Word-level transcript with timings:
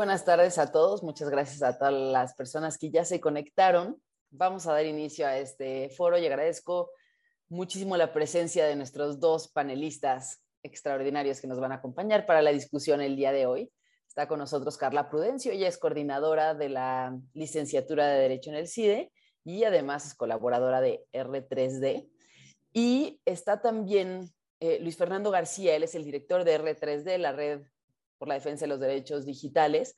buenas 0.00 0.24
tardes 0.24 0.56
a 0.56 0.72
todos. 0.72 1.02
Muchas 1.02 1.28
gracias 1.28 1.62
a 1.62 1.76
todas 1.76 1.92
las 1.92 2.32
personas 2.32 2.78
que 2.78 2.88
ya 2.88 3.04
se 3.04 3.20
conectaron. 3.20 4.00
Vamos 4.30 4.66
a 4.66 4.72
dar 4.72 4.86
inicio 4.86 5.26
a 5.26 5.36
este 5.36 5.90
foro 5.90 6.16
y 6.16 6.24
agradezco 6.24 6.90
muchísimo 7.50 7.98
la 7.98 8.10
presencia 8.10 8.64
de 8.64 8.76
nuestros 8.76 9.20
dos 9.20 9.48
panelistas 9.48 10.42
extraordinarios 10.62 11.42
que 11.42 11.48
nos 11.48 11.60
van 11.60 11.72
a 11.72 11.74
acompañar 11.74 12.24
para 12.24 12.40
la 12.40 12.50
discusión 12.50 13.02
el 13.02 13.14
día 13.14 13.30
de 13.30 13.44
hoy. 13.44 13.70
Está 14.08 14.26
con 14.26 14.38
nosotros 14.38 14.78
Carla 14.78 15.10
Prudencio, 15.10 15.52
ella 15.52 15.68
es 15.68 15.76
coordinadora 15.76 16.54
de 16.54 16.70
la 16.70 17.14
licenciatura 17.34 18.06
de 18.06 18.20
Derecho 18.20 18.48
en 18.48 18.56
el 18.56 18.68
CIDE 18.68 19.12
y 19.44 19.64
además 19.64 20.06
es 20.06 20.14
colaboradora 20.14 20.80
de 20.80 21.04
R3D. 21.12 22.08
Y 22.72 23.20
está 23.26 23.60
también 23.60 24.30
eh, 24.60 24.78
Luis 24.80 24.96
Fernando 24.96 25.30
García, 25.30 25.76
él 25.76 25.82
es 25.82 25.94
el 25.94 26.06
director 26.06 26.44
de 26.44 26.58
R3D, 26.58 27.18
la 27.18 27.32
red 27.32 27.60
por 28.20 28.28
la 28.28 28.34
defensa 28.34 28.66
de 28.66 28.68
los 28.68 28.80
derechos 28.80 29.24
digitales. 29.24 29.96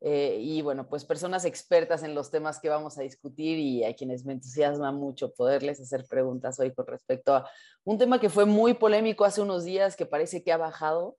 Eh, 0.00 0.38
y 0.40 0.62
bueno, 0.62 0.88
pues 0.88 1.04
personas 1.04 1.44
expertas 1.44 2.02
en 2.04 2.14
los 2.14 2.30
temas 2.30 2.60
que 2.60 2.68
vamos 2.68 2.98
a 2.98 3.02
discutir 3.02 3.58
y 3.58 3.84
a 3.84 3.96
quienes 3.96 4.24
me 4.24 4.34
entusiasma 4.34 4.92
mucho 4.92 5.32
poderles 5.34 5.80
hacer 5.80 6.06
preguntas 6.06 6.60
hoy 6.60 6.72
con 6.72 6.86
respecto 6.86 7.34
a 7.34 7.50
un 7.84 7.98
tema 7.98 8.20
que 8.20 8.30
fue 8.30 8.44
muy 8.44 8.74
polémico 8.74 9.24
hace 9.24 9.40
unos 9.40 9.64
días, 9.64 9.96
que 9.96 10.06
parece 10.06 10.44
que 10.44 10.52
ha 10.52 10.56
bajado, 10.56 11.16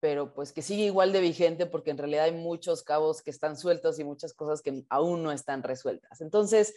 pero 0.00 0.34
pues 0.34 0.52
que 0.52 0.62
sigue 0.62 0.84
igual 0.84 1.12
de 1.12 1.20
vigente 1.20 1.66
porque 1.66 1.90
en 1.90 1.98
realidad 1.98 2.24
hay 2.24 2.32
muchos 2.32 2.82
cabos 2.82 3.22
que 3.22 3.30
están 3.30 3.56
sueltos 3.56 3.98
y 3.98 4.04
muchas 4.04 4.34
cosas 4.34 4.62
que 4.62 4.84
aún 4.88 5.22
no 5.22 5.30
están 5.30 5.62
resueltas. 5.62 6.20
Entonces, 6.20 6.74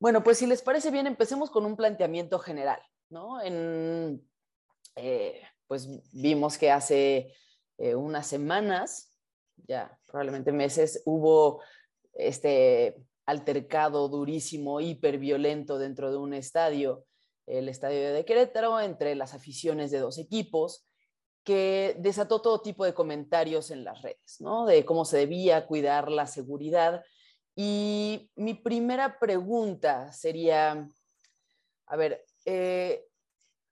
bueno, 0.00 0.22
pues 0.22 0.38
si 0.38 0.46
les 0.46 0.62
parece 0.62 0.90
bien, 0.90 1.06
empecemos 1.06 1.50
con 1.50 1.66
un 1.66 1.76
planteamiento 1.76 2.38
general, 2.38 2.80
¿no? 3.10 3.42
En, 3.42 4.24
eh, 4.96 5.42
pues 5.66 5.88
vimos 6.12 6.56
que 6.56 6.70
hace 6.70 7.34
eh, 7.78 7.94
unas 7.94 8.26
semanas, 8.26 9.16
ya 9.66 9.98
probablemente 10.06 10.52
meses, 10.52 11.02
hubo 11.04 11.62
este 12.12 12.96
altercado 13.26 14.08
durísimo, 14.08 14.80
hiperviolento 14.80 15.78
dentro 15.78 16.10
de 16.10 16.16
un 16.16 16.34
estadio, 16.34 17.04
el 17.46 17.68
estadio 17.68 18.12
de 18.12 18.24
Querétaro, 18.24 18.80
entre 18.80 19.14
las 19.14 19.34
aficiones 19.34 19.90
de 19.90 19.98
dos 19.98 20.18
equipos, 20.18 20.84
que 21.44 21.96
desató 21.98 22.42
todo 22.42 22.60
tipo 22.60 22.84
de 22.84 22.94
comentarios 22.94 23.70
en 23.70 23.84
las 23.84 24.02
redes, 24.02 24.40
¿no? 24.40 24.66
De 24.66 24.84
cómo 24.84 25.04
se 25.04 25.18
debía 25.18 25.66
cuidar 25.66 26.10
la 26.10 26.26
seguridad. 26.26 27.02
Y 27.54 28.30
mi 28.34 28.54
primera 28.54 29.18
pregunta 29.18 30.12
sería, 30.12 30.86
a 31.86 31.96
ver, 31.96 32.24
eh, 32.44 33.06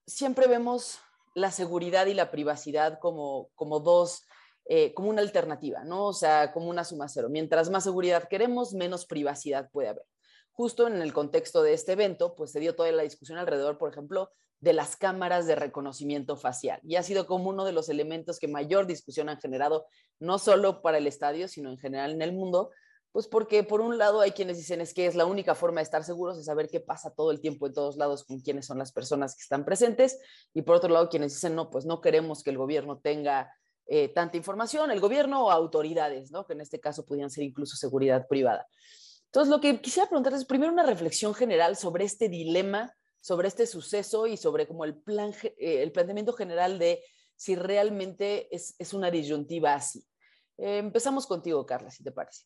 siempre 0.06 0.46
vemos 0.46 0.98
la 1.36 1.50
seguridad 1.50 2.06
y 2.06 2.14
la 2.14 2.30
privacidad 2.30 2.98
como, 2.98 3.50
como 3.54 3.80
dos, 3.80 4.26
eh, 4.64 4.94
como 4.94 5.10
una 5.10 5.20
alternativa, 5.20 5.84
¿no? 5.84 6.06
O 6.06 6.14
sea, 6.14 6.50
como 6.50 6.70
una 6.70 6.82
suma 6.82 7.08
cero. 7.08 7.28
Mientras 7.30 7.68
más 7.68 7.84
seguridad 7.84 8.26
queremos, 8.26 8.72
menos 8.72 9.04
privacidad 9.04 9.68
puede 9.70 9.88
haber. 9.88 10.06
Justo 10.52 10.86
en 10.86 11.02
el 11.02 11.12
contexto 11.12 11.62
de 11.62 11.74
este 11.74 11.92
evento, 11.92 12.34
pues 12.34 12.52
se 12.52 12.60
dio 12.60 12.74
toda 12.74 12.90
la 12.90 13.02
discusión 13.02 13.36
alrededor, 13.36 13.76
por 13.76 13.92
ejemplo, 13.92 14.30
de 14.60 14.72
las 14.72 14.96
cámaras 14.96 15.46
de 15.46 15.56
reconocimiento 15.56 16.38
facial. 16.38 16.80
Y 16.82 16.96
ha 16.96 17.02
sido 17.02 17.26
como 17.26 17.50
uno 17.50 17.66
de 17.66 17.72
los 17.72 17.90
elementos 17.90 18.38
que 18.38 18.48
mayor 18.48 18.86
discusión 18.86 19.28
han 19.28 19.38
generado, 19.38 19.84
no 20.18 20.38
solo 20.38 20.80
para 20.80 20.96
el 20.96 21.06
estadio, 21.06 21.48
sino 21.48 21.68
en 21.68 21.76
general 21.76 22.12
en 22.12 22.22
el 22.22 22.32
mundo, 22.32 22.70
pues 23.16 23.28
porque 23.28 23.64
por 23.64 23.80
un 23.80 23.96
lado 23.96 24.20
hay 24.20 24.32
quienes 24.32 24.58
dicen 24.58 24.82
es 24.82 24.92
que 24.92 25.06
es 25.06 25.14
la 25.14 25.24
única 25.24 25.54
forma 25.54 25.80
de 25.80 25.84
estar 25.84 26.04
seguros, 26.04 26.36
de 26.36 26.44
saber 26.44 26.68
qué 26.68 26.80
pasa 26.80 27.14
todo 27.14 27.30
el 27.30 27.40
tiempo 27.40 27.66
en 27.66 27.72
todos 27.72 27.96
lados 27.96 28.24
con 28.24 28.40
quiénes 28.40 28.66
son 28.66 28.76
las 28.76 28.92
personas 28.92 29.34
que 29.34 29.40
están 29.40 29.64
presentes. 29.64 30.18
Y 30.52 30.60
por 30.60 30.76
otro 30.76 30.90
lado, 30.90 31.08
quienes 31.08 31.32
dicen, 31.32 31.54
no, 31.54 31.70
pues 31.70 31.86
no 31.86 32.02
queremos 32.02 32.42
que 32.42 32.50
el 32.50 32.58
gobierno 32.58 32.98
tenga 32.98 33.50
eh, 33.86 34.08
tanta 34.08 34.36
información, 34.36 34.90
el 34.90 35.00
gobierno 35.00 35.46
o 35.46 35.50
autoridades, 35.50 36.30
¿no? 36.30 36.44
Que 36.44 36.52
en 36.52 36.60
este 36.60 36.78
caso 36.78 37.06
podrían 37.06 37.30
ser 37.30 37.44
incluso 37.44 37.74
seguridad 37.78 38.26
privada. 38.28 38.68
Entonces, 39.24 39.50
lo 39.50 39.62
que 39.62 39.80
quisiera 39.80 40.10
preguntarles 40.10 40.42
es 40.42 40.46
primero 40.46 40.70
una 40.70 40.84
reflexión 40.84 41.32
general 41.32 41.78
sobre 41.78 42.04
este 42.04 42.28
dilema, 42.28 42.94
sobre 43.22 43.48
este 43.48 43.66
suceso 43.66 44.26
y 44.26 44.36
sobre 44.36 44.68
como 44.68 44.84
el, 44.84 44.94
plan, 44.94 45.32
eh, 45.42 45.82
el 45.82 45.90
planteamiento 45.90 46.34
general 46.34 46.78
de 46.78 47.02
si 47.34 47.56
realmente 47.56 48.54
es, 48.54 48.74
es 48.78 48.92
una 48.92 49.10
disyuntiva 49.10 49.72
así. 49.72 50.06
Eh, 50.58 50.76
empezamos 50.76 51.26
contigo, 51.26 51.64
Carla, 51.64 51.90
si 51.90 52.04
te 52.04 52.12
parece. 52.12 52.44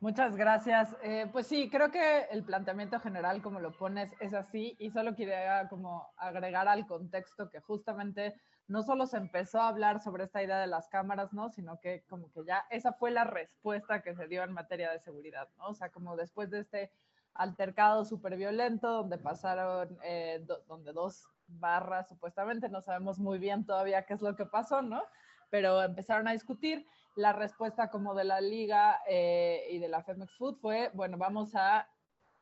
Muchas 0.00 0.36
gracias. 0.36 0.96
Eh, 1.02 1.26
pues 1.32 1.48
sí, 1.48 1.68
creo 1.70 1.90
que 1.90 2.20
el 2.30 2.44
planteamiento 2.44 3.00
general, 3.00 3.42
como 3.42 3.58
lo 3.58 3.72
pones, 3.72 4.12
es 4.20 4.32
así 4.32 4.76
y 4.78 4.90
solo 4.90 5.16
quería 5.16 5.68
como 5.68 6.12
agregar 6.16 6.68
al 6.68 6.86
contexto 6.86 7.50
que 7.50 7.60
justamente 7.60 8.40
no 8.68 8.84
solo 8.84 9.06
se 9.06 9.16
empezó 9.16 9.60
a 9.60 9.68
hablar 9.68 10.00
sobre 10.00 10.22
esta 10.24 10.40
idea 10.40 10.60
de 10.60 10.68
las 10.68 10.88
cámaras, 10.88 11.32
¿no? 11.32 11.50
Sino 11.50 11.80
que 11.80 12.04
como 12.08 12.30
que 12.30 12.44
ya 12.46 12.64
esa 12.70 12.92
fue 12.92 13.10
la 13.10 13.24
respuesta 13.24 14.02
que 14.02 14.14
se 14.14 14.28
dio 14.28 14.44
en 14.44 14.52
materia 14.52 14.92
de 14.92 15.00
seguridad, 15.00 15.48
¿no? 15.56 15.70
O 15.70 15.74
sea, 15.74 15.90
como 15.90 16.14
después 16.16 16.48
de 16.50 16.60
este 16.60 16.92
altercado 17.34 18.04
súper 18.04 18.36
violento 18.36 18.88
donde 18.88 19.18
pasaron, 19.18 19.98
eh, 20.04 20.46
donde 20.68 20.92
dos 20.92 21.26
barras 21.48 22.08
supuestamente, 22.08 22.68
no 22.68 22.82
sabemos 22.82 23.18
muy 23.18 23.38
bien 23.40 23.66
todavía 23.66 24.04
qué 24.06 24.14
es 24.14 24.20
lo 24.20 24.36
que 24.36 24.46
pasó, 24.46 24.80
¿no? 24.80 25.02
Pero 25.50 25.82
empezaron 25.82 26.28
a 26.28 26.32
discutir 26.32 26.86
la 27.18 27.32
respuesta 27.32 27.90
como 27.90 28.14
de 28.14 28.22
la 28.22 28.40
liga 28.40 29.00
eh, 29.08 29.66
y 29.72 29.78
de 29.78 29.88
la 29.88 30.04
Femex 30.04 30.36
Food 30.36 30.58
fue, 30.60 30.92
bueno, 30.94 31.18
vamos 31.18 31.52
a 31.56 31.88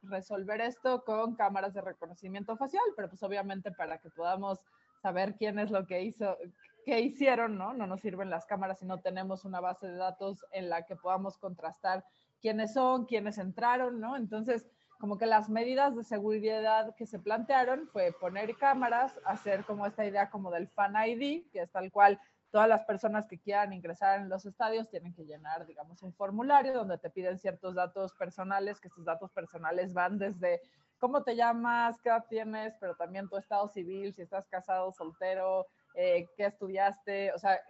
resolver 0.02 0.60
esto 0.60 1.02
con 1.02 1.34
cámaras 1.34 1.72
de 1.72 1.80
reconocimiento 1.80 2.58
facial, 2.58 2.84
pero 2.94 3.08
pues 3.08 3.22
obviamente 3.22 3.72
para 3.72 3.96
que 3.96 4.10
podamos 4.10 4.60
saber 5.00 5.34
quién 5.36 5.58
es 5.58 5.70
lo 5.70 5.86
que 5.86 6.02
hizo, 6.02 6.36
qué 6.84 7.00
hicieron, 7.00 7.56
¿no? 7.56 7.72
No 7.72 7.86
nos 7.86 8.02
sirven 8.02 8.28
las 8.28 8.44
cámaras 8.44 8.78
si 8.80 8.84
no 8.84 9.00
tenemos 9.00 9.46
una 9.46 9.60
base 9.60 9.86
de 9.86 9.96
datos 9.96 10.44
en 10.52 10.68
la 10.68 10.82
que 10.82 10.94
podamos 10.94 11.38
contrastar 11.38 12.04
quiénes 12.42 12.74
son, 12.74 13.06
quiénes 13.06 13.38
entraron, 13.38 13.98
¿no? 13.98 14.14
Entonces, 14.14 14.66
como 14.98 15.16
que 15.16 15.24
las 15.24 15.48
medidas 15.48 15.96
de 15.96 16.04
seguridad 16.04 16.94
que 16.96 17.06
se 17.06 17.18
plantearon 17.18 17.88
fue 17.88 18.12
poner 18.12 18.54
cámaras, 18.58 19.18
hacer 19.24 19.64
como 19.64 19.86
esta 19.86 20.04
idea 20.04 20.28
como 20.28 20.50
del 20.50 20.68
Fan 20.68 20.96
ID, 20.96 21.50
que 21.50 21.62
es 21.62 21.70
tal 21.70 21.90
cual 21.90 22.20
todas 22.50 22.68
las 22.68 22.84
personas 22.84 23.26
que 23.26 23.38
quieran 23.38 23.72
ingresar 23.72 24.20
en 24.20 24.28
los 24.28 24.46
estadios 24.46 24.88
tienen 24.88 25.14
que 25.14 25.24
llenar, 25.24 25.66
digamos, 25.66 26.02
un 26.02 26.12
formulario 26.14 26.74
donde 26.74 26.98
te 26.98 27.10
piden 27.10 27.38
ciertos 27.38 27.74
datos 27.74 28.14
personales, 28.14 28.80
que 28.80 28.88
estos 28.88 29.04
datos 29.04 29.30
personales 29.32 29.92
van 29.92 30.18
desde 30.18 30.60
cómo 30.98 31.22
te 31.22 31.36
llamas, 31.36 32.00
qué 32.00 32.08
edad 32.08 32.24
tienes, 32.28 32.74
pero 32.80 32.94
también 32.94 33.28
tu 33.28 33.36
estado 33.36 33.68
civil, 33.68 34.14
si 34.14 34.22
estás 34.22 34.46
casado, 34.48 34.92
soltero, 34.92 35.66
eh, 35.94 36.28
qué 36.36 36.46
estudiaste, 36.46 37.32
o 37.32 37.38
sea, 37.38 37.60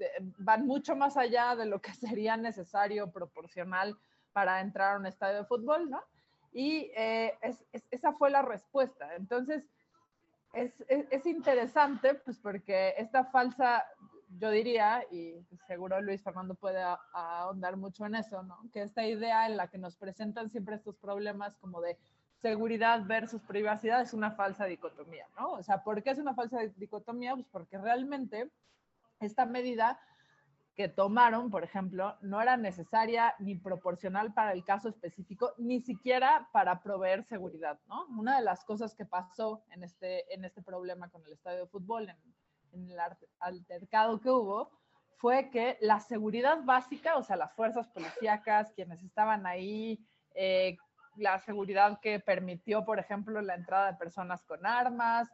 este, 0.00 0.10
van 0.38 0.66
mucho 0.66 0.96
más 0.96 1.16
allá 1.16 1.54
de 1.56 1.66
lo 1.66 1.80
que 1.80 1.92
sería 1.94 2.36
necesario, 2.36 3.10
proporcional 3.10 3.96
para 4.32 4.60
entrar 4.60 4.94
a 4.94 4.98
un 4.98 5.06
estadio 5.06 5.38
de 5.38 5.44
fútbol, 5.44 5.90
¿no? 5.90 6.02
Y 6.52 6.90
eh, 6.96 7.38
esa 7.90 8.12
fue 8.14 8.30
la 8.30 8.42
respuesta. 8.42 9.14
Entonces, 9.14 9.64
es, 10.52 10.72
es, 10.88 11.06
es, 11.10 11.26
interesante, 11.26 12.14
pues 12.14 12.38
porque 12.38 12.94
esta 12.96 13.24
falsa 13.26 13.84
yo 14.38 14.50
diría, 14.50 15.04
y 15.10 15.34
seguro 15.66 16.00
Luis 16.00 16.22
Fernando 16.22 16.54
puede 16.54 16.82
ahondar 17.12 17.76
mucho 17.76 18.06
en 18.06 18.14
eso, 18.14 18.42
¿no? 18.42 18.58
que 18.72 18.82
esta 18.82 19.04
idea 19.04 19.46
en 19.46 19.56
la 19.56 19.68
que 19.68 19.78
nos 19.78 19.96
presentan 19.96 20.50
siempre 20.50 20.76
estos 20.76 20.96
problemas 20.96 21.56
como 21.56 21.80
de 21.80 21.98
seguridad 22.40 23.04
versus 23.04 23.42
privacidad 23.42 24.00
es 24.00 24.14
una 24.14 24.30
falsa 24.30 24.64
dicotomía, 24.64 25.26
¿no? 25.36 25.52
O 25.52 25.62
sea, 25.62 25.82
¿por 25.82 26.02
qué 26.02 26.10
es 26.10 26.18
una 26.18 26.34
falsa 26.34 26.60
dicotomía? 26.76 27.34
Pues 27.34 27.46
porque 27.50 27.76
realmente 27.76 28.50
esta 29.20 29.44
medida 29.44 30.00
que 30.74 30.88
tomaron, 30.88 31.50
por 31.50 31.64
ejemplo, 31.64 32.16
no 32.22 32.40
era 32.40 32.56
necesaria 32.56 33.34
ni 33.38 33.56
proporcional 33.56 34.32
para 34.32 34.52
el 34.52 34.64
caso 34.64 34.88
específico, 34.88 35.52
ni 35.58 35.82
siquiera 35.82 36.48
para 36.52 36.82
proveer 36.82 37.24
seguridad, 37.24 37.78
¿no? 37.86 38.06
Una 38.18 38.36
de 38.36 38.42
las 38.42 38.64
cosas 38.64 38.94
que 38.94 39.04
pasó 39.04 39.62
en 39.72 39.84
este, 39.84 40.32
en 40.32 40.44
este 40.46 40.62
problema 40.62 41.10
con 41.10 41.22
el 41.26 41.32
estadio 41.32 41.60
de 41.60 41.66
fútbol, 41.66 42.08
en 42.08 42.16
en 42.72 42.90
el 42.90 42.98
altercado 43.40 44.20
que 44.20 44.30
hubo 44.30 44.70
fue 45.16 45.50
que 45.50 45.76
la 45.80 46.00
seguridad 46.00 46.62
básica, 46.64 47.16
o 47.16 47.22
sea, 47.22 47.36
las 47.36 47.52
fuerzas 47.54 47.88
policíacas, 47.88 48.72
quienes 48.72 49.02
estaban 49.02 49.46
ahí, 49.46 49.98
eh, 50.34 50.76
la 51.16 51.38
seguridad 51.38 52.00
que 52.00 52.20
permitió, 52.20 52.84
por 52.84 52.98
ejemplo, 52.98 53.40
la 53.42 53.54
entrada 53.54 53.92
de 53.92 53.98
personas 53.98 54.42
con 54.44 54.64
armas, 54.64 55.28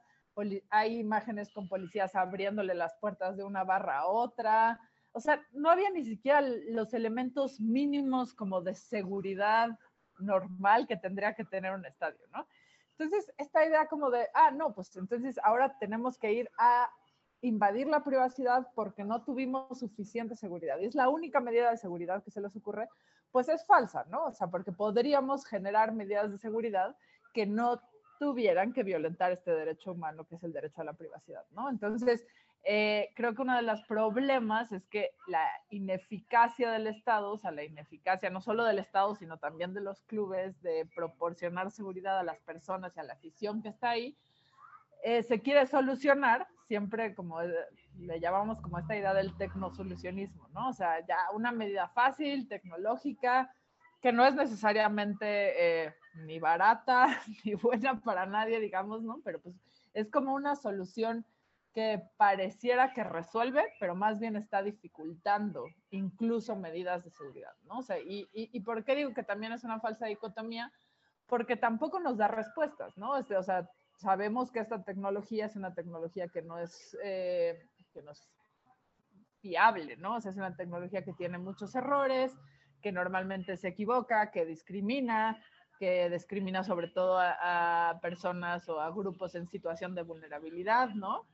hay 0.71 0.99
imágenes 0.99 1.51
con 1.53 1.69
policías 1.69 2.15
abriéndole 2.15 2.75
las 2.75 2.95
puertas 2.97 3.37
de 3.37 3.45
una 3.45 3.65
barra 3.65 3.99
a 3.99 4.07
otra, 4.07 4.81
o 5.13 5.21
sea, 5.21 5.43
no 5.53 5.71
había 5.71 5.89
ni 5.91 6.05
siquiera 6.05 6.43
los 6.43 6.93
elementos 6.93 7.59
mínimos 7.59 8.35
como 8.35 8.61
de 8.61 8.75
seguridad 8.75 9.71
normal 10.19 10.87
que 10.87 10.97
tendría 10.97 11.35
que 11.35 11.45
tener 11.45 11.73
un 11.73 11.87
estadio, 11.87 12.21
¿no? 12.33 12.47
Entonces, 12.99 13.33
esta 13.39 13.65
idea 13.65 13.87
como 13.87 14.11
de, 14.11 14.27
ah, 14.35 14.51
no, 14.51 14.75
pues 14.75 14.95
entonces 14.97 15.39
ahora 15.43 15.77
tenemos 15.79 16.19
que 16.19 16.33
ir 16.33 16.51
a 16.59 16.91
invadir 17.47 17.87
la 17.87 18.03
privacidad 18.03 18.67
porque 18.75 19.05
no 19.05 19.23
tuvimos 19.23 19.79
suficiente 19.79 20.35
seguridad. 20.37 20.79
Y 20.79 20.87
es 20.87 20.95
la 20.95 21.09
única 21.09 21.41
medida 21.41 21.71
de 21.71 21.77
seguridad 21.77 22.23
que 22.25 22.31
se 22.31 22.41
les 22.41 22.55
ocurre, 22.57 22.89
pues 23.31 23.49
es 23.49 23.65
falsa, 23.67 24.05
¿no? 24.11 24.27
O 24.27 24.33
sea, 24.33 24.49
porque 24.49 24.73
podríamos 24.73 25.47
generar 25.47 25.93
medidas 25.93 26.31
de 26.31 26.39
seguridad 26.39 26.97
que 27.33 27.47
no 27.47 27.81
tuvieran 28.19 28.73
que 28.73 28.83
violentar 28.83 29.31
este 29.33 29.53
derecho 29.53 29.93
humano, 29.93 30.25
que 30.25 30.37
es 30.37 30.43
el 30.43 30.53
derecho 30.53 30.81
a 30.81 30.85
la 30.85 30.95
privacidad, 30.95 31.45
¿no? 31.53 31.69
Entonces, 31.69 32.27
eh, 32.65 33.11
creo 33.15 33.35
que 33.35 33.43
uno 33.43 33.55
de 33.55 33.63
los 33.63 33.83
problemas 33.83 34.73
es 34.73 34.85
que 34.89 35.11
la 35.29 35.47
ineficacia 35.71 36.73
del 36.73 36.89
Estado, 36.89 37.33
o 37.33 37.39
sea, 37.39 37.53
la 37.53 37.63
ineficacia 37.63 38.29
no 38.31 38.41
solo 38.41 38.65
del 38.65 38.81
Estado, 38.81 39.15
sino 39.15 39.39
también 39.39 39.73
de 39.73 39.83
los 39.83 40.01
clubes 40.03 40.61
de 40.63 40.89
proporcionar 40.97 41.71
seguridad 41.71 42.19
a 42.19 42.25
las 42.25 42.41
personas 42.41 42.97
y 42.97 43.01
a 43.01 43.05
la 43.05 43.13
afición 43.13 43.63
que 43.63 43.69
está 43.69 43.91
ahí, 43.91 44.17
eh, 45.03 45.23
se 45.23 45.41
quiere 45.41 45.67
solucionar, 45.67 46.47
siempre 46.67 47.15
como 47.15 47.41
eh, 47.43 47.53
le 47.99 48.21
llamamos 48.21 48.61
como 48.61 48.79
esta 48.79 48.97
idea 48.97 49.15
del 49.15 49.37
tecnosolucionismo, 49.37 50.49
¿no? 50.53 50.69
O 50.69 50.73
sea, 50.73 51.05
ya 51.07 51.17
una 51.33 51.53
medida 51.53 51.89
fácil, 51.89 52.49
tecnológica, 52.49 53.55
que 54.01 54.13
no 54.13 54.25
es 54.27 54.35
necesariamente 54.35 55.95
ni 56.25 56.39
barata 56.39 57.21
ni 57.45 57.55
buena 57.55 58.01
para 58.01 58.27
nadie, 58.27 58.61
digamos, 58.61 59.03
¿no? 59.03 59.21
Pero 59.25 59.41
pues 59.41 59.55
es 59.95 60.11
como 60.11 60.35
una 60.35 60.57
solución 60.57 61.25
que 61.77 62.03
pareciera 62.17 62.95
que 62.95 63.05
resuelve, 63.05 63.63
pero 63.79 63.95
más 63.95 64.19
bien 64.19 64.35
está 64.37 64.63
dificultando 64.63 65.67
incluso 65.91 66.57
medidas 66.57 67.05
de 67.05 67.11
seguridad, 67.11 67.53
¿no? 67.65 67.81
O 67.81 67.83
sea, 67.83 67.99
y, 67.99 68.27
y, 68.33 68.61
por 68.61 68.83
qué 68.83 68.95
digo 68.95 69.13
que 69.13 69.23
también 69.23 69.53
es 69.53 69.63
una 69.63 69.79
falsa 69.79 70.07
dicotomía? 70.07 70.73
Porque 71.27 71.55
tampoco 71.55 72.01
nos 72.01 72.17
da 72.17 72.29
respuestas, 72.29 72.97
¿no? 72.97 73.19
Este, 73.19 73.37
o 73.37 73.43
sea, 73.43 73.69
sabemos 73.97 74.51
que 74.51 74.61
esta 74.61 74.83
tecnología 74.83 75.47
es 75.47 75.57
una 75.57 75.75
tecnología 75.75 76.29
que 76.29 76.43
no 76.43 76.59
es, 76.59 76.97
eh, 77.03 77.69
que 77.93 78.03
no 78.03 78.13
es 78.13 78.29
fiable, 79.41 79.97
¿no? 79.97 80.17
O 80.17 80.21
sea, 80.21 80.31
es 80.31 80.37
una 80.37 80.57
tecnología 80.57 81.05
que 81.05 81.13
tiene 81.13 81.39
muchos 81.39 81.75
errores, 81.75 82.33
que 82.83 82.93
normalmente 82.93 83.57
se 83.57 83.69
equivoca, 83.69 84.31
que 84.31 84.45
discrimina, 84.45 85.43
que 85.79 86.09
discrimina 86.11 86.63
sobre 86.63 86.89
todo 86.89 87.19
a, 87.19 87.91
a 87.91 88.01
personas 88.01 88.69
o 88.69 88.81
a 88.81 88.91
grupos 88.91 89.35
en 89.35 89.49
situación 89.49 89.95
de 89.95 90.03
vulnerabilidad, 90.03 90.91
¿no? 90.91 91.27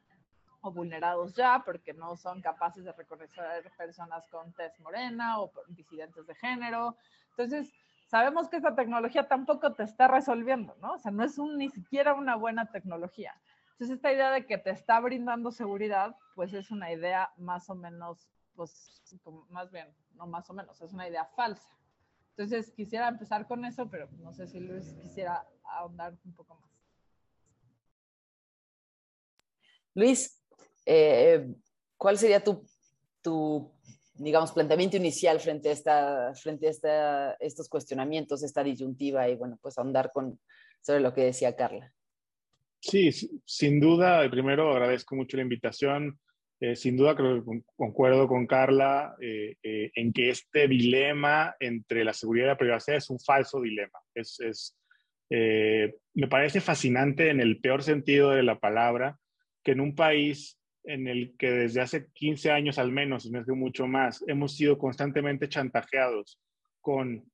o 0.62 0.70
vulnerados 0.70 1.34
ya 1.34 1.62
porque 1.64 1.92
no 1.92 2.16
son 2.16 2.40
capaces 2.40 2.84
de 2.84 2.92
reconocer 2.92 3.70
personas 3.76 4.26
con 4.28 4.52
tez 4.54 4.78
morena 4.80 5.40
o 5.40 5.52
disidentes 5.68 6.26
de 6.26 6.34
género. 6.36 6.96
Entonces, 7.30 7.72
sabemos 8.12 8.50
que 8.50 8.56
esta 8.58 8.74
tecnología 8.74 9.26
tampoco 9.26 9.72
te 9.72 9.84
está 9.84 10.06
resolviendo, 10.06 10.76
¿no? 10.82 10.92
O 10.92 10.98
sea, 10.98 11.10
no 11.10 11.24
es 11.24 11.38
un, 11.38 11.56
ni 11.56 11.70
siquiera 11.70 12.12
una 12.12 12.36
buena 12.36 12.70
tecnología. 12.70 13.32
Entonces, 13.70 13.96
esta 13.96 14.12
idea 14.12 14.30
de 14.30 14.44
que 14.44 14.58
te 14.58 14.68
está 14.68 15.00
brindando 15.00 15.50
seguridad, 15.50 16.14
pues 16.34 16.52
es 16.52 16.70
una 16.70 16.92
idea 16.92 17.32
más 17.38 17.70
o 17.70 17.74
menos, 17.74 18.28
pues, 18.54 19.02
más 19.48 19.70
bien, 19.70 19.88
no 20.14 20.26
más 20.26 20.50
o 20.50 20.52
menos, 20.52 20.78
es 20.82 20.92
una 20.92 21.08
idea 21.08 21.24
falsa. 21.24 21.66
Entonces, 22.36 22.70
quisiera 22.72 23.08
empezar 23.08 23.46
con 23.48 23.64
eso, 23.64 23.88
pero 23.88 24.10
no 24.18 24.34
sé 24.34 24.46
si 24.46 24.60
Luis 24.60 24.94
quisiera 25.00 25.46
ahondar 25.64 26.12
un 26.26 26.34
poco 26.34 26.56
más. 26.56 26.70
Luis, 29.94 30.38
eh, 30.84 31.50
¿cuál 31.96 32.18
sería 32.18 32.44
tu, 32.44 32.62
tu, 33.22 33.72
digamos, 34.14 34.52
planteamiento 34.52 34.96
inicial 34.96 35.40
frente 35.40 35.70
a, 35.70 35.72
esta, 35.72 36.34
frente 36.34 36.66
a 36.66 36.70
esta, 36.70 37.32
estos 37.34 37.68
cuestionamientos, 37.68 38.42
esta 38.42 38.62
disyuntiva 38.62 39.28
y, 39.28 39.36
bueno, 39.36 39.58
pues 39.60 39.78
ahondar 39.78 40.10
con, 40.12 40.38
sobre 40.80 41.00
lo 41.00 41.14
que 41.14 41.22
decía 41.22 41.56
Carla? 41.56 41.92
Sí, 42.80 43.10
sin 43.44 43.80
duda, 43.80 44.28
primero 44.30 44.72
agradezco 44.72 45.14
mucho 45.14 45.36
la 45.36 45.44
invitación. 45.44 46.18
Eh, 46.60 46.76
sin 46.76 46.96
duda 46.96 47.16
creo 47.16 47.44
que 47.44 47.62
concuerdo 47.76 48.28
con 48.28 48.46
Carla 48.46 49.16
eh, 49.20 49.56
en 49.62 50.12
que 50.12 50.30
este 50.30 50.68
dilema 50.68 51.56
entre 51.58 52.04
la 52.04 52.12
seguridad 52.12 52.46
y 52.46 52.48
la 52.48 52.58
privacidad 52.58 52.98
es 52.98 53.10
un 53.10 53.18
falso 53.18 53.60
dilema. 53.60 53.98
Es, 54.14 54.38
es 54.40 54.76
me 56.14 56.28
parece 56.28 56.60
fascinante 56.60 57.30
en 57.30 57.40
el 57.40 57.58
peor 57.58 57.82
sentido 57.82 58.32
de 58.32 58.42
la 58.42 58.58
palabra 58.58 59.16
que 59.62 59.72
en 59.72 59.80
un 59.80 59.94
país 59.94 60.58
en 60.84 61.08
el 61.08 61.36
que 61.36 61.50
desde 61.50 61.80
hace 61.80 62.06
15 62.12 62.50
años 62.50 62.78
al 62.78 62.92
menos, 62.92 63.30
no 63.30 63.40
es 63.40 63.46
que 63.46 63.52
mucho 63.52 63.86
más, 63.86 64.24
hemos 64.26 64.56
sido 64.56 64.78
constantemente 64.78 65.48
chantajeados 65.48 66.40
con 66.80 67.24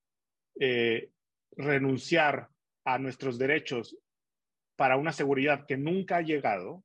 eh, 0.61 1.11
renunciar 1.57 2.49
a 2.85 2.99
nuestros 2.99 3.39
derechos 3.39 3.97
para 4.77 4.97
una 4.97 5.13
seguridad 5.13 5.67
que 5.67 5.77
nunca 5.77 6.19
ha 6.19 6.23
llegado, 6.23 6.85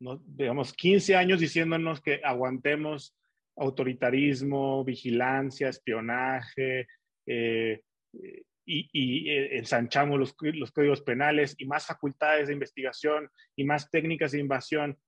¿no? 0.00 0.22
digamos, 0.24 0.72
15 0.72 1.16
años 1.16 1.40
diciéndonos 1.40 2.00
que 2.00 2.20
aguantemos 2.22 3.16
autoritarismo, 3.56 4.84
vigilancia, 4.84 5.70
espionaje, 5.70 6.86
eh, 7.26 7.80
y, 8.68 9.30
eh, 9.30 9.58
ensanchamos 9.58 10.18
los, 10.18 10.34
los, 10.40 10.72
códigos 10.72 11.02
penales 11.02 11.54
y 11.58 11.66
más 11.66 11.86
facultades 11.86 12.48
de 12.48 12.54
investigación 12.54 13.30
y 13.54 13.64
más 13.64 13.90
técnicas 13.90 14.32
de 14.32 14.40
invasión 14.40 14.98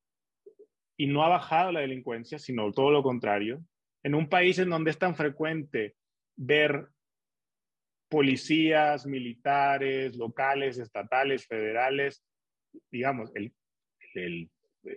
y 0.99 1.07
no 1.07 1.23
ha 1.23 1.29
bajado 1.29 1.73
la 1.73 1.81
delincuencia, 1.81 2.39
sino 2.39 2.73
todo 2.73 2.91
lo 2.91 3.03
contrario. 3.03 3.63
En 4.03 4.15
un 4.15 4.29
país 4.29 4.59
en 4.59 4.69
donde 4.69 4.91
es 4.91 4.99
tan 4.99 5.15
frecuente 5.15 5.95
ver 6.37 6.89
policías, 8.09 9.07
militares, 9.07 10.17
locales, 10.17 10.79
estatales, 10.79 11.47
federales, 11.47 12.25
digamos, 12.91 13.31
el, 13.37 13.53
el 14.15 14.51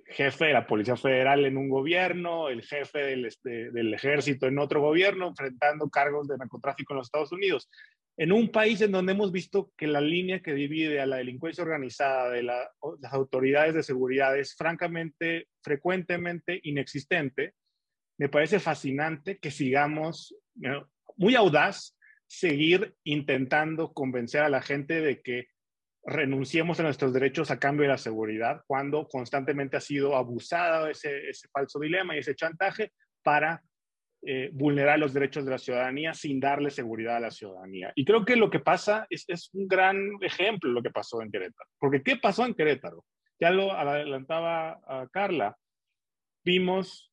jefe 0.07 0.45
de 0.45 0.53
la 0.53 0.65
Policía 0.65 0.95
Federal 0.95 1.45
en 1.45 1.57
un 1.57 1.69
gobierno, 1.69 2.49
el 2.49 2.63
jefe 2.63 2.99
del, 2.99 3.25
este, 3.25 3.69
del, 3.71 3.93
ejército 3.93 4.47
en 4.47 4.57
otro 4.57 4.81
gobierno, 4.81 5.27
enfrentando 5.27 5.89
cargos 5.89 6.27
de 6.27 6.37
narcotráfico 6.37 6.93
en 6.93 6.97
los 6.97 7.07
Estados 7.07 7.31
Unidos 7.31 7.69
en 8.17 8.31
un 8.31 8.51
país 8.51 8.81
en 8.81 8.91
donde 8.91 9.13
hemos 9.13 9.31
visto 9.31 9.71
que 9.77 9.87
la 9.87 10.01
línea 10.01 10.41
que 10.41 10.53
divide 10.53 10.99
a 10.99 11.05
la 11.05 11.17
delincuencia 11.17 11.63
organizada 11.63 12.29
de 12.29 12.43
las 12.43 12.67
autoridades 13.11 13.73
de 13.73 13.83
seguridad 13.83 14.37
es 14.37 14.55
francamente, 14.55 15.47
frecuentemente 15.63 16.59
inexistente, 16.63 17.53
me 18.17 18.29
parece 18.29 18.59
fascinante 18.59 19.39
que 19.39 19.49
sigamos, 19.49 20.35
muy 21.17 21.35
audaz, 21.35 21.97
seguir 22.27 22.93
intentando 23.03 23.93
convencer 23.93 24.41
a 24.43 24.49
la 24.49 24.61
gente 24.61 25.01
de 25.01 25.21
que 25.21 25.47
renunciemos 26.03 26.79
a 26.79 26.83
nuestros 26.83 27.13
derechos 27.13 27.51
a 27.51 27.59
cambio 27.59 27.83
de 27.83 27.89
la 27.89 27.97
seguridad, 27.97 28.61
cuando 28.67 29.07
constantemente 29.07 29.77
ha 29.77 29.81
sido 29.81 30.15
abusada 30.15 30.89
ese, 30.89 31.29
ese 31.29 31.47
falso 31.49 31.79
dilema 31.79 32.15
y 32.15 32.19
ese 32.19 32.35
chantaje 32.35 32.91
para 33.23 33.63
eh, 34.23 34.51
vulnerar 34.53 34.99
los 34.99 35.13
derechos 35.13 35.45
de 35.45 35.51
la 35.51 35.57
ciudadanía 35.57 36.13
sin 36.13 36.39
darle 36.39 36.69
seguridad 36.69 37.15
a 37.15 37.21
la 37.21 37.31
ciudadanía. 37.31 37.91
Y 37.95 38.05
creo 38.05 38.23
que 38.23 38.35
lo 38.35 38.51
que 38.51 38.59
pasa 38.59 39.07
es, 39.09 39.25
es 39.27 39.49
un 39.53 39.67
gran 39.67 39.97
ejemplo 40.21 40.71
lo 40.71 40.83
que 40.83 40.91
pasó 40.91 41.23
en 41.23 41.31
Querétaro. 41.31 41.67
Porque 41.79 42.03
¿qué 42.03 42.17
pasó 42.17 42.45
en 42.45 42.53
Querétaro? 42.53 43.03
Ya 43.39 43.49
lo 43.49 43.71
adelantaba 43.71 44.79
Carla. 45.11 45.57
Vimos 46.43 47.11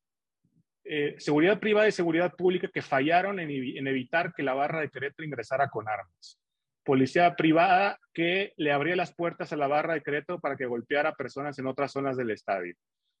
eh, 0.83 1.15
seguridad 1.17 1.59
privada 1.59 1.87
y 1.87 1.91
seguridad 1.91 2.35
pública 2.35 2.69
que 2.71 2.83
fallaron 2.83 3.39
en, 3.39 3.49
en 3.49 3.87
evitar 3.87 4.33
que 4.35 4.43
la 4.43 4.53
barra 4.53 4.81
de 4.81 4.89
Querétaro 4.89 5.25
ingresara 5.25 5.69
con 5.69 5.87
armas. 5.89 6.39
Policía 6.83 7.35
privada 7.35 7.99
que 8.13 8.53
le 8.57 8.71
abría 8.71 8.95
las 8.95 9.15
puertas 9.15 9.51
a 9.51 9.57
la 9.57 9.67
barra 9.67 9.95
de 9.95 10.01
Querétaro 10.01 10.39
para 10.39 10.55
que 10.55 10.67
golpeara 10.67 11.15
personas 11.15 11.57
en 11.57 11.65
otras 11.65 11.91
zonas 11.91 12.17
del 12.17 12.29
estadio 12.29 12.75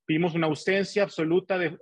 Vimos 0.09 0.33
una 0.33 0.47
ausencia 0.47 1.03
absoluta 1.03 1.59
de, 1.59 1.77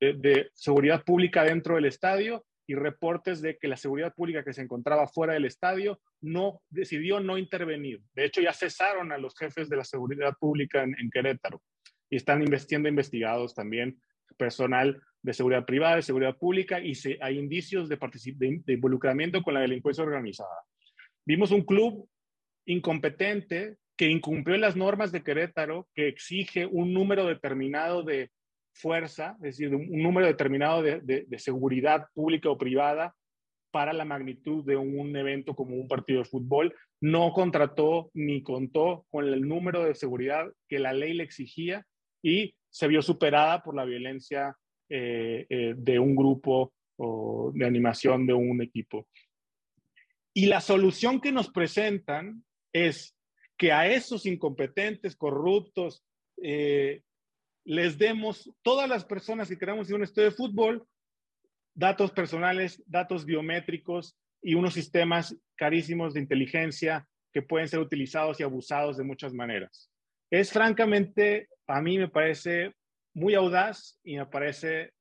de, 0.00 0.50
seguridad 0.52 1.02
pública 1.02 1.44
dentro 1.44 1.76
del 1.76 1.86
estadio 1.86 2.44
y 2.66 2.74
reportes 2.74 3.40
de 3.40 3.56
que 3.56 3.68
la 3.68 3.78
seguridad 3.78 4.12
pública 4.14 4.44
que 4.44 4.52
se 4.52 4.60
encontraba 4.60 5.08
fuera 5.08 5.32
del 5.32 5.46
estadio 5.46 5.98
no 6.20 6.60
decidió 6.68 7.20
no 7.20 7.38
intervenir. 7.38 8.02
De 8.12 8.26
hecho, 8.26 8.42
ya 8.42 8.52
cesaron 8.52 9.12
a 9.12 9.16
los 9.16 9.34
jefes 9.34 9.70
de 9.70 9.78
la 9.78 9.84
seguridad 9.84 10.34
pública 10.38 10.82
en, 10.82 11.10
Querétaro 11.10 11.62
y 12.10 12.16
están 12.16 12.44
siendo 12.58 12.90
investigados 12.90 13.54
también 13.54 13.98
personal 14.36 15.00
de 15.22 15.32
seguridad 15.32 15.64
privada, 15.64 15.96
de 15.96 16.02
seguridad 16.02 16.36
pública 16.36 16.80
y 16.80 16.96
se, 16.96 17.16
hay 17.22 17.38
indicios 17.38 17.88
de, 17.88 17.98
de 18.36 18.72
involucramiento 18.74 19.42
con 19.42 19.54
la 19.54 19.60
delincuencia 19.60 20.04
organizada. 20.04 20.64
Vimos 21.24 21.50
un 21.50 21.62
club 21.62 22.06
incompetente 22.66 23.78
que 23.98 24.08
incumplió 24.08 24.56
las 24.56 24.76
normas 24.76 25.10
de 25.10 25.24
Querétaro, 25.24 25.88
que 25.92 26.06
exige 26.06 26.64
un 26.64 26.94
número 26.94 27.26
determinado 27.26 28.04
de 28.04 28.30
fuerza, 28.72 29.34
es 29.38 29.58
decir, 29.58 29.74
un, 29.74 29.90
número 29.90 30.28
determinado 30.28 30.82
de, 30.82 31.26
seguridad 31.38 32.06
pública 32.14 32.48
o 32.48 32.56
privada 32.56 33.16
para 33.72 33.92
la 33.92 34.04
magnitud 34.04 34.64
de 34.64 34.76
un 34.76 35.14
evento 35.16 35.54
como 35.54 35.74
un 35.74 35.88
partido 35.88 36.20
de 36.20 36.28
fútbol, 36.28 36.74
no 37.00 37.32
contrató 37.32 38.10
ni 38.14 38.40
contó 38.44 39.04
con 39.10 39.26
el 39.26 39.46
número 39.46 39.84
de 39.84 39.96
seguridad 39.96 40.46
que 40.68 40.78
la 40.78 40.92
ley 40.92 41.12
le 41.14 41.24
exigía 41.24 41.84
y 42.22 42.54
se 42.70 42.86
vio 42.86 43.02
superada 43.02 43.64
por 43.64 43.74
la 43.74 43.84
violencia 43.84 44.56
eh, 44.88 45.44
eh, 45.48 45.74
de 45.76 45.98
un 45.98 46.14
grupo 46.14 46.72
o 46.96 47.50
de 47.52 47.66
animación 47.66 48.26
de 48.28 48.32
un 48.32 48.62
equipo. 48.62 49.08
Y 50.32 50.46
la 50.46 50.60
solución 50.60 51.20
que 51.20 51.32
nos 51.32 51.50
presentan 51.50 52.44
es 52.72 53.17
que 53.58 53.72
a 53.72 53.88
esos 53.88 54.24
incompetentes, 54.24 55.16
corruptos, 55.16 56.04
eh, 56.40 57.02
les 57.64 57.98
demos, 57.98 58.50
todas 58.62 58.88
las 58.88 59.04
personas 59.04 59.48
que 59.48 59.58
queramos 59.58 59.90
ir 59.90 59.96
un 59.96 60.04
estudio 60.04 60.30
de 60.30 60.36
fútbol, 60.36 60.86
datos 61.74 62.12
personales, 62.12 62.82
datos 62.86 63.26
biométricos 63.26 64.16
y 64.40 64.54
unos 64.54 64.74
sistemas 64.74 65.36
carísimos 65.56 66.14
de 66.14 66.20
inteligencia 66.20 67.06
que 67.32 67.42
pueden 67.42 67.68
ser 67.68 67.80
utilizados 67.80 68.40
y 68.40 68.44
abusados 68.44 68.96
de 68.96 69.04
muchas 69.04 69.34
maneras. 69.34 69.90
Es 70.30 70.52
francamente, 70.52 71.48
a 71.66 71.82
mí 71.82 71.98
me 71.98 72.08
parece 72.08 72.74
muy 73.12 73.34
audaz 73.34 73.98
y 74.04 74.16
me 74.16 74.26
parece 74.26 74.92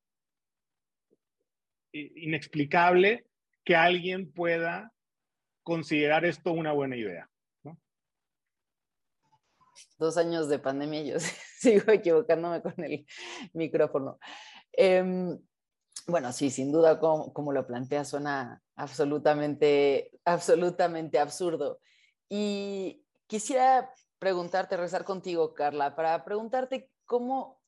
inexplicable 1.93 3.25
que 3.63 3.75
alguien 3.75 4.31
pueda 4.31 4.91
considerar 5.63 6.25
esto 6.25 6.51
una 6.51 6.71
buena 6.71 6.95
idea. 6.95 7.29
Dos 9.97 10.17
años 10.17 10.49
de 10.49 10.59
pandemia 10.59 11.01
y 11.01 11.07
yo 11.11 11.17
sigo 11.59 11.91
equivocándome 11.91 12.61
con 12.61 12.73
el 12.83 13.05
micrófono. 13.53 14.19
Em, 14.71 15.39
bueno, 16.07 16.31
sí, 16.31 16.49
sin 16.49 16.71
duda, 16.71 16.99
como, 16.99 17.51
lo 17.51 17.67
plantea, 17.67 18.05
suena 18.05 18.61
absolutamente, 18.75 20.11
absolutamente 20.23 21.19
absurdo. 21.19 21.81
Y 22.29 23.03
quisiera 23.27 23.91
preguntarte, 24.19 24.77
rezar 24.77 25.03
contigo, 25.03 25.53
Carla, 25.53 25.95
para 25.95 26.23
preguntarte 26.23 26.89
cómo, 27.05 27.59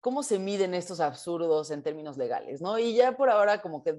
cómo 0.00 0.22
se 0.22 0.38
miden 0.38 0.74
estos 0.74 1.00
absurdos 1.00 1.70
en 1.70 1.82
términos 1.82 2.18
legales, 2.18 2.60
¿no? 2.60 2.78
Y 2.78 2.94
ya 2.94 3.16
por 3.16 3.30
ahora 3.30 3.62
como 3.62 3.82
que 3.82 3.98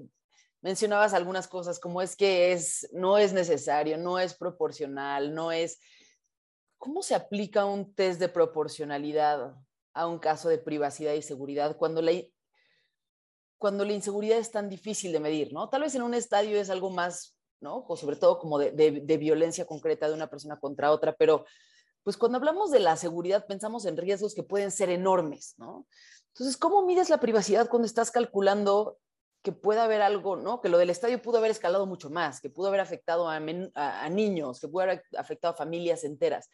mencionabas 0.60 1.12
algunas 1.12 1.48
cosas, 1.48 1.80
como 1.80 2.00
es 2.00 2.14
que 2.16 2.52
es, 2.52 2.88
no 2.92 3.18
es 3.18 3.32
necesario, 3.32 3.98
no 3.98 4.18
es 4.18 4.34
proporcional, 4.34 5.34
no 5.34 5.52
es... 5.52 5.80
¿Cómo 6.82 7.00
se 7.00 7.14
aplica 7.14 7.64
un 7.64 7.94
test 7.94 8.18
de 8.18 8.28
proporcionalidad 8.28 9.54
a 9.94 10.06
un 10.08 10.18
caso 10.18 10.48
de 10.48 10.58
privacidad 10.58 11.12
y 11.12 11.22
seguridad 11.22 11.76
cuando 11.76 12.02
la, 12.02 12.10
cuando 13.56 13.84
la 13.84 13.92
inseguridad 13.92 14.38
es 14.38 14.50
tan 14.50 14.68
difícil 14.68 15.12
de 15.12 15.20
medir, 15.20 15.52
¿no? 15.52 15.68
Tal 15.68 15.82
vez 15.82 15.94
en 15.94 16.02
un 16.02 16.12
estadio 16.12 16.60
es 16.60 16.70
algo 16.70 16.90
más, 16.90 17.36
¿no? 17.60 17.84
O 17.86 17.96
sobre 17.96 18.16
todo 18.16 18.40
como 18.40 18.58
de, 18.58 18.72
de, 18.72 19.16
violencia 19.16 19.64
concreta 19.64 20.08
de 20.08 20.14
una 20.14 20.28
persona 20.28 20.58
contra 20.58 20.90
otra, 20.90 21.14
pero 21.14 21.44
pues 22.02 22.16
cuando 22.16 22.38
hablamos 22.38 22.72
de 22.72 22.80
la 22.80 22.96
seguridad 22.96 23.46
pensamos 23.46 23.84
en 23.84 23.96
riesgos 23.96 24.34
que 24.34 24.42
pueden 24.42 24.72
ser 24.72 24.90
enormes, 24.90 25.54
¿no? 25.58 25.86
Entonces, 26.34 26.56
¿cómo 26.56 26.84
mides 26.84 27.10
la 27.10 27.20
privacidad 27.20 27.68
cuando 27.68 27.86
estás 27.86 28.10
calculando 28.10 28.98
que 29.42 29.52
puede 29.52 29.78
haber 29.78 30.02
algo, 30.02 30.34
¿no? 30.34 30.60
Que 30.60 30.68
lo 30.68 30.78
del 30.78 30.90
estadio 30.90 31.22
pudo 31.22 31.38
haber 31.38 31.52
escalado 31.52 31.86
mucho 31.86 32.10
más, 32.10 32.40
que 32.40 32.50
pudo 32.50 32.66
haber 32.66 32.80
afectado 32.80 33.28
a, 33.28 33.36
a, 33.36 34.04
a 34.04 34.08
niños, 34.08 34.58
que 34.58 34.66
pudo 34.66 34.82
haber 34.82 35.04
afectado 35.16 35.54
a 35.54 35.56
familias 35.56 36.02
enteras, 36.02 36.48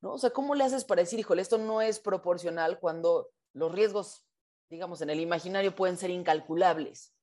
¿no? 0.00 0.14
O 0.14 0.18
sea, 0.18 0.30
¿cómo 0.30 0.54
le 0.54 0.64
haces 0.64 0.84
para 0.84 1.02
decir, 1.02 1.18
híjole, 1.18 1.42
esto 1.42 1.58
no 1.58 1.80
es 1.82 1.98
proporcional 1.98 2.78
cuando 2.78 3.30
los 3.52 3.72
riesgos 3.72 4.28
digamos, 4.68 5.00
en 5.00 5.10
el 5.10 5.20
imaginario 5.20 5.74
pueden 5.74 5.96
ser 5.96 6.10
incalculables. 6.10 7.14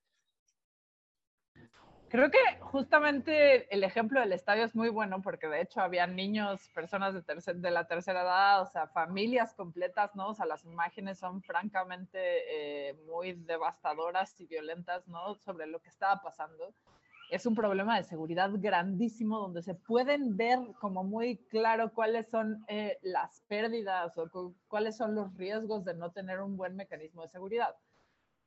Creo 2.10 2.32
que 2.32 2.38
justamente 2.62 3.74
el 3.76 3.84
ejemplo 3.84 4.20
del 4.20 4.32
estadio 4.32 4.64
es 4.64 4.76
muy 4.76 4.90
bueno 4.90 5.22
porque 5.22 5.48
de 5.48 5.62
hecho 5.62 5.82
había 5.82 6.08
niños, 6.08 6.70
personas 6.70 7.14
de, 7.14 7.54
de 7.54 7.72
la 7.72 7.88
tercera 7.88 8.22
edad, 8.22 8.62
o 8.62 8.68
sea, 8.68 8.88
familias 8.88 9.54
completas, 9.54 10.16
¿no? 10.16 10.30
O 10.30 10.34
sea, 10.34 10.46
las 10.46 10.64
imágenes 10.64 11.20
son 11.20 11.42
francamente 11.42 12.20
eh, 12.20 12.94
muy 13.08 13.34
devastadoras 13.34 14.40
y 14.40 14.46
violentas, 14.46 15.08
¿no? 15.08 15.36
Sobre 15.36 15.68
lo 15.68 15.80
que 15.82 15.90
estaba 15.90 16.22
pasando 16.22 16.74
es 17.30 17.46
un 17.46 17.56
problema 17.56 17.98
de 17.98 18.04
seguridad 18.04 18.52
grandísimo 18.54 19.40
donde 19.40 19.62
se 19.62 19.76
pueden 19.76 20.38
ver 20.38 20.60
como 20.80 21.04
muy 21.04 21.38
claro 21.48 21.92
cuáles 21.94 22.30
son 22.30 22.64
eh, 22.68 22.98
las 23.02 23.42
pérdidas 23.48 24.18
o 24.18 24.54
cuáles 24.68 24.96
son 24.98 25.16
los 25.16 25.36
riesgos 25.36 25.84
de 25.86 25.96
no 25.96 26.12
tener 26.12 26.42
un 26.42 26.58
buen 26.58 26.76
mecanismo 26.76 27.24
de 27.24 27.30
seguridad. 27.30 27.76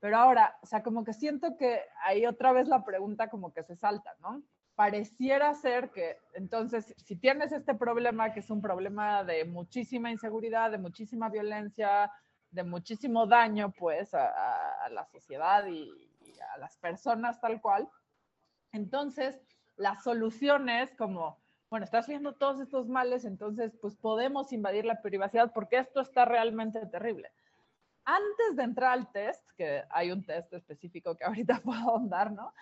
Pero 0.00 0.16
ahora, 0.16 0.56
o 0.62 0.66
sea, 0.66 0.82
como 0.82 1.04
que 1.04 1.12
siento 1.12 1.56
que 1.56 1.80
ahí 2.04 2.24
otra 2.24 2.52
vez 2.52 2.68
la 2.68 2.84
pregunta 2.84 3.28
como 3.28 3.52
que 3.52 3.64
se 3.64 3.76
salta, 3.76 4.14
¿no? 4.20 4.42
Pareciera 4.76 5.52
ser 5.54 5.90
que 5.90 6.18
entonces, 6.34 6.94
si 6.98 7.16
tienes 7.16 7.50
este 7.50 7.74
problema, 7.74 8.32
que 8.32 8.40
es 8.40 8.50
un 8.50 8.62
problema 8.62 9.24
de 9.24 9.44
muchísima 9.44 10.12
inseguridad, 10.12 10.70
de 10.70 10.78
muchísima 10.78 11.28
violencia, 11.28 12.12
de 12.50 12.62
muchísimo 12.62 13.26
daño, 13.26 13.72
pues, 13.76 14.14
a, 14.14 14.88
la 14.92 15.04
sociedad 15.06 15.66
y 15.66 15.90
a 16.54 16.58
las 16.58 16.76
personas 16.76 17.40
tal 17.40 17.60
cual, 17.60 17.88
entonces, 18.78 19.40
la 19.76 19.96
solución 20.00 20.68
es 20.68 20.94
como, 20.94 21.38
bueno, 21.68 21.84
estás 21.84 22.06
viendo 22.06 22.34
todos 22.34 22.60
estos 22.60 22.88
males, 22.88 23.24
entonces 23.24 23.76
pues 23.80 23.96
podemos 23.96 24.52
invadir 24.52 24.84
la 24.84 25.02
privacidad 25.02 25.52
porque 25.52 25.78
esto 25.78 26.00
está 26.00 26.24
realmente 26.24 26.84
terrible. 26.86 27.30
Antes 28.04 28.56
de 28.56 28.62
entrar 28.62 28.92
al 28.92 29.10
test, 29.12 29.44
que 29.56 29.82
hay 29.90 30.12
un 30.12 30.24
test 30.24 30.52
específico 30.52 31.16
que 31.16 31.24
ahorita 31.26 31.60
puedo 31.60 31.80
ahondar, 31.80 32.32
¿no? 32.32 32.54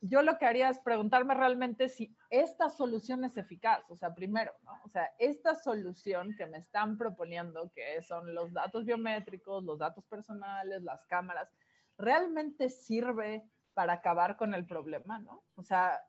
Yo 0.00 0.22
lo 0.22 0.38
que 0.38 0.46
haría 0.46 0.68
es 0.68 0.78
preguntarme 0.78 1.34
realmente 1.34 1.88
si 1.88 2.14
esta 2.30 2.70
solución 2.70 3.24
es 3.24 3.36
eficaz. 3.36 3.82
O 3.90 3.96
sea, 3.96 4.14
primero, 4.14 4.52
¿no? 4.62 4.70
O 4.84 4.88
sea, 4.88 5.10
esta 5.18 5.56
solución 5.56 6.36
que 6.38 6.46
me 6.46 6.58
están 6.58 6.96
proponiendo, 6.96 7.72
que 7.74 8.00
son 8.02 8.32
los 8.32 8.52
datos 8.52 8.84
biométricos, 8.84 9.64
los 9.64 9.80
datos 9.80 10.04
personales, 10.04 10.82
las 10.84 11.04
cámaras, 11.06 11.50
¿realmente 11.96 12.70
sirve 12.70 13.42
para 13.78 13.92
acabar 13.92 14.36
con 14.36 14.54
el 14.54 14.66
problema, 14.66 15.20
¿no? 15.20 15.44
O 15.54 15.62
sea, 15.62 16.00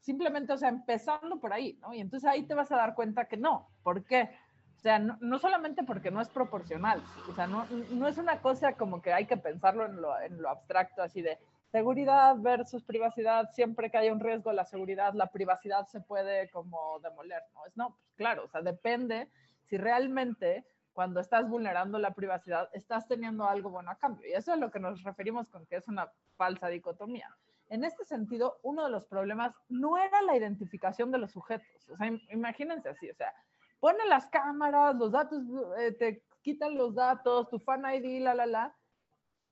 simplemente, 0.00 0.54
o 0.54 0.56
sea, 0.56 0.70
empezando 0.70 1.38
por 1.38 1.52
ahí, 1.52 1.78
¿no? 1.82 1.92
Y 1.92 2.00
entonces 2.00 2.26
ahí 2.26 2.44
te 2.44 2.54
vas 2.54 2.72
a 2.72 2.76
dar 2.76 2.94
cuenta 2.94 3.26
que 3.26 3.36
no. 3.36 3.68
¿Por 3.82 4.06
qué? 4.06 4.30
O 4.78 4.80
sea, 4.80 4.98
no, 4.98 5.38
solamente 5.38 5.82
porque 5.82 6.10
no 6.10 6.22
es 6.22 6.30
proporcional, 6.30 7.02
o 7.28 7.34
sea, 7.34 7.46
no, 7.46 7.66
no, 7.90 8.08
es 8.08 8.16
una 8.16 8.40
cosa 8.40 8.72
como 8.72 9.02
que 9.02 9.12
hay 9.12 9.26
que 9.26 9.36
pensarlo 9.36 9.84
en 9.84 10.00
lo, 10.00 10.18
en 10.18 10.40
lo 10.40 10.48
abstracto, 10.48 11.02
así 11.02 11.20
de 11.20 11.36
seguridad 11.70 12.36
versus 12.38 12.84
privacidad, 12.84 13.50
siempre 13.52 13.90
que 13.90 13.98
haya 13.98 14.14
un 14.14 14.20
riesgo, 14.20 14.50
la 14.54 14.64
seguridad, 14.64 15.12
la 15.12 15.26
privacidad 15.26 15.86
se 15.88 16.00
puede 16.00 16.48
como 16.48 17.00
demoler, 17.00 17.42
¿no? 17.52 17.66
Es 17.66 17.76
no, 17.76 17.98
pues 17.98 18.14
claro, 18.16 18.44
o 18.46 18.48
sea, 18.48 18.62
depende 18.62 19.28
si 19.66 19.76
realmente 19.76 20.64
cuando 20.92 21.20
estás 21.20 21.48
vulnerando 21.48 21.98
la 21.98 22.14
privacidad, 22.14 22.68
estás 22.72 23.06
teniendo 23.06 23.46
algo 23.46 23.70
bueno 23.70 23.90
a 23.90 23.96
cambio. 23.96 24.28
Y 24.28 24.32
eso 24.32 24.52
es 24.52 24.60
lo 24.60 24.70
que 24.70 24.80
nos 24.80 25.02
referimos 25.02 25.48
con 25.48 25.66
que 25.66 25.76
es 25.76 25.88
una 25.88 26.10
falsa 26.36 26.68
dicotomía. 26.68 27.28
En 27.68 27.84
este 27.84 28.04
sentido, 28.04 28.58
uno 28.62 28.84
de 28.84 28.90
los 28.90 29.04
problemas 29.04 29.54
no 29.68 29.96
era 29.96 30.22
la 30.22 30.36
identificación 30.36 31.12
de 31.12 31.18
los 31.18 31.30
sujetos. 31.30 31.88
O 31.88 31.96
sea, 31.96 32.10
imagínense 32.30 32.88
así, 32.88 33.08
o 33.08 33.14
sea, 33.14 33.32
pone 33.78 34.04
las 34.06 34.26
cámaras, 34.26 34.96
los 34.96 35.12
datos, 35.12 35.40
eh, 35.78 35.92
te 35.92 36.24
quitan 36.42 36.76
los 36.76 36.94
datos, 36.94 37.48
tu 37.48 37.60
fan 37.60 37.84
ID, 37.84 38.22
la, 38.22 38.34
la, 38.34 38.46
la. 38.46 38.76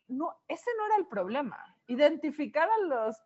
No, 0.09 0.35
ese 0.49 0.71
no 0.77 0.87
era 0.87 0.97
el 0.97 1.07
problema. 1.07 1.77
Identificar 1.87 2.69
a 2.69 2.79
los, 2.87 3.17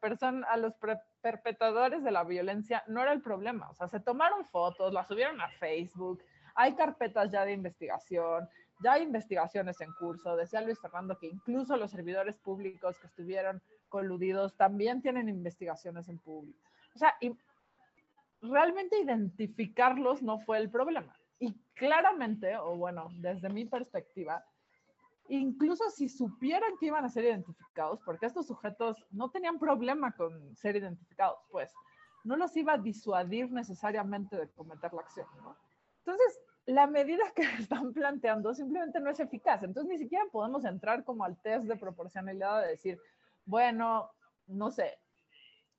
a 0.48 0.56
los 0.56 0.74
perpetradores 1.20 2.04
de 2.04 2.10
la 2.10 2.24
violencia 2.24 2.84
no 2.86 3.02
era 3.02 3.12
el 3.12 3.22
problema. 3.22 3.70
O 3.70 3.74
sea, 3.74 3.88
se 3.88 4.00
tomaron 4.00 4.44
fotos, 4.46 4.92
las 4.92 5.08
subieron 5.08 5.40
a 5.40 5.48
Facebook, 5.48 6.22
hay 6.54 6.74
carpetas 6.74 7.30
ya 7.30 7.44
de 7.44 7.52
investigación, 7.52 8.48
ya 8.82 8.94
hay 8.94 9.02
investigaciones 9.02 9.80
en 9.80 9.92
curso. 9.92 10.36
Decía 10.36 10.60
Luis 10.60 10.80
Fernando 10.80 11.18
que 11.18 11.28
incluso 11.28 11.76
los 11.76 11.90
servidores 11.90 12.36
públicos 12.38 12.98
que 12.98 13.06
estuvieron 13.06 13.62
coludidos 13.88 14.56
también 14.56 15.02
tienen 15.02 15.28
investigaciones 15.28 16.08
en 16.08 16.18
público. 16.18 16.58
O 16.94 16.98
sea, 16.98 17.14
y 17.20 17.32
realmente 18.40 18.98
identificarlos 18.98 20.22
no 20.22 20.38
fue 20.40 20.58
el 20.58 20.70
problema. 20.70 21.16
Y 21.38 21.54
claramente, 21.74 22.56
o 22.56 22.76
bueno, 22.76 23.08
desde 23.14 23.48
mi 23.48 23.64
perspectiva, 23.64 24.44
incluso 25.28 25.90
si 25.90 26.08
supieran 26.08 26.76
que 26.78 26.86
iban 26.86 27.04
a 27.04 27.08
ser 27.08 27.24
identificados, 27.24 28.00
porque 28.04 28.26
estos 28.26 28.46
sujetos 28.46 29.04
no 29.10 29.30
tenían 29.30 29.58
problema 29.58 30.12
con 30.12 30.54
ser 30.56 30.76
identificados, 30.76 31.38
pues 31.50 31.72
no 32.24 32.36
los 32.36 32.56
iba 32.56 32.74
a 32.74 32.78
disuadir 32.78 33.50
necesariamente 33.50 34.36
de 34.36 34.48
cometer 34.50 34.92
la 34.92 35.00
acción. 35.00 35.26
¿no? 35.42 35.56
Entonces, 36.04 36.40
la 36.66 36.86
medida 36.86 37.24
que 37.34 37.42
están 37.58 37.92
planteando 37.92 38.54
simplemente 38.54 39.00
no 39.00 39.10
es 39.10 39.20
eficaz. 39.20 39.62
Entonces, 39.62 39.90
ni 39.90 39.98
siquiera 39.98 40.24
podemos 40.30 40.64
entrar 40.64 41.04
como 41.04 41.24
al 41.24 41.40
test 41.40 41.66
de 41.66 41.76
proporcionalidad 41.76 42.62
de 42.62 42.68
decir, 42.68 43.00
bueno, 43.44 44.10
no 44.46 44.70
sé, 44.70 44.98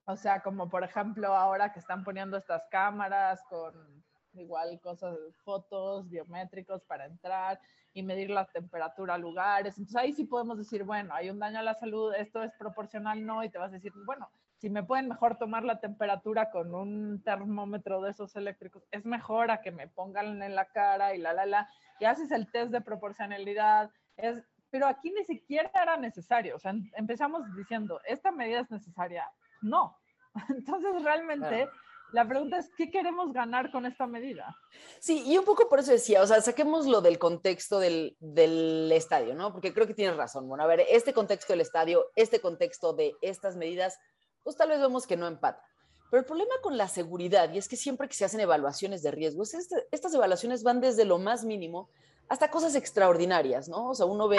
o 0.06 0.16
sea, 0.16 0.40
como 0.42 0.68
por 0.68 0.84
ejemplo 0.84 1.28
ahora 1.34 1.72
que 1.72 1.78
están 1.78 2.04
poniendo 2.04 2.36
estas 2.36 2.62
cámaras 2.70 3.42
con 3.48 4.04
igual 4.34 4.78
cosas, 4.80 5.16
fotos 5.44 6.08
biométricos 6.08 6.82
para 6.84 7.06
entrar 7.06 7.58
y 7.94 8.02
medir 8.02 8.28
la 8.28 8.44
temperatura 8.46 9.14
a 9.14 9.18
lugares. 9.18 9.78
Entonces 9.78 9.96
ahí 9.96 10.12
sí 10.12 10.24
podemos 10.24 10.58
decir, 10.58 10.84
bueno, 10.84 11.14
hay 11.14 11.30
un 11.30 11.38
daño 11.38 11.60
a 11.60 11.62
la 11.62 11.74
salud, 11.74 12.12
esto 12.14 12.42
es 12.42 12.52
proporcional, 12.58 13.24
no, 13.24 13.42
y 13.44 13.48
te 13.48 13.58
vas 13.58 13.70
a 13.70 13.74
decir, 13.76 13.92
bueno, 14.04 14.28
si 14.64 14.70
me 14.70 14.82
pueden 14.82 15.08
mejor 15.08 15.36
tomar 15.36 15.62
la 15.62 15.78
temperatura 15.78 16.50
con 16.50 16.74
un 16.74 17.22
termómetro 17.22 18.00
de 18.00 18.12
esos 18.12 18.34
eléctricos, 18.34 18.82
es 18.92 19.04
mejor 19.04 19.50
a 19.50 19.60
que 19.60 19.70
me 19.70 19.88
pongan 19.88 20.42
en 20.42 20.54
la 20.54 20.64
cara 20.64 21.14
y 21.14 21.18
la, 21.18 21.34
la, 21.34 21.44
la, 21.44 21.68
y 22.00 22.06
haces 22.06 22.30
el 22.30 22.50
test 22.50 22.70
de 22.70 22.80
proporcionalidad, 22.80 23.90
es, 24.16 24.42
pero 24.70 24.86
aquí 24.86 25.10
ni 25.10 25.22
siquiera 25.26 25.70
era 25.74 25.98
necesario, 25.98 26.56
o 26.56 26.58
sea, 26.58 26.74
empezamos 26.96 27.42
diciendo, 27.54 28.00
¿esta 28.06 28.32
medida 28.32 28.60
es 28.60 28.70
necesaria? 28.70 29.30
No. 29.60 29.98
Entonces, 30.48 31.02
realmente... 31.02 31.68
La 32.12 32.28
pregunta 32.28 32.58
es, 32.58 32.70
¿qué 32.76 32.92
queremos 32.92 33.32
ganar 33.32 33.72
con 33.72 33.86
esta 33.86 34.06
medida? 34.06 34.56
Sí, 35.00 35.24
y 35.26 35.36
un 35.36 35.44
poco 35.44 35.68
por 35.68 35.80
eso 35.80 35.90
decía, 35.90 36.22
o 36.22 36.26
sea, 36.28 36.40
saquémoslo 36.40 37.00
del 37.00 37.18
contexto 37.18 37.80
del, 37.80 38.16
del, 38.20 38.92
estadio, 38.92 39.34
¿no? 39.34 39.52
Porque 39.52 39.74
creo 39.74 39.88
que 39.88 39.94
tienes 39.94 40.16
razón. 40.16 40.46
Bueno, 40.46 40.62
a 40.62 40.68
ver, 40.68 40.84
este 40.88 41.12
contexto 41.12 41.52
del 41.52 41.62
estadio, 41.62 42.04
este 42.14 42.40
contexto 42.40 42.92
de 42.92 43.16
estas 43.20 43.56
medidas 43.56 43.98
pues 44.44 44.56
tal 44.56 44.68
vez 44.68 44.78
vemos 44.78 45.06
que 45.06 45.16
no 45.16 45.26
empata. 45.26 45.66
Pero 46.10 46.20
el 46.20 46.26
problema 46.26 46.54
con 46.62 46.76
la 46.76 46.86
seguridad, 46.86 47.52
y 47.52 47.58
es 47.58 47.68
que 47.68 47.76
siempre 47.76 48.06
que 48.06 48.14
se 48.14 48.24
hacen 48.24 48.38
evaluaciones 48.38 49.02
de 49.02 49.10
riesgos, 49.10 49.54
estas 49.54 50.14
evaluaciones 50.14 50.62
van 50.62 50.80
desde 50.80 51.04
lo 51.04 51.18
más 51.18 51.44
mínimo 51.44 51.88
hasta 52.28 52.50
cosas 52.50 52.74
extraordinarias, 52.74 53.68
¿no? 53.68 53.90
O 53.90 53.94
sea, 53.94 54.06
uno 54.06 54.28
ve 54.28 54.38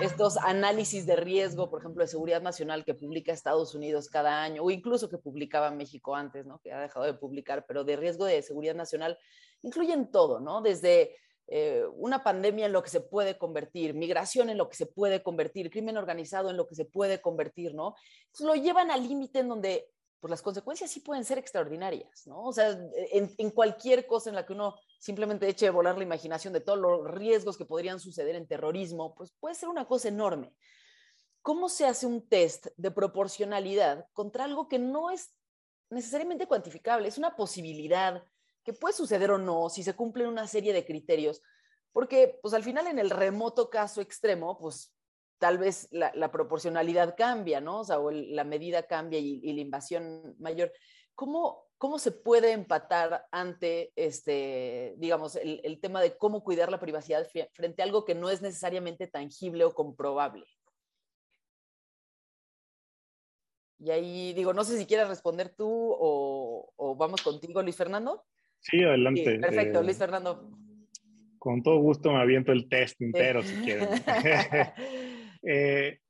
estos 0.00 0.36
análisis 0.38 1.04
de 1.04 1.16
riesgo, 1.16 1.68
por 1.68 1.80
ejemplo, 1.80 2.02
de 2.02 2.08
seguridad 2.08 2.40
nacional 2.40 2.84
que 2.84 2.94
publica 2.94 3.32
Estados 3.32 3.74
Unidos 3.74 4.08
cada 4.08 4.42
año, 4.42 4.62
o 4.62 4.70
incluso 4.70 5.08
que 5.08 5.18
publicaba 5.18 5.70
México 5.70 6.14
antes, 6.14 6.46
¿no? 6.46 6.60
Que 6.60 6.72
ha 6.72 6.80
dejado 6.80 7.04
de 7.04 7.14
publicar, 7.14 7.66
pero 7.66 7.84
de 7.84 7.96
riesgo 7.96 8.24
de 8.24 8.40
seguridad 8.42 8.74
nacional, 8.74 9.18
incluyen 9.62 10.10
todo, 10.10 10.40
¿no? 10.40 10.62
Desde 10.62 11.16
eh, 11.48 11.84
una 11.94 12.24
pandemia 12.24 12.66
en 12.66 12.72
lo 12.72 12.82
que 12.82 12.90
se 12.90 13.00
puede 13.00 13.38
convertir, 13.38 13.94
migración 13.94 14.50
en 14.50 14.58
lo 14.58 14.68
que 14.68 14.76
se 14.76 14.86
puede 14.86 15.22
convertir, 15.22 15.70
crimen 15.70 15.96
organizado 15.96 16.50
en 16.50 16.56
lo 16.56 16.66
que 16.66 16.74
se 16.74 16.84
puede 16.84 17.20
convertir, 17.20 17.74
¿no? 17.74 17.94
Entonces 18.26 18.46
lo 18.46 18.54
llevan 18.54 18.90
al 18.90 19.06
límite 19.06 19.40
en 19.40 19.48
donde 19.48 19.88
pues 20.18 20.30
las 20.30 20.42
consecuencias 20.42 20.90
sí 20.90 21.00
pueden 21.00 21.24
ser 21.24 21.38
extraordinarias, 21.38 22.26
¿no? 22.26 22.42
O 22.42 22.52
sea, 22.52 22.70
en, 23.12 23.32
en, 23.38 23.50
cualquier 23.50 24.06
cosa 24.06 24.30
en 24.30 24.34
la 24.34 24.44
que 24.44 24.54
uno 24.54 24.74
simplemente 24.98 25.48
eche 25.48 25.70
volar 25.70 25.96
la 25.96 26.02
imaginación 26.04 26.52
de 26.52 26.60
todos 26.60 26.78
los 26.78 27.08
riesgos 27.12 27.56
que 27.56 27.64
podrían 27.64 28.00
suceder 28.00 28.34
en 28.34 28.48
terrorismo, 28.48 29.14
pues 29.14 29.30
puede 29.38 29.54
ser 29.54 29.68
una 29.68 29.86
cosa 29.86 30.08
enorme. 30.08 30.52
¿Cómo 31.42 31.68
se 31.68 31.86
hace 31.86 32.06
un 32.06 32.28
test 32.28 32.66
de 32.76 32.90
proporcionalidad 32.90 34.08
contra 34.14 34.44
algo 34.44 34.68
que 34.68 34.80
no 34.80 35.10
es 35.10 35.32
necesariamente 35.90 36.48
cuantificable? 36.48 37.06
Es 37.06 37.18
una 37.18 37.36
posibilidad 37.36 38.24
que 38.66 38.72
puede 38.72 38.94
suceder 38.94 39.30
o 39.30 39.38
no 39.38 39.70
si 39.70 39.84
se 39.84 39.94
cumplen 39.94 40.26
una 40.26 40.48
serie 40.48 40.72
de 40.72 40.84
criterios, 40.84 41.40
porque 41.92 42.40
pues 42.42 42.52
al 42.52 42.64
final 42.64 42.88
en 42.88 42.98
el 42.98 43.10
remoto 43.10 43.70
caso 43.70 44.00
extremo, 44.00 44.58
pues 44.58 44.92
tal 45.38 45.56
vez 45.56 45.86
la, 45.92 46.32
proporcionalidad 46.32 47.14
cambia, 47.16 47.60
¿no? 47.60 47.82
O 47.82 48.10
la 48.10 48.42
medida 48.42 48.82
cambia 48.88 49.20
y, 49.20 49.52
la 49.52 49.60
invasión 49.60 50.34
mayor. 50.40 50.72
¿Cómo, 51.14 51.68
¿Cómo 51.78 52.00
se 52.00 52.10
puede 52.10 52.50
empatar 52.50 53.28
ante, 53.30 53.92
este, 53.94 54.94
digamos, 54.98 55.36
el, 55.36 55.78
tema 55.80 56.02
de 56.02 56.18
cómo 56.18 56.42
cuidar 56.42 56.68
la 56.68 56.80
privacidad 56.80 57.24
frente 57.52 57.82
a 57.82 57.84
algo 57.84 58.04
que 58.04 58.16
no 58.16 58.30
es 58.30 58.42
necesariamente 58.42 59.06
tangible 59.06 59.64
o 59.64 59.74
comprobable? 59.74 60.44
Y 63.78 63.90
ahí 63.90 64.32
digo, 64.32 64.52
no 64.52 64.64
sé 64.64 64.76
si 64.76 64.86
quieres 64.86 65.06
responder 65.06 65.54
tú 65.54 65.68
o 65.68 66.96
vamos 66.98 67.22
contigo, 67.22 67.62
Luis 67.62 67.76
Fernando. 67.76 68.24
Sí, 68.60 68.82
adelante. 68.82 69.38
perfecto, 69.38 69.82
Luis 69.82 69.98
Fernando. 69.98 70.50
Con 71.38 71.62
todo 71.62 71.78
gusto 71.78 72.12
me 72.12 72.20
aviento 72.20 72.52
el 72.52 72.68
test 72.68 73.00
entero 73.00 73.42
si 73.42 73.54
quieren. 73.62 73.88
Eh, 75.48 76.00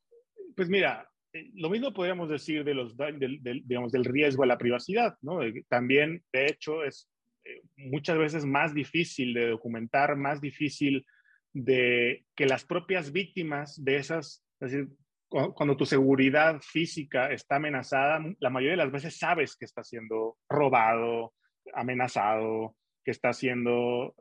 pues 0.56 0.70
mira, 0.70 1.06
eh, 1.34 1.50
lo 1.56 1.68
mismo 1.68 1.92
podríamos 1.92 2.30
decir 2.30 2.64
de 2.64 2.72
los, 2.72 2.96
del, 2.96 3.40
digamos, 3.42 3.92
del 3.92 4.06
riesgo 4.06 4.44
a 4.44 4.46
la 4.46 4.56
privacidad, 4.56 5.14
¿no? 5.20 5.40
También, 5.68 6.22
de 6.32 6.46
hecho, 6.46 6.82
es 6.82 7.10
eh, 7.44 7.60
muchas 7.76 8.16
veces 8.16 8.46
más 8.46 8.72
difícil 8.72 9.34
de 9.34 9.48
documentar, 9.48 10.16
más 10.16 10.40
difícil 10.40 11.04
de 11.52 12.24
que 12.34 12.46
las 12.46 12.64
propias 12.64 13.12
víctimas 13.12 13.82
de 13.84 13.96
esas, 13.96 14.42
es 14.60 14.72
decir, 14.72 14.88
cuando 15.28 15.76
tu 15.76 15.84
seguridad 15.84 16.60
física 16.60 17.30
está 17.30 17.56
amenazada, 17.56 18.20
la 18.38 18.50
mayoría 18.50 18.72
de 18.72 18.84
las 18.84 18.92
veces 18.92 19.18
sabes 19.18 19.56
que 19.56 19.64
está 19.64 19.82
siendo 19.82 20.38
robado, 20.48 21.34
amenazado, 21.74 22.76
que 23.04 23.10
está 23.10 23.32
siendo, 23.32 24.14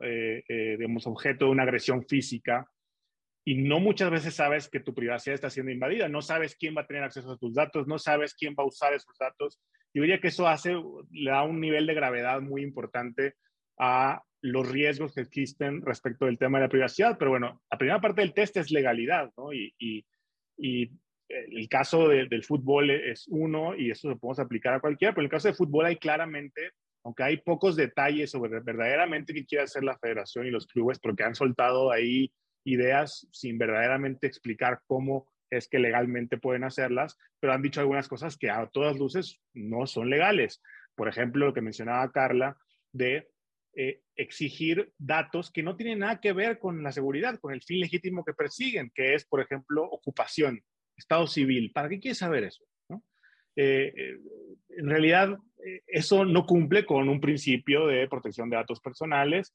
digamos, 0.48 1.06
objeto 1.06 1.46
de 1.46 1.50
una 1.50 1.64
agresión 1.64 2.04
física 2.04 2.70
y 3.44 3.54
no 3.56 3.78
muchas 3.78 4.10
veces 4.10 4.34
sabes 4.34 4.68
que 4.68 4.80
tu 4.80 4.92
privacidad 4.92 5.34
está 5.34 5.50
siendo 5.50 5.70
invadida, 5.70 6.08
no 6.08 6.20
sabes 6.20 6.56
quién 6.56 6.76
va 6.76 6.80
a 6.82 6.86
tener 6.86 7.04
acceso 7.04 7.30
a 7.30 7.38
tus 7.38 7.54
datos, 7.54 7.86
no 7.86 7.98
sabes 7.98 8.34
quién 8.34 8.54
va 8.58 8.64
a 8.64 8.66
usar 8.66 8.92
esos 8.92 9.16
datos. 9.18 9.60
Yo 9.94 10.02
diría 10.02 10.20
que 10.20 10.28
eso 10.28 10.48
hace, 10.48 10.74
le 11.10 11.30
da 11.30 11.44
un 11.44 11.60
nivel 11.60 11.86
de 11.86 11.94
gravedad 11.94 12.40
muy 12.40 12.62
importante 12.62 13.34
a 13.78 14.20
los 14.40 14.68
riesgos 14.68 15.14
que 15.14 15.20
existen 15.20 15.82
respecto 15.82 16.26
del 16.26 16.38
tema 16.38 16.58
de 16.58 16.64
la 16.64 16.70
privacidad. 16.70 17.16
Pero 17.18 17.30
bueno, 17.30 17.62
la 17.70 17.78
primera 17.78 18.00
parte 18.00 18.20
del 18.20 18.34
test 18.34 18.56
es 18.56 18.72
legalidad, 18.72 19.32
¿no? 19.36 19.52
Y, 19.52 19.72
y, 19.78 20.04
y 20.58 20.90
el 21.28 21.68
caso 21.68 22.08
del 22.08 22.44
fútbol 22.44 22.90
es 22.90 23.26
uno 23.28 23.76
y 23.76 23.90
eso 23.90 24.08
lo 24.08 24.18
podemos 24.18 24.40
aplicar 24.40 24.74
a 24.74 24.80
cualquiera, 24.80 25.12
pero 25.12 25.22
en 25.22 25.26
el 25.26 25.30
caso 25.30 25.48
de 25.48 25.54
fútbol 25.54 25.86
hay 25.86 25.96
claramente, 25.96 26.72
aunque 27.06 27.22
hay 27.22 27.36
pocos 27.36 27.76
detalles 27.76 28.32
sobre 28.32 28.58
verdaderamente 28.58 29.32
qué 29.32 29.46
quiere 29.46 29.62
hacer 29.62 29.84
la 29.84 29.96
federación 29.96 30.44
y 30.44 30.50
los 30.50 30.66
clubes, 30.66 30.98
porque 30.98 31.22
han 31.22 31.36
soltado 31.36 31.92
ahí 31.92 32.32
ideas 32.64 33.28
sin 33.30 33.58
verdaderamente 33.58 34.26
explicar 34.26 34.80
cómo 34.88 35.30
es 35.48 35.68
que 35.68 35.78
legalmente 35.78 36.36
pueden 36.36 36.64
hacerlas, 36.64 37.16
pero 37.38 37.52
han 37.52 37.62
dicho 37.62 37.78
algunas 37.78 38.08
cosas 38.08 38.36
que 38.36 38.50
a 38.50 38.66
todas 38.66 38.98
luces 38.98 39.40
no 39.54 39.86
son 39.86 40.10
legales. 40.10 40.60
Por 40.96 41.06
ejemplo, 41.06 41.46
lo 41.46 41.54
que 41.54 41.60
mencionaba 41.60 42.10
Carla 42.10 42.56
de 42.90 43.28
eh, 43.76 44.00
exigir 44.16 44.92
datos 44.98 45.52
que 45.52 45.62
no 45.62 45.76
tienen 45.76 46.00
nada 46.00 46.20
que 46.20 46.32
ver 46.32 46.58
con 46.58 46.82
la 46.82 46.90
seguridad, 46.90 47.38
con 47.38 47.54
el 47.54 47.62
fin 47.62 47.78
legítimo 47.78 48.24
que 48.24 48.34
persiguen, 48.34 48.90
que 48.92 49.14
es, 49.14 49.24
por 49.24 49.40
ejemplo, 49.40 49.84
ocupación, 49.84 50.60
estado 50.96 51.28
civil. 51.28 51.70
¿Para 51.72 51.88
qué 51.88 52.00
quieres 52.00 52.18
saber 52.18 52.42
eso? 52.42 52.64
Eh, 53.54 53.92
eh, 53.96 54.18
en 54.70 54.90
realidad, 54.90 55.38
eso 55.86 56.24
no 56.24 56.44
cumple 56.46 56.84
con 56.84 57.08
un 57.08 57.20
principio 57.20 57.86
de 57.86 58.08
protección 58.08 58.50
de 58.50 58.56
datos 58.56 58.80
personales 58.80 59.54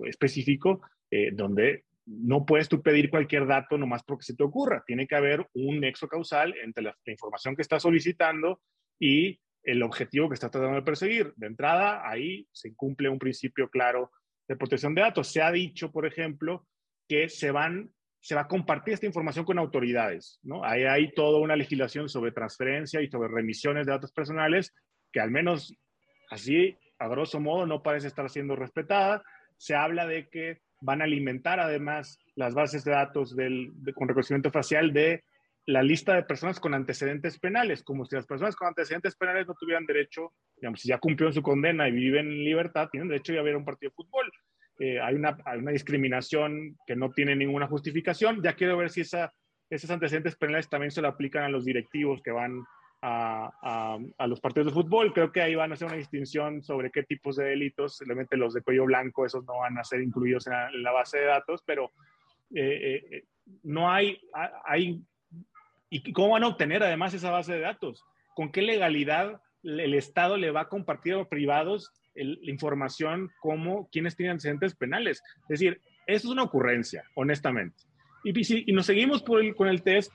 específico 0.00 0.80
eh, 1.10 1.30
donde 1.32 1.84
no 2.06 2.44
puedes 2.44 2.68
tú 2.68 2.82
pedir 2.82 3.08
cualquier 3.08 3.46
dato 3.46 3.78
nomás 3.78 4.02
porque 4.02 4.24
se 4.24 4.34
te 4.34 4.42
ocurra. 4.42 4.82
Tiene 4.84 5.06
que 5.06 5.14
haber 5.14 5.46
un 5.54 5.78
nexo 5.78 6.08
causal 6.08 6.54
entre 6.62 6.82
la, 6.82 6.96
información 7.06 7.54
que 7.54 7.62
estás 7.62 7.82
solicitando 7.82 8.60
y 8.98 9.40
el 9.62 9.80
objetivo 9.82 10.28
que 10.28 10.34
estás 10.34 10.50
tratando 10.50 10.76
de 10.76 10.82
perseguir. 10.82 11.32
De 11.36 11.46
entrada, 11.46 12.02
ahí 12.08 12.48
se 12.52 12.74
cumple 12.74 13.08
un 13.08 13.20
principio 13.20 13.70
claro 13.70 14.10
de 14.48 14.56
protección 14.56 14.94
de 14.94 15.02
datos. 15.02 15.28
Se 15.28 15.40
ha 15.40 15.52
dicho, 15.52 15.92
por 15.92 16.04
ejemplo, 16.04 16.66
que 17.08 17.28
se 17.28 17.50
van 17.50 17.90
se 18.24 18.34
va 18.34 18.40
a 18.40 18.48
compartir 18.48 18.94
esta 18.94 19.04
información 19.04 19.44
con 19.44 19.58
autoridades, 19.58 20.40
¿no? 20.42 20.64
Ahí 20.64 20.84
hay 20.84 21.12
toda 21.12 21.40
una 21.40 21.56
legislación 21.56 22.08
sobre 22.08 22.32
transferencia 22.32 23.02
y 23.02 23.10
sobre 23.10 23.28
remisiones 23.28 23.84
de 23.84 23.92
datos 23.92 24.12
personales 24.12 24.72
que 25.12 25.20
al 25.20 25.30
menos 25.30 25.76
así, 26.30 26.74
a 26.98 27.06
grosso 27.06 27.38
modo, 27.38 27.66
no 27.66 27.82
parece 27.82 28.06
estar 28.06 28.30
siendo 28.30 28.56
respetada. 28.56 29.22
Se 29.58 29.74
habla 29.74 30.06
de 30.06 30.30
que 30.30 30.62
van 30.80 31.02
a 31.02 31.04
alimentar 31.04 31.60
además 31.60 32.18
las 32.34 32.54
bases 32.54 32.82
de 32.84 32.92
datos 32.92 33.36
del, 33.36 33.74
con 33.94 34.08
reconocimiento 34.08 34.50
facial 34.50 34.94
de 34.94 35.22
la 35.66 35.82
lista 35.82 36.14
de 36.14 36.22
personas 36.22 36.58
con 36.60 36.72
antecedentes 36.72 37.38
penales, 37.38 37.82
como 37.82 38.06
si 38.06 38.16
las 38.16 38.26
personas 38.26 38.56
con 38.56 38.68
antecedentes 38.68 39.16
penales 39.16 39.46
no 39.46 39.52
tuvieran 39.52 39.84
derecho, 39.84 40.32
digamos, 40.56 40.80
si 40.80 40.88
ya 40.88 40.98
cumplieron 40.98 41.34
su 41.34 41.42
condena 41.42 41.90
y 41.90 41.92
viven 41.92 42.26
en 42.28 42.42
libertad, 42.42 42.88
tienen 42.90 43.08
derecho 43.10 43.34
a 43.34 43.46
ir 43.46 43.54
a 43.54 43.58
un 43.58 43.66
partido 43.66 43.90
de 43.90 43.96
fútbol. 43.96 44.32
Eh, 44.78 45.00
hay, 45.00 45.14
una, 45.14 45.36
una, 45.56 45.70
discriminación 45.70 46.76
que 46.86 46.96
no 46.96 47.10
tiene 47.10 47.36
ninguna 47.36 47.66
justificación. 47.66 48.42
Ya 48.42 48.54
quiero 48.54 48.76
ver 48.76 48.90
si 48.90 49.02
esa, 49.02 49.32
esos 49.70 49.90
antecedentes 49.90 50.36
penales 50.36 50.68
también 50.68 50.90
se 50.90 51.00
lo 51.00 51.08
aplican 51.08 51.44
a 51.44 51.48
los 51.48 51.64
directivos 51.64 52.20
que 52.22 52.32
van 52.32 52.64
a, 53.02 53.98
a, 54.18 54.26
los 54.26 54.40
partidos 54.40 54.66
de 54.66 54.72
fútbol. 54.72 55.12
Creo 55.12 55.30
que 55.30 55.42
ahí 55.42 55.54
van 55.54 55.70
a 55.70 55.74
hacer 55.74 55.86
una 55.86 55.96
distinción 55.96 56.62
sobre 56.62 56.90
qué 56.90 57.02
tipos 57.02 57.36
de 57.36 57.44
delitos, 57.44 57.98
simplemente 57.98 58.36
los 58.36 58.54
de 58.54 58.62
cuello 58.62 58.86
blanco, 58.86 59.26
esos 59.26 59.44
no 59.44 59.58
van 59.58 59.78
a 59.78 59.84
ser 59.84 60.00
incluidos 60.00 60.46
en 60.46 60.82
la, 60.82 60.90
base 60.90 61.18
de 61.18 61.26
datos, 61.26 61.62
pero 61.66 61.92
eh, 62.54 63.02
eh, 63.10 63.24
no 63.62 63.90
hay, 63.90 64.18
hay, 64.64 65.02
¿y 65.90 66.12
cómo 66.12 66.30
van 66.30 66.44
a 66.44 66.48
obtener 66.48 66.82
además 66.82 67.12
esa 67.12 67.30
base 67.30 67.52
de 67.52 67.60
datos? 67.60 68.02
¿Con 68.34 68.50
qué 68.50 68.62
legalidad 68.62 69.40
el 69.62 69.94
Estado 69.94 70.36
le 70.36 70.50
va 70.50 70.62
a 70.62 70.68
compartir 70.68 71.14
a 71.14 71.18
los 71.18 71.28
privados 72.14 72.38
la 72.42 72.50
información 72.50 73.30
como 73.40 73.88
quienes 73.90 74.16
tienen 74.16 74.32
antecedentes 74.32 74.74
penales? 74.74 75.22
Es 75.42 75.60
decir, 75.60 75.80
eso 76.06 76.28
es 76.28 76.32
una 76.32 76.42
ocurrencia, 76.42 77.04
honestamente. 77.14 77.76
Y, 78.24 78.44
si, 78.44 78.64
y 78.66 78.72
nos 78.72 78.86
seguimos 78.86 79.22
por 79.22 79.42
el, 79.42 79.54
con 79.54 79.68
el 79.68 79.82
test, 79.82 80.12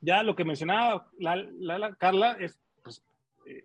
ya 0.00 0.22
lo 0.22 0.36
que 0.36 0.44
mencionaba 0.44 1.08
la, 1.18 1.96
Carla 1.98 2.36
es 2.38 2.58
pues, 2.82 3.02
eh, 3.46 3.64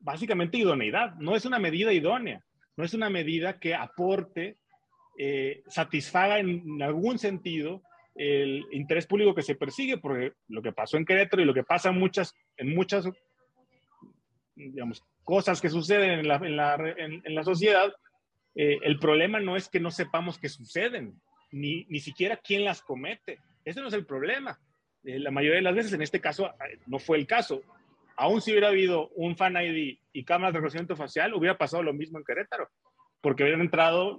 básicamente 0.00 0.58
idoneidad. 0.58 1.14
No 1.14 1.34
es 1.34 1.44
una 1.44 1.58
medida 1.58 1.92
idónea, 1.92 2.44
no 2.76 2.84
es 2.84 2.94
una 2.94 3.08
medida 3.08 3.58
que 3.58 3.74
aporte, 3.74 4.58
eh, 5.18 5.62
satisfaga 5.68 6.38
en 6.38 6.82
algún 6.82 7.18
sentido 7.18 7.82
el 8.14 8.64
interés 8.72 9.06
público 9.06 9.34
que 9.34 9.42
se 9.42 9.54
persigue, 9.54 9.98
porque 9.98 10.32
lo 10.48 10.60
que 10.60 10.72
pasó 10.72 10.96
en 10.96 11.04
Querétaro 11.04 11.42
y 11.42 11.46
lo 11.46 11.54
que 11.54 11.62
pasa 11.62 11.90
en 11.90 11.98
muchas, 11.98 12.34
en 12.56 12.74
muchas 12.74 13.08
digamos, 14.56 15.04
cosas 15.28 15.60
que 15.60 15.68
suceden 15.68 16.20
en 16.20 16.26
la, 16.26 16.36
en 16.36 16.56
la, 16.56 16.74
en, 16.96 17.34
la 17.34 17.44
sociedad, 17.44 17.92
eh, 18.54 18.78
el 18.82 18.98
problema 18.98 19.38
no 19.38 19.56
es 19.56 19.68
que 19.68 19.78
no 19.78 19.90
sepamos 19.90 20.38
que 20.38 20.48
suceden, 20.48 21.20
ni, 21.52 21.84
ni 21.90 22.00
siquiera 22.00 22.38
quién 22.38 22.64
las 22.64 22.80
comete. 22.80 23.38
Ese 23.62 23.82
no 23.82 23.88
es 23.88 23.92
el 23.92 24.06
problema. 24.06 24.58
Eh, 25.04 25.18
la 25.18 25.30
mayoría 25.30 25.56
de 25.56 25.64
las 25.64 25.74
veces, 25.74 25.92
en 25.92 26.00
este 26.00 26.18
caso, 26.18 26.46
eh, 26.46 26.78
no 26.86 26.98
fue 26.98 27.18
el 27.18 27.26
caso. 27.26 27.60
Aún 28.16 28.40
si 28.40 28.52
hubiera 28.52 28.68
habido 28.68 29.10
un 29.16 29.36
Fan 29.36 29.54
ID 29.56 29.98
y 30.14 30.24
cámaras 30.24 30.54
de 30.54 30.60
reconocimiento 30.60 30.96
facial, 30.96 31.34
hubiera 31.34 31.58
pasado 31.58 31.82
lo 31.82 31.92
mismo 31.92 32.16
en 32.16 32.24
Querétaro, 32.24 32.70
porque 33.20 33.42
hubieran 33.42 33.60
entrado 33.60 34.18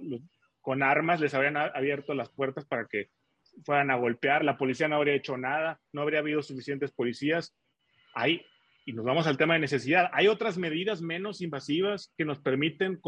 con 0.60 0.84
armas, 0.84 1.18
les 1.18 1.34
habrían 1.34 1.56
abierto 1.56 2.14
las 2.14 2.30
puertas 2.30 2.66
para 2.66 2.86
que 2.86 3.08
fueran 3.64 3.90
a 3.90 3.96
golpear, 3.96 4.44
la 4.44 4.56
policía 4.56 4.86
no 4.86 4.94
habría 4.94 5.14
hecho 5.14 5.36
nada, 5.36 5.80
no 5.92 6.02
habría 6.02 6.20
habido 6.20 6.40
suficientes 6.40 6.92
policías. 6.92 7.52
Hay, 8.14 8.46
y 8.84 8.92
nos 8.92 9.04
vamos 9.04 9.26
al 9.26 9.36
tema 9.36 9.54
de 9.54 9.60
necesidad, 9.60 10.10
hay 10.12 10.28
otras 10.28 10.58
medidas 10.58 11.02
menos 11.02 11.40
invasivas 11.40 12.12
que 12.16 12.24
nos 12.24 12.40
permiten 12.40 13.00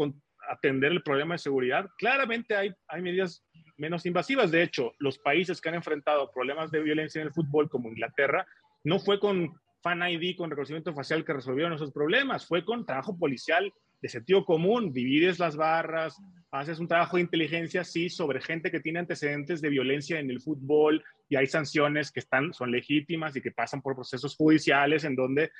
atender 0.49 0.91
el 0.91 1.03
problema 1.03 1.35
de 1.35 1.39
seguridad. 1.39 1.89
Claramente 1.97 2.55
hay, 2.55 2.71
hay 2.87 3.01
medidas 3.01 3.45
menos 3.77 4.05
invasivas. 4.05 4.51
De 4.51 4.63
hecho, 4.63 4.93
los 4.99 5.17
países 5.17 5.59
que 5.59 5.69
han 5.69 5.75
enfrentado 5.75 6.31
problemas 6.31 6.71
de 6.71 6.81
violencia 6.81 7.21
en 7.21 7.27
el 7.27 7.33
fútbol, 7.33 7.69
como 7.69 7.89
Inglaterra, 7.89 8.45
no 8.83 8.99
fue 8.99 9.19
con 9.19 9.53
Fan 9.81 10.01
ID, 10.01 10.37
con 10.37 10.49
reconocimiento 10.49 10.93
facial 10.93 11.25
que 11.25 11.33
resolvieron 11.33 11.73
esos 11.73 11.91
problemas, 11.91 12.45
fue 12.45 12.63
con 12.63 12.85
trabajo 12.85 13.17
policial 13.17 13.73
de 14.03 14.09
sentido 14.09 14.43
común, 14.43 14.91
divides 14.91 15.39
las 15.39 15.55
barras, 15.55 16.21
haces 16.51 16.77
un 16.79 16.89
trabajo 16.89 17.15
de 17.15 17.23
inteligencia, 17.23 17.85
sí, 17.85 18.09
sobre 18.09 18.41
gente 18.41 18.69
que 18.69 18.81
tiene 18.81 18.99
antecedentes 18.99 19.61
de 19.61 19.69
violencia 19.69 20.19
en 20.19 20.29
el 20.29 20.41
fútbol 20.41 21.01
y 21.29 21.37
hay 21.37 21.47
sanciones 21.47 22.11
que 22.11 22.19
están, 22.19 22.53
son 22.53 22.69
legítimas 22.69 23.33
y 23.37 23.41
que 23.41 23.51
pasan 23.51 23.81
por 23.81 23.95
procesos 23.95 24.35
judiciales 24.35 25.05
en 25.05 25.15
donde 25.15 25.51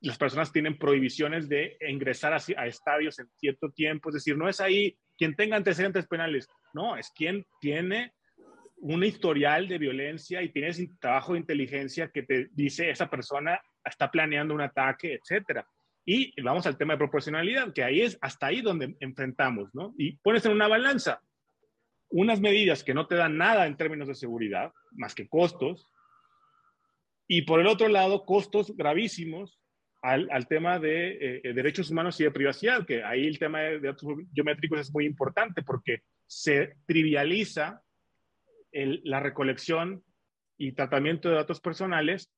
las 0.00 0.18
personas 0.18 0.52
tienen 0.52 0.76
prohibiciones 0.76 1.48
de 1.48 1.78
ingresar 1.88 2.34
a, 2.34 2.36
a 2.58 2.66
estadios 2.66 3.18
en 3.18 3.28
cierto 3.38 3.70
tiempo, 3.70 4.10
es 4.10 4.16
decir, 4.16 4.36
no 4.36 4.46
es 4.46 4.60
ahí 4.60 4.98
quien 5.16 5.34
tenga 5.34 5.56
antecedentes 5.56 6.06
penales, 6.06 6.50
no, 6.74 6.98
es 6.98 7.10
quien 7.16 7.46
tiene 7.62 8.12
un 8.76 9.02
historial 9.04 9.68
de 9.68 9.78
violencia 9.78 10.42
y 10.42 10.50
tienes 10.50 10.82
trabajo 11.00 11.32
de 11.32 11.38
inteligencia 11.38 12.10
que 12.12 12.24
te 12.24 12.48
dice 12.52 12.90
esa 12.90 13.08
persona 13.08 13.58
está 13.82 14.10
planeando 14.10 14.52
un 14.52 14.60
ataque, 14.60 15.14
etcétera. 15.14 15.66
Y 16.06 16.40
vamos 16.40 16.66
al 16.66 16.78
tema 16.78 16.94
de 16.94 16.98
proporcionalidad, 16.98 17.72
que 17.72 17.82
ahí 17.82 18.00
es 18.00 18.16
hasta 18.20 18.46
ahí 18.46 18.62
donde 18.62 18.96
enfrentamos, 19.00 19.74
¿no? 19.74 19.92
Y 19.98 20.16
pones 20.18 20.46
en 20.46 20.52
una 20.52 20.68
balanza 20.68 21.20
unas 22.08 22.40
medidas 22.40 22.84
que 22.84 22.94
no 22.94 23.08
te 23.08 23.16
dan 23.16 23.36
nada 23.36 23.66
en 23.66 23.76
términos 23.76 24.06
de 24.06 24.14
seguridad, 24.14 24.72
más 24.92 25.14
que 25.14 25.28
costos, 25.28 25.88
y 27.28 27.42
por 27.42 27.60
el 27.60 27.66
otro 27.66 27.88
lado, 27.88 28.24
costos 28.24 28.76
gravísimos 28.76 29.60
al, 30.02 30.28
al 30.30 30.46
tema 30.46 30.78
de 30.78 31.40
eh, 31.42 31.52
derechos 31.52 31.90
humanos 31.90 32.20
y 32.20 32.24
de 32.24 32.30
privacidad, 32.30 32.86
que 32.86 33.02
ahí 33.02 33.26
el 33.26 33.38
tema 33.38 33.60
de, 33.60 33.80
datos 33.80 34.08
biométricos 34.30 34.80
es 34.80 34.92
muy 34.92 35.06
importante 35.06 35.62
porque 35.62 36.02
se 36.26 36.76
trivializa 36.86 37.82
la 38.72 39.20
recolección 39.20 40.04
y 40.58 40.72
tratamiento 40.72 41.28
de 41.28 41.36
datos 41.36 41.60
personales, 41.60 42.30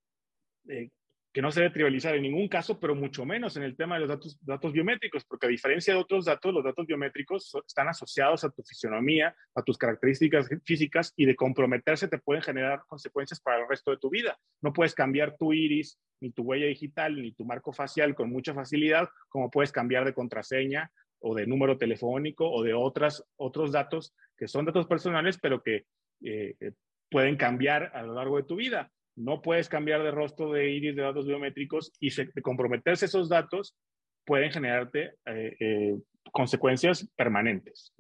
eh, 0.69 0.91
que 1.39 1.43
no 1.43 1.53
se 1.53 1.61
debe 1.61 1.73
trivializar 1.73 2.17
en 2.17 2.23
ningún 2.23 2.49
caso, 2.49 2.81
pero 2.81 2.97
mucho 2.97 3.25
menos 3.25 3.57
en 3.57 3.63
el 3.63 3.77
tema 3.77 3.95
de 3.95 4.01
los 4.01 4.09
datos, 4.09 4.37
datos 4.45 4.73
biométricos, 4.73 5.25
porque 5.25 5.47
a 5.47 5.49
diferencia 5.49 5.95
de 5.95 6.01
otros 6.01 6.25
datos, 6.25 6.53
los 6.53 6.65
datos 6.65 6.85
biométricos 6.85 7.55
están 7.65 7.87
asociados 7.87 8.43
a 8.43 8.51
tu 8.51 8.65
fisionomía, 8.65 9.37
a 9.55 9.63
tus 9.63 9.79
características 9.79 10.49
físicas 10.65 11.13
y 11.15 11.27
de 11.27 11.37
comprometerse 11.37 12.09
te 12.09 12.19
pueden 12.19 12.43
generar 12.43 12.83
consecuencias 12.89 13.39
para 13.39 13.63
el 13.63 13.69
resto 13.69 13.93
de 13.93 13.99
tu 13.99 14.11
vida. 14.11 14.37
No 14.61 14.73
puedes 14.73 14.97
cambiar 14.97 15.37
tu 15.37 15.53
iris, 15.53 16.01
ni 16.21 16.33
tu 16.33 16.43
huella 16.43 16.67
digital, 16.67 17.15
ni 17.15 17.31
tu 17.31 17.45
marco 17.45 17.73
facial 17.73 18.17
con 18.17 18.31
mucha 18.31 18.53
facilidad, 18.53 19.09
como 19.29 19.49
puedes 19.49 19.71
cambiar 19.71 20.05
de 20.07 20.15
contraseña 20.15 20.91
o 21.21 21.37
de 21.37 21.47
número 21.47 21.79
telefónico 21.79 22.51
o 22.51 22.65
de 22.65 22.75
otras, 22.75 23.25
otros 23.37 23.71
datos 23.71 24.13
que 24.37 24.49
son 24.49 24.65
datos 24.65 24.89
personales, 24.89 25.39
pero 25.41 25.63
que 25.63 25.87
eh, 26.25 26.57
eh, 26.59 26.73
pueden 27.09 27.37
cambiar 27.37 27.93
a 27.95 28.03
lo 28.03 28.15
largo 28.15 28.39
de 28.39 28.43
tu 28.43 28.57
vida. 28.57 28.91
No 29.19 29.43
puedes 29.43 29.69
cambiar 29.69 30.03
de 30.03 30.11
rostro 30.11 30.53
de 30.53 30.71
iris 30.71 30.95
de 30.95 31.03
datos 31.03 31.27
biométricos 31.27 31.93
y 32.01 32.11
se, 32.11 32.31
comprometerse 32.43 33.07
esos 33.07 33.29
datos 33.29 33.77
pueden 34.25 34.51
generarte 34.51 35.15
eh, 35.27 35.97
consecuencias 36.33 37.09
permanentes. 37.17 37.93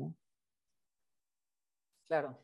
Claro, 2.08 2.38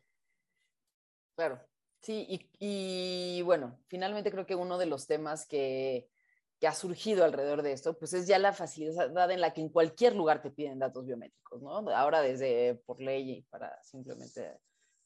claro. 1.35 1.59
Sí, 2.01 2.25
y, 2.29 3.37
y, 3.39 3.41
bueno, 3.41 3.79
finalmente 3.87 4.31
creo 4.31 4.45
que 4.45 4.53
uno 4.53 4.77
de 4.77 4.85
los 4.85 5.07
temas 5.07 5.47
que, 5.47 6.07
que, 6.59 6.67
ha 6.67 6.73
surgido 6.73 7.25
alrededor 7.25 7.63
de 7.63 7.71
esto, 7.71 7.97
pues 7.97 8.13
es 8.13 8.27
ya 8.27 8.37
la 8.37 8.53
facilidad 8.53 9.31
en 9.31 9.41
la 9.41 9.53
que 9.53 9.61
en 9.61 9.69
cualquier 9.69 10.15
lugar 10.15 10.43
te 10.43 10.51
piden 10.51 10.77
datos 10.77 11.07
biométricos, 11.07 11.63
¿no? 11.63 11.89
Ahora 11.89 12.21
desde 12.21 12.75
por 12.85 13.01
ley 13.01 13.41
para 13.49 13.81
simplemente 13.81 14.59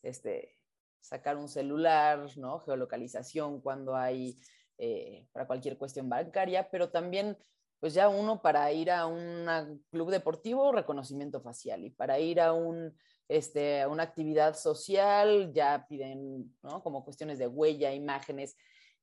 este, 0.04 0.59
sacar 1.02 1.38
un 1.38 1.48
celular, 1.48 2.26
¿no? 2.38 2.60
Geolocalización 2.60 3.62
cuando 3.62 3.96
hay 3.96 4.40
eh, 4.78 5.28
para 5.32 5.48
cualquier 5.48 5.78
cuestión 5.78 6.08
bancaria, 6.08 6.70
pero 6.70 6.90
también 6.90 7.38
pues 7.80 7.94
ya 7.94 8.10
uno 8.10 8.42
para 8.42 8.72
ir 8.72 8.92
a 8.92 9.06
un 9.06 9.48
club 9.90 10.12
deportivo, 10.12 10.72
reconocimiento 10.72 11.42
facial, 11.42 11.84
y 11.86 11.90
para 11.90 12.20
ir 12.20 12.42
a 12.42 12.54
un, 12.54 12.96
este, 13.28 13.86
una 13.88 14.04
actividad 14.04 14.56
social, 14.56 15.54
ya 15.54 15.86
piden, 15.88 16.56
¿no? 16.62 16.84
Como 16.84 17.06
cuestiones 17.06 17.40
de 17.40 17.48
huella, 17.48 17.94
imágenes. 17.94 18.58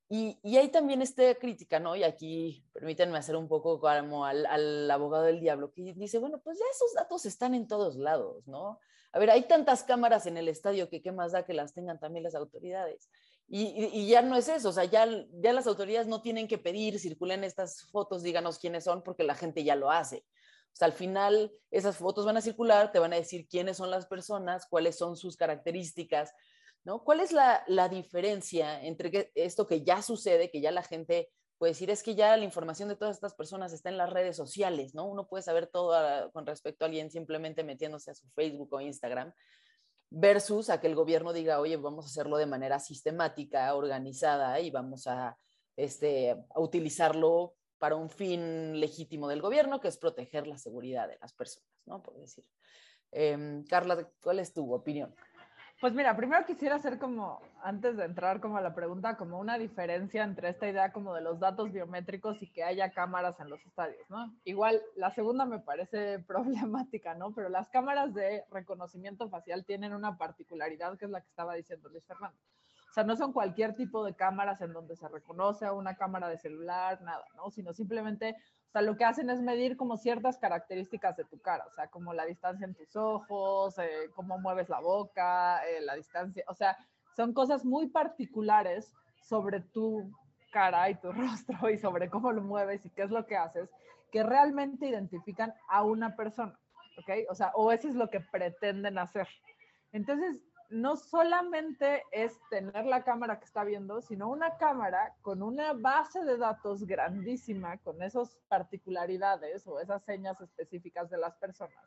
Y, 0.08 0.38
y 0.42 0.56
hay 0.56 0.68
también 0.68 1.02
esta 1.02 1.34
crítica, 1.34 1.80
¿no? 1.80 1.96
Y 1.96 2.04
aquí 2.04 2.64
permítanme 2.72 3.18
hacer 3.18 3.36
un 3.36 3.48
poco 3.48 3.80
como 3.80 4.24
al, 4.26 4.46
al 4.46 4.90
abogado 4.90 5.24
del 5.24 5.40
diablo, 5.40 5.72
que 5.72 5.94
dice, 5.94 6.18
bueno, 6.18 6.40
pues 6.44 6.58
ya 6.58 6.64
esos 6.70 6.94
datos 6.94 7.24
están 7.24 7.54
en 7.54 7.66
todos 7.66 7.96
lados, 7.96 8.46
¿no? 8.46 8.78
A 9.16 9.18
ver, 9.18 9.30
hay 9.30 9.44
tantas 9.44 9.82
cámaras 9.82 10.26
en 10.26 10.36
el 10.36 10.46
estadio 10.46 10.90
que 10.90 11.00
qué 11.00 11.10
más 11.10 11.32
da 11.32 11.46
que 11.46 11.54
las 11.54 11.72
tengan 11.72 11.98
también 11.98 12.22
las 12.22 12.34
autoridades. 12.34 13.08
Y, 13.48 14.06
ya 14.06 14.20
no 14.20 14.36
es 14.36 14.46
eso, 14.46 14.68
o 14.68 14.72
sea, 14.72 14.84
ya, 14.84 15.06
las 15.06 15.66
autoridades 15.66 16.06
no 16.06 16.20
tienen 16.20 16.46
que 16.46 16.58
pedir, 16.58 16.98
circulen 16.98 17.42
estas 17.42 17.86
fotos, 17.90 18.22
díganos 18.22 18.58
quiénes 18.58 18.84
son, 18.84 19.02
porque 19.02 19.24
la 19.24 19.34
gente 19.34 19.64
ya 19.64 19.74
lo 19.74 19.90
hace. 19.90 20.18
O 20.18 20.76
sea, 20.76 20.84
al 20.84 20.92
final 20.92 21.50
esas 21.70 21.96
fotos 21.96 22.26
van 22.26 22.36
a 22.36 22.42
circular, 22.42 22.92
te 22.92 22.98
van 22.98 23.14
a 23.14 23.16
decir 23.16 23.48
quiénes 23.48 23.78
son 23.78 23.90
las 23.90 24.04
personas, 24.04 24.66
cuáles 24.68 24.98
son 24.98 25.16
sus 25.16 25.38
características, 25.38 26.34
¿no? 26.84 27.02
¿Cuál 27.02 27.20
es 27.20 27.32
la, 27.32 27.64
la 27.68 27.88
diferencia 27.88 28.84
entre 28.84 29.32
esto 29.34 29.66
que 29.66 29.82
ya 29.82 30.02
sucede, 30.02 30.50
que 30.50 30.60
ya 30.60 30.72
la 30.72 30.82
gente 30.82 31.30
puede 31.58 31.72
decir, 31.72 31.90
es 31.90 32.02
que 32.02 32.14
ya 32.14 32.36
la 32.36 32.44
información 32.44 32.88
de 32.88 32.96
todas 32.96 33.16
estas 33.16 33.34
personas 33.34 33.72
está 33.72 33.88
en 33.88 33.96
las 33.96 34.10
redes 34.10 34.36
sociales, 34.36 34.94
¿no? 34.94 35.06
Uno 35.06 35.26
puede 35.26 35.42
saber 35.42 35.66
todo 35.66 36.30
con 36.32 36.46
respecto 36.46 36.84
a 36.84 36.86
alguien 36.86 37.10
simplemente 37.10 37.64
metiéndose 37.64 38.10
a 38.10 38.14
su 38.14 38.28
Facebook 38.30 38.72
o 38.72 38.80
Instagram, 38.80 39.32
versus 40.10 40.70
a 40.70 40.80
que 40.80 40.86
el 40.86 40.94
gobierno 40.94 41.32
diga, 41.32 41.60
oye, 41.60 41.76
vamos 41.76 42.06
a 42.06 42.08
hacerlo 42.08 42.36
de 42.36 42.46
manera 42.46 42.78
sistemática, 42.78 43.74
organizada 43.74 44.60
y 44.60 44.70
vamos 44.70 45.06
a, 45.06 45.36
este, 45.76 46.30
a 46.30 46.60
utilizarlo 46.60 47.54
para 47.78 47.96
un 47.96 48.10
fin 48.10 48.78
legítimo 48.80 49.28
del 49.28 49.42
gobierno, 49.42 49.80
que 49.80 49.88
es 49.88 49.98
proteger 49.98 50.46
la 50.46 50.58
seguridad 50.58 51.08
de 51.08 51.18
las 51.20 51.32
personas, 51.32 51.68
¿no? 51.86 52.02
Por 52.02 52.18
decir. 52.18 52.44
Eh, 53.12 53.62
Carla, 53.68 54.08
¿cuál 54.20 54.40
es 54.40 54.52
tu 54.52 54.72
opinión? 54.72 55.14
Pues 55.86 55.94
mira, 55.94 56.16
primero 56.16 56.44
quisiera 56.44 56.74
hacer 56.74 56.98
como, 56.98 57.40
antes 57.62 57.96
de 57.96 58.06
entrar 58.06 58.40
como 58.40 58.56
a 58.56 58.60
la 58.60 58.74
pregunta, 58.74 59.16
como 59.16 59.38
una 59.38 59.56
diferencia 59.56 60.24
entre 60.24 60.48
esta 60.48 60.68
idea 60.68 60.90
como 60.90 61.14
de 61.14 61.20
los 61.20 61.38
datos 61.38 61.70
biométricos 61.70 62.42
y 62.42 62.48
que 62.48 62.64
haya 62.64 62.90
cámaras 62.90 63.38
en 63.38 63.48
los 63.48 63.64
estadios, 63.64 64.02
¿no? 64.10 64.34
Igual, 64.42 64.82
la 64.96 65.12
segunda 65.12 65.44
me 65.44 65.60
parece 65.60 66.18
problemática, 66.26 67.14
¿no? 67.14 67.32
Pero 67.32 67.50
las 67.50 67.68
cámaras 67.68 68.12
de 68.14 68.44
reconocimiento 68.50 69.28
facial 69.28 69.64
tienen 69.64 69.94
una 69.94 70.18
particularidad 70.18 70.98
que 70.98 71.04
es 71.04 71.10
la 71.12 71.20
que 71.20 71.28
estaba 71.28 71.54
diciendo 71.54 71.88
Luis 71.88 72.04
Fernando. 72.04 72.36
O 72.90 72.92
sea, 72.92 73.04
no 73.04 73.14
son 73.14 73.32
cualquier 73.32 73.76
tipo 73.76 74.04
de 74.04 74.16
cámaras 74.16 74.60
en 74.62 74.72
donde 74.72 74.96
se 74.96 75.06
reconoce 75.06 75.66
a 75.66 75.72
una 75.72 75.94
cámara 75.94 76.28
de 76.28 76.38
celular, 76.38 77.00
nada, 77.02 77.26
¿no? 77.36 77.48
Sino 77.52 77.72
simplemente 77.72 78.34
sea, 78.76 78.82
lo 78.82 78.98
que 78.98 79.06
hacen 79.06 79.30
es 79.30 79.40
medir 79.40 79.78
como 79.78 79.96
ciertas 79.96 80.36
características 80.36 81.16
de 81.16 81.24
tu 81.24 81.40
cara, 81.40 81.64
o 81.66 81.72
sea, 81.72 81.86
como 81.88 82.12
la 82.12 82.26
distancia 82.26 82.66
en 82.66 82.74
tus 82.74 82.94
ojos, 82.94 83.78
eh, 83.78 84.10
cómo 84.14 84.38
mueves 84.38 84.68
la 84.68 84.80
boca, 84.80 85.66
eh, 85.66 85.80
la 85.80 85.94
distancia, 85.94 86.44
o 86.46 86.54
sea, 86.54 86.76
son 87.16 87.32
cosas 87.32 87.64
muy 87.64 87.88
particulares 87.88 88.92
sobre 89.22 89.60
tu 89.60 90.12
cara 90.52 90.90
y 90.90 90.94
tu 90.96 91.10
rostro 91.12 91.70
y 91.70 91.78
sobre 91.78 92.10
cómo 92.10 92.32
lo 92.32 92.42
mueves 92.42 92.84
y 92.84 92.90
qué 92.90 93.04
es 93.04 93.10
lo 93.10 93.24
que 93.24 93.38
haces, 93.38 93.70
que 94.12 94.22
realmente 94.22 94.86
identifican 94.86 95.54
a 95.70 95.82
una 95.82 96.14
persona, 96.14 96.58
¿ok? 96.98 97.30
O 97.30 97.34
sea, 97.34 97.52
o 97.54 97.72
eso 97.72 97.88
es 97.88 97.94
lo 97.94 98.10
que 98.10 98.20
pretenden 98.20 98.98
hacer. 98.98 99.26
Entonces, 99.92 100.42
no 100.70 100.96
solamente 100.96 102.02
es 102.10 102.38
tener 102.50 102.86
la 102.86 103.04
cámara 103.04 103.38
que 103.38 103.44
está 103.44 103.64
viendo, 103.64 104.00
sino 104.02 104.28
una 104.28 104.56
cámara 104.56 105.14
con 105.22 105.42
una 105.42 105.72
base 105.72 106.24
de 106.24 106.36
datos 106.36 106.84
grandísima, 106.84 107.78
con 107.78 108.02
esas 108.02 108.36
particularidades 108.48 109.66
o 109.66 109.80
esas 109.80 110.04
señas 110.04 110.40
específicas 110.40 111.10
de 111.10 111.18
las 111.18 111.36
personas. 111.36 111.84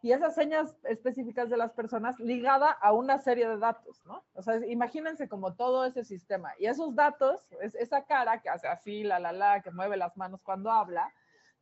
Y 0.00 0.12
esas 0.12 0.34
señas 0.34 0.76
específicas 0.84 1.50
de 1.50 1.56
las 1.56 1.72
personas 1.72 2.18
ligada 2.20 2.70
a 2.70 2.92
una 2.92 3.18
serie 3.18 3.48
de 3.48 3.58
datos, 3.58 4.00
¿no? 4.04 4.24
O 4.34 4.42
sea, 4.42 4.64
imagínense 4.66 5.28
como 5.28 5.54
todo 5.54 5.84
ese 5.84 6.04
sistema. 6.04 6.52
Y 6.58 6.66
esos 6.66 6.94
datos, 6.94 7.44
es 7.60 7.74
esa 7.74 8.04
cara 8.04 8.40
que 8.40 8.48
hace 8.48 8.68
así, 8.68 9.02
la, 9.02 9.18
la, 9.18 9.32
la, 9.32 9.60
que 9.60 9.72
mueve 9.72 9.96
las 9.96 10.16
manos 10.16 10.40
cuando 10.42 10.70
habla, 10.70 11.12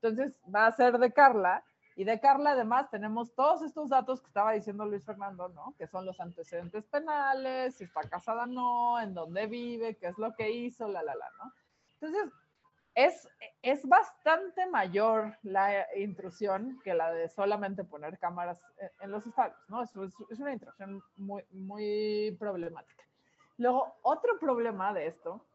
entonces 0.02 0.34
va 0.54 0.66
a 0.66 0.72
ser 0.72 0.98
de 0.98 1.12
Carla, 1.12 1.64
y 1.98 2.04
de 2.04 2.20
Carla, 2.20 2.50
además, 2.50 2.90
tenemos 2.90 3.34
todos 3.34 3.62
estos 3.62 3.88
datos 3.88 4.20
que 4.20 4.26
estaba 4.26 4.52
diciendo 4.52 4.84
Luis 4.84 5.06
Fernando, 5.06 5.48
¿no? 5.48 5.74
Que 5.78 5.86
son 5.86 6.04
los 6.04 6.20
antecedentes 6.20 6.84
penales, 6.84 7.76
si 7.76 7.84
está 7.84 8.02
casada 8.02 8.42
o 8.42 8.46
no, 8.46 9.00
en 9.00 9.14
dónde 9.14 9.46
vive, 9.46 9.96
qué 9.96 10.08
es 10.08 10.18
lo 10.18 10.34
que 10.34 10.50
hizo, 10.50 10.86
la, 10.88 11.02
la, 11.02 11.14
la, 11.14 11.26
¿no? 11.38 11.52
Entonces, 11.94 12.30
es, 12.94 13.26
es 13.62 13.88
bastante 13.88 14.66
mayor 14.66 15.38
la 15.42 15.86
intrusión 15.96 16.78
que 16.84 16.92
la 16.92 17.10
de 17.12 17.30
solamente 17.30 17.82
poner 17.82 18.18
cámaras 18.18 18.58
en, 19.00 19.10
los 19.10 19.26
estadios, 19.26 19.56
¿no? 19.68 19.82
Es, 19.82 19.90
es, 20.30 20.38
una 20.38 20.52
intrusión 20.52 21.02
muy, 21.16 21.44
muy 21.50 22.36
problemática. 22.38 23.04
Luego, 23.56 23.96
otro 24.02 24.38
problema 24.38 24.92
de 24.92 25.06
esto 25.06 25.46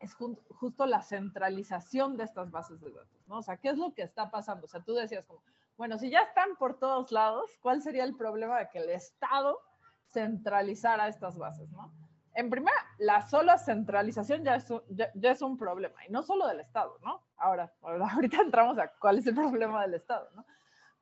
es 0.00 0.14
justo 0.14 0.84
la 0.84 1.02
centralización 1.02 2.16
de 2.16 2.24
estas 2.24 2.50
bases 2.50 2.80
de 2.80 2.90
datos, 2.90 3.28
¿no? 3.28 3.38
O 3.38 3.42
sea, 3.42 3.56
¿qué 3.56 3.68
es 3.68 3.78
lo 3.78 3.94
que 3.94 4.02
está 4.02 4.32
pasando? 4.32 4.66
O 4.66 4.68
sea, 4.68 4.82
tú 4.82 4.94
decías 4.94 5.24
como, 5.24 5.40
bueno, 5.76 5.98
si 5.98 6.10
ya 6.10 6.20
están 6.20 6.56
por 6.56 6.78
todos 6.78 7.12
lados, 7.12 7.50
¿cuál 7.60 7.82
sería 7.82 8.04
el 8.04 8.16
problema 8.16 8.58
de 8.58 8.68
que 8.70 8.78
el 8.78 8.90
Estado 8.90 9.58
centralizara 10.12 11.08
estas 11.08 11.36
bases, 11.36 11.70
¿no? 11.70 11.92
En 12.34 12.50
primera, 12.50 12.76
la 12.98 13.26
sola 13.26 13.56
centralización 13.56 14.44
ya 14.44 14.56
es, 14.56 14.68
un, 14.70 14.82
ya, 14.88 15.10
es 15.14 15.40
un 15.40 15.56
problema, 15.56 16.04
y 16.06 16.12
no 16.12 16.22
solo 16.22 16.46
del 16.46 16.60
Estado, 16.60 16.98
¿no? 17.02 17.22
Ahora, 17.36 17.72
ahorita 17.82 18.42
entramos 18.42 18.78
a 18.78 18.88
cuál 18.98 19.18
es 19.18 19.26
el 19.26 19.34
problema 19.34 19.82
del 19.82 19.94
Estado, 19.94 20.28
¿no? 20.34 20.44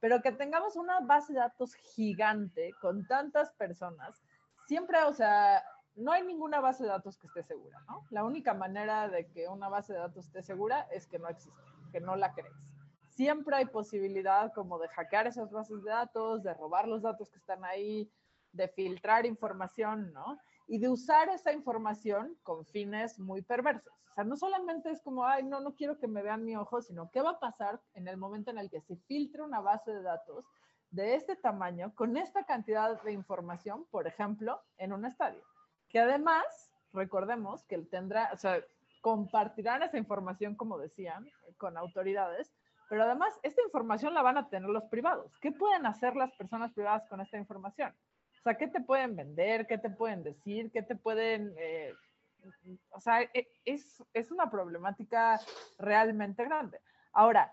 Pero 0.00 0.20
que 0.22 0.32
tengamos 0.32 0.76
una 0.76 1.00
base 1.00 1.32
de 1.32 1.40
datos 1.40 1.74
gigante 1.74 2.72
con 2.80 3.06
tantas 3.06 3.52
personas, 3.52 4.22
siempre, 4.66 5.02
o 5.04 5.12
sea, 5.12 5.64
no 5.96 6.12
hay 6.12 6.22
ninguna 6.22 6.60
base 6.60 6.82
de 6.82 6.88
datos 6.88 7.16
que 7.16 7.26
esté 7.26 7.42
segura, 7.42 7.78
¿no? 7.88 8.04
La 8.10 8.24
única 8.24 8.54
manera 8.54 9.08
de 9.08 9.28
que 9.28 9.48
una 9.48 9.68
base 9.68 9.92
de 9.92 10.00
datos 10.00 10.26
esté 10.26 10.42
segura 10.42 10.86
es 10.90 11.06
que 11.06 11.18
no 11.18 11.28
existe, 11.28 11.62
que 11.92 12.00
no 12.00 12.16
la 12.16 12.32
crees. 12.32 12.73
Siempre 13.14 13.56
hay 13.56 13.66
posibilidad 13.66 14.52
como 14.52 14.78
de 14.78 14.88
hackear 14.88 15.26
esas 15.26 15.50
bases 15.50 15.82
de 15.82 15.90
datos, 15.90 16.42
de 16.42 16.54
robar 16.54 16.88
los 16.88 17.02
datos 17.02 17.30
que 17.30 17.38
están 17.38 17.64
ahí, 17.64 18.10
de 18.52 18.68
filtrar 18.68 19.26
información, 19.26 20.12
¿no? 20.12 20.38
Y 20.66 20.78
de 20.78 20.88
usar 20.88 21.28
esa 21.28 21.52
información 21.52 22.36
con 22.42 22.64
fines 22.66 23.18
muy 23.18 23.42
perversos. 23.42 23.92
O 24.10 24.14
sea, 24.14 24.24
no 24.24 24.36
solamente 24.36 24.90
es 24.90 25.02
como, 25.02 25.26
ay, 25.26 25.42
no, 25.42 25.60
no 25.60 25.74
quiero 25.74 25.98
que 25.98 26.08
me 26.08 26.22
vean 26.22 26.44
mi 26.44 26.56
ojo, 26.56 26.80
sino 26.80 27.10
qué 27.10 27.20
va 27.20 27.30
a 27.30 27.40
pasar 27.40 27.80
en 27.94 28.08
el 28.08 28.16
momento 28.16 28.50
en 28.50 28.58
el 28.58 28.70
que 28.70 28.80
se 28.80 28.96
filtre 28.96 29.42
una 29.42 29.60
base 29.60 29.92
de 29.92 30.02
datos 30.02 30.44
de 30.90 31.16
este 31.16 31.34
tamaño, 31.34 31.92
con 31.94 32.16
esta 32.16 32.44
cantidad 32.44 33.02
de 33.02 33.12
información, 33.12 33.84
por 33.90 34.06
ejemplo, 34.06 34.60
en 34.78 34.92
un 34.92 35.04
estadio 35.04 35.42
que 35.94 36.00
además, 36.00 36.44
recordemos 36.92 37.62
que 37.66 37.78
tendrá, 37.78 38.28
o 38.32 38.36
sea, 38.36 38.60
compartirán 39.00 39.84
esa 39.84 39.96
información, 39.96 40.56
como 40.56 40.76
decían, 40.76 41.30
con 41.56 41.76
autoridades, 41.76 42.52
pero 42.94 43.06
además 43.06 43.34
esta 43.42 43.60
información 43.60 44.14
la 44.14 44.22
van 44.22 44.38
a 44.38 44.48
tener 44.48 44.70
los 44.70 44.84
privados. 44.84 45.36
¿Qué 45.40 45.50
pueden 45.50 45.84
hacer 45.84 46.14
las 46.14 46.30
personas 46.34 46.72
privadas 46.72 47.04
con 47.08 47.20
esta 47.20 47.36
información? 47.36 47.92
O 48.38 48.42
sea, 48.44 48.54
¿qué 48.54 48.68
te 48.68 48.80
pueden 48.80 49.16
vender? 49.16 49.66
¿Qué 49.66 49.78
te 49.78 49.90
pueden 49.90 50.22
decir? 50.22 50.70
¿Qué 50.70 50.80
te 50.80 50.94
pueden... 50.94 51.52
Eh, 51.58 51.92
o 52.90 53.00
sea, 53.00 53.22
e, 53.22 53.48
es, 53.64 54.00
es 54.12 54.30
una 54.30 54.48
problemática 54.48 55.40
realmente 55.76 56.44
grande. 56.44 56.78
Ahora, 57.12 57.52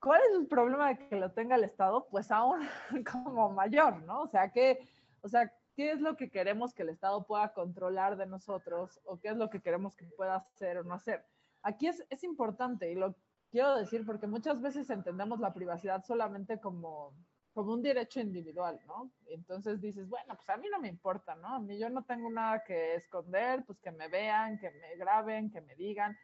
¿cuál 0.00 0.22
es 0.22 0.38
el 0.40 0.46
problema 0.46 0.88
de 0.88 1.06
que 1.06 1.16
lo 1.16 1.30
tenga 1.32 1.56
el 1.56 1.64
Estado? 1.64 2.08
Pues 2.10 2.30
aún 2.30 2.66
como 3.12 3.50
mayor, 3.50 4.02
¿no? 4.04 4.22
O 4.22 4.28
sea, 4.28 4.52
que, 4.52 4.88
o 5.20 5.28
sea, 5.28 5.52
qué 5.76 5.92
es 5.92 6.00
lo 6.00 6.16
que 6.16 6.30
queremos 6.30 6.72
que 6.72 6.82
el 6.82 6.88
Estado 6.88 7.26
pueda 7.26 7.52
controlar 7.52 8.16
de 8.16 8.24
nosotros 8.24 9.02
o 9.04 9.20
qué 9.20 9.28
es 9.28 9.36
lo 9.36 9.50
que 9.50 9.60
queremos 9.60 9.94
que 9.96 10.06
pueda 10.16 10.36
hacer 10.36 10.78
o 10.78 10.84
no 10.84 10.94
hacer. 10.94 11.26
Aquí 11.62 11.88
es, 11.88 12.02
es 12.08 12.24
importante 12.24 12.90
y 12.90 12.94
lo 12.94 13.14
quiero 13.52 13.76
decir 13.76 14.04
porque 14.04 14.26
muchas 14.26 14.60
veces 14.60 14.88
entendemos 14.90 15.38
la 15.38 15.52
privacidad 15.52 16.02
solamente 16.04 16.58
como, 16.58 17.12
como 17.52 17.74
un 17.74 17.82
derecho 17.82 18.18
individual, 18.18 18.80
¿no? 18.86 19.12
Entonces 19.26 19.80
dices, 19.80 20.08
bueno, 20.08 20.34
pues 20.34 20.48
a 20.48 20.56
mí 20.56 20.66
no 20.72 20.80
me 20.80 20.88
importa, 20.88 21.36
¿no? 21.36 21.54
A 21.54 21.60
mí 21.60 21.78
yo 21.78 21.90
no 21.90 22.02
tengo 22.02 22.30
nada 22.30 22.64
que 22.64 22.94
esconder, 22.94 23.62
pues 23.64 23.78
que 23.78 23.92
me 23.92 24.08
vean, 24.08 24.58
que 24.58 24.70
me 24.70 24.96
graben, 24.96 25.50
que 25.50 25.60
me 25.60 25.76
digan. 25.76 26.16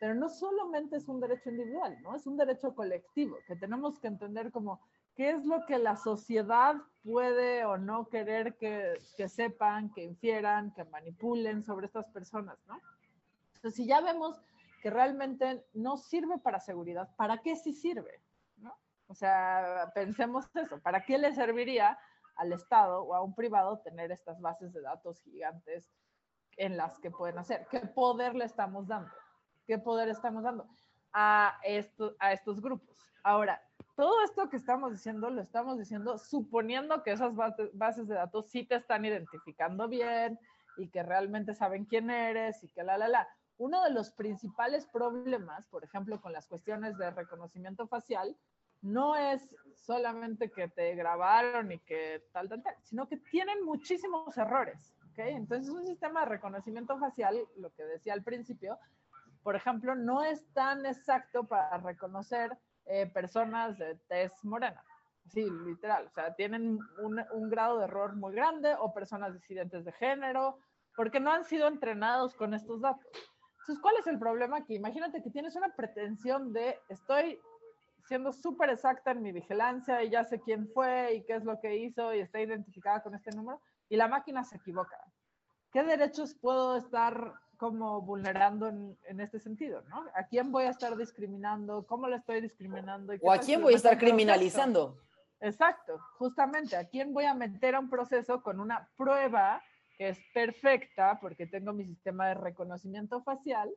Pero 0.00 0.14
no 0.14 0.28
solamente 0.28 0.96
es 0.96 1.08
un 1.08 1.20
derecho 1.20 1.50
individual, 1.50 2.00
¿no? 2.00 2.14
Es 2.14 2.26
un 2.28 2.36
derecho 2.36 2.72
colectivo 2.74 3.36
que 3.48 3.56
tenemos 3.56 3.98
que 3.98 4.06
entender 4.06 4.52
como 4.52 4.80
qué 5.16 5.30
es 5.30 5.44
lo 5.44 5.66
que 5.66 5.78
la 5.78 5.96
sociedad 5.96 6.76
puede 7.02 7.64
o 7.64 7.76
no 7.76 8.08
querer 8.08 8.56
que, 8.56 9.00
sepan, 9.26 9.92
que 9.92 10.04
infieran, 10.04 10.72
que 10.74 10.84
manipulen 10.84 11.64
sobre 11.64 11.86
estas 11.86 12.08
personas, 12.10 12.56
¿no? 12.68 12.78
Entonces, 13.56 13.74
si 13.74 13.86
ya 13.86 14.00
vemos 14.00 14.40
que 14.78 14.90
realmente 14.90 15.64
no 15.72 15.96
sirve 15.96 16.38
para 16.38 16.60
seguridad, 16.60 17.08
¿para 17.16 17.38
qué 17.38 17.56
sí 17.56 17.72
sirve? 17.72 18.22
¿no? 18.56 18.76
O 19.06 19.14
sea, 19.14 19.90
pensemos 19.94 20.46
eso, 20.54 20.80
¿para 20.80 21.04
qué 21.04 21.18
le 21.18 21.34
serviría 21.34 21.98
al 22.36 22.52
Estado 22.52 23.02
o 23.02 23.14
a 23.14 23.22
un 23.22 23.34
privado 23.34 23.80
tener 23.80 24.12
estas 24.12 24.40
bases 24.40 24.72
de 24.72 24.80
datos 24.80 25.20
gigantes 25.22 25.90
en 26.56 26.76
las 26.76 26.98
que 26.98 27.10
pueden 27.10 27.38
hacer? 27.38 27.66
¿Qué 27.70 27.80
poder 27.80 28.34
le 28.34 28.44
estamos 28.44 28.86
dando? 28.86 29.10
¿Qué 29.66 29.78
poder 29.78 30.08
estamos 30.08 30.42
dando 30.42 30.66
a, 31.12 31.58
esto, 31.64 32.16
a 32.18 32.32
estos 32.32 32.60
grupos? 32.60 32.96
Ahora, 33.22 33.62
todo 33.96 34.22
esto 34.22 34.48
que 34.48 34.56
estamos 34.56 34.92
diciendo 34.92 35.28
lo 35.28 35.42
estamos 35.42 35.78
diciendo 35.78 36.18
suponiendo 36.18 37.02
que 37.02 37.12
esas 37.12 37.34
bases 37.34 38.06
de 38.06 38.14
datos 38.14 38.48
sí 38.48 38.64
te 38.64 38.76
están 38.76 39.04
identificando 39.04 39.88
bien 39.88 40.38
y 40.76 40.88
que 40.88 41.02
realmente 41.02 41.54
saben 41.54 41.84
quién 41.84 42.08
eres 42.10 42.62
y 42.62 42.68
que 42.68 42.82
la, 42.84 42.96
la, 42.96 43.08
la. 43.08 43.28
Uno 43.58 43.82
de 43.84 43.90
los 43.90 44.10
principales 44.12 44.86
problemas, 44.86 45.66
por 45.66 45.84
ejemplo, 45.84 46.20
con 46.20 46.32
las 46.32 46.46
cuestiones 46.46 46.96
de 46.96 47.10
reconocimiento 47.10 47.86
facial, 47.88 48.36
no 48.82 49.16
es 49.16 49.54
solamente 49.74 50.50
que 50.50 50.68
te 50.68 50.94
grabaron 50.94 51.72
y 51.72 51.80
que 51.80 52.22
tal, 52.32 52.48
tal, 52.48 52.62
tal, 52.62 52.76
sino 52.82 53.08
que 53.08 53.16
tienen 53.16 53.64
muchísimos 53.64 54.36
errores. 54.38 54.94
¿okay? 55.10 55.34
Entonces, 55.34 55.70
un 55.70 55.86
sistema 55.86 56.20
de 56.20 56.26
reconocimiento 56.26 56.98
facial, 56.98 57.36
lo 57.56 57.70
que 57.70 57.84
decía 57.84 58.12
al 58.12 58.22
principio, 58.22 58.78
por 59.42 59.56
ejemplo, 59.56 59.94
no 59.94 60.22
es 60.22 60.46
tan 60.52 60.86
exacto 60.86 61.44
para 61.44 61.78
reconocer 61.78 62.56
eh, 62.86 63.06
personas 63.06 63.78
de 63.78 63.96
tez 64.08 64.32
morena. 64.44 64.82
Sí, 65.26 65.46
literal. 65.66 66.06
O 66.06 66.10
sea, 66.10 66.34
tienen 66.34 66.78
un, 66.98 67.24
un, 67.32 67.50
grado 67.50 67.78
de 67.78 67.84
error 67.84 68.16
muy 68.16 68.34
grande 68.34 68.74
o 68.78 68.94
personas 68.94 69.34
disidentes 69.34 69.84
de 69.84 69.92
género, 69.92 70.58
porque 70.96 71.20
no 71.20 71.30
han 71.32 71.44
sido 71.44 71.68
entrenados 71.68 72.34
con 72.34 72.54
estos 72.54 72.80
datos. 72.80 73.06
Entonces, 73.68 73.82
¿cuál 73.82 73.96
es 74.00 74.06
el 74.06 74.18
problema 74.18 74.56
aquí? 74.56 74.76
Imagínate 74.76 75.22
que 75.22 75.28
tienes 75.28 75.54
una 75.54 75.68
pretensión 75.68 76.54
de 76.54 76.78
estoy 76.88 77.38
siendo 78.06 78.32
súper 78.32 78.70
exacta 78.70 79.10
en 79.10 79.20
mi 79.20 79.30
vigilancia 79.30 80.02
y 80.02 80.08
ya 80.08 80.24
sé 80.24 80.40
quién 80.40 80.70
fue 80.72 81.16
y 81.16 81.22
qué 81.24 81.34
es 81.34 81.44
lo 81.44 81.60
que 81.60 81.76
hizo 81.76 82.14
y 82.14 82.20
está 82.20 82.40
identificada 82.40 83.02
con 83.02 83.14
este 83.14 83.30
número 83.32 83.60
y 83.90 83.96
la 83.96 84.08
máquina 84.08 84.42
se 84.42 84.56
equivoca. 84.56 84.96
¿Qué 85.70 85.82
derechos 85.82 86.32
puedo 86.32 86.76
estar 86.76 87.34
como 87.58 88.00
vulnerando 88.00 88.68
en, 88.68 89.20
este 89.20 89.38
sentido, 89.38 89.82
¿no? 89.90 90.02
¿A 90.14 90.24
quién 90.24 90.50
voy 90.50 90.64
a 90.64 90.70
estar 90.70 90.96
discriminando? 90.96 91.86
¿Cómo 91.86 92.08
le 92.08 92.16
estoy 92.16 92.40
discriminando? 92.40 93.12
¿O 93.20 93.30
a 93.30 93.36
quién 93.36 93.60
voy 93.60 93.74
a 93.74 93.76
estar 93.76 93.98
criminalizando? 93.98 94.96
Exacto, 95.40 95.98
justamente, 96.16 96.74
¿a 96.74 96.88
quién 96.88 97.12
voy 97.12 97.26
a 97.26 97.34
meter 97.34 97.74
a 97.74 97.80
un 97.80 97.90
proceso 97.90 98.42
con 98.42 98.60
una 98.60 98.88
prueba 98.96 99.60
que 99.98 100.08
es 100.10 100.18
perfecta 100.32 101.18
porque 101.20 101.46
tengo 101.46 101.72
mi 101.72 101.84
sistema 101.84 102.28
de 102.28 102.34
reconocimiento 102.34 103.22
facial? 103.22 103.70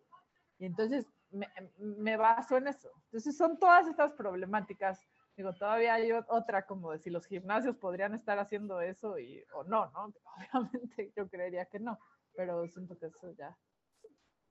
Y 0.59 0.65
entonces 0.65 1.05
me, 1.31 1.47
me 1.77 2.15
baso 2.15 2.57
en 2.57 2.67
eso. 2.67 2.89
Entonces 3.05 3.35
son 3.35 3.57
todas 3.57 3.87
estas 3.87 4.13
problemáticas. 4.13 5.01
Digo, 5.35 5.53
todavía 5.53 5.95
hay 5.95 6.11
otra 6.11 6.65
como 6.65 6.91
de 6.91 6.99
si 6.99 7.09
los 7.09 7.25
gimnasios 7.25 7.75
podrían 7.77 8.13
estar 8.13 8.37
haciendo 8.37 8.79
eso 8.79 9.17
y, 9.17 9.43
o 9.53 9.63
no, 9.63 9.89
¿no? 9.91 10.13
Obviamente 10.53 11.11
yo 11.17 11.27
creería 11.27 11.65
que 11.65 11.79
no, 11.79 11.99
pero 12.35 12.67
siento 12.67 12.97
que 12.97 13.07
eso 13.07 13.31
ya 13.31 13.57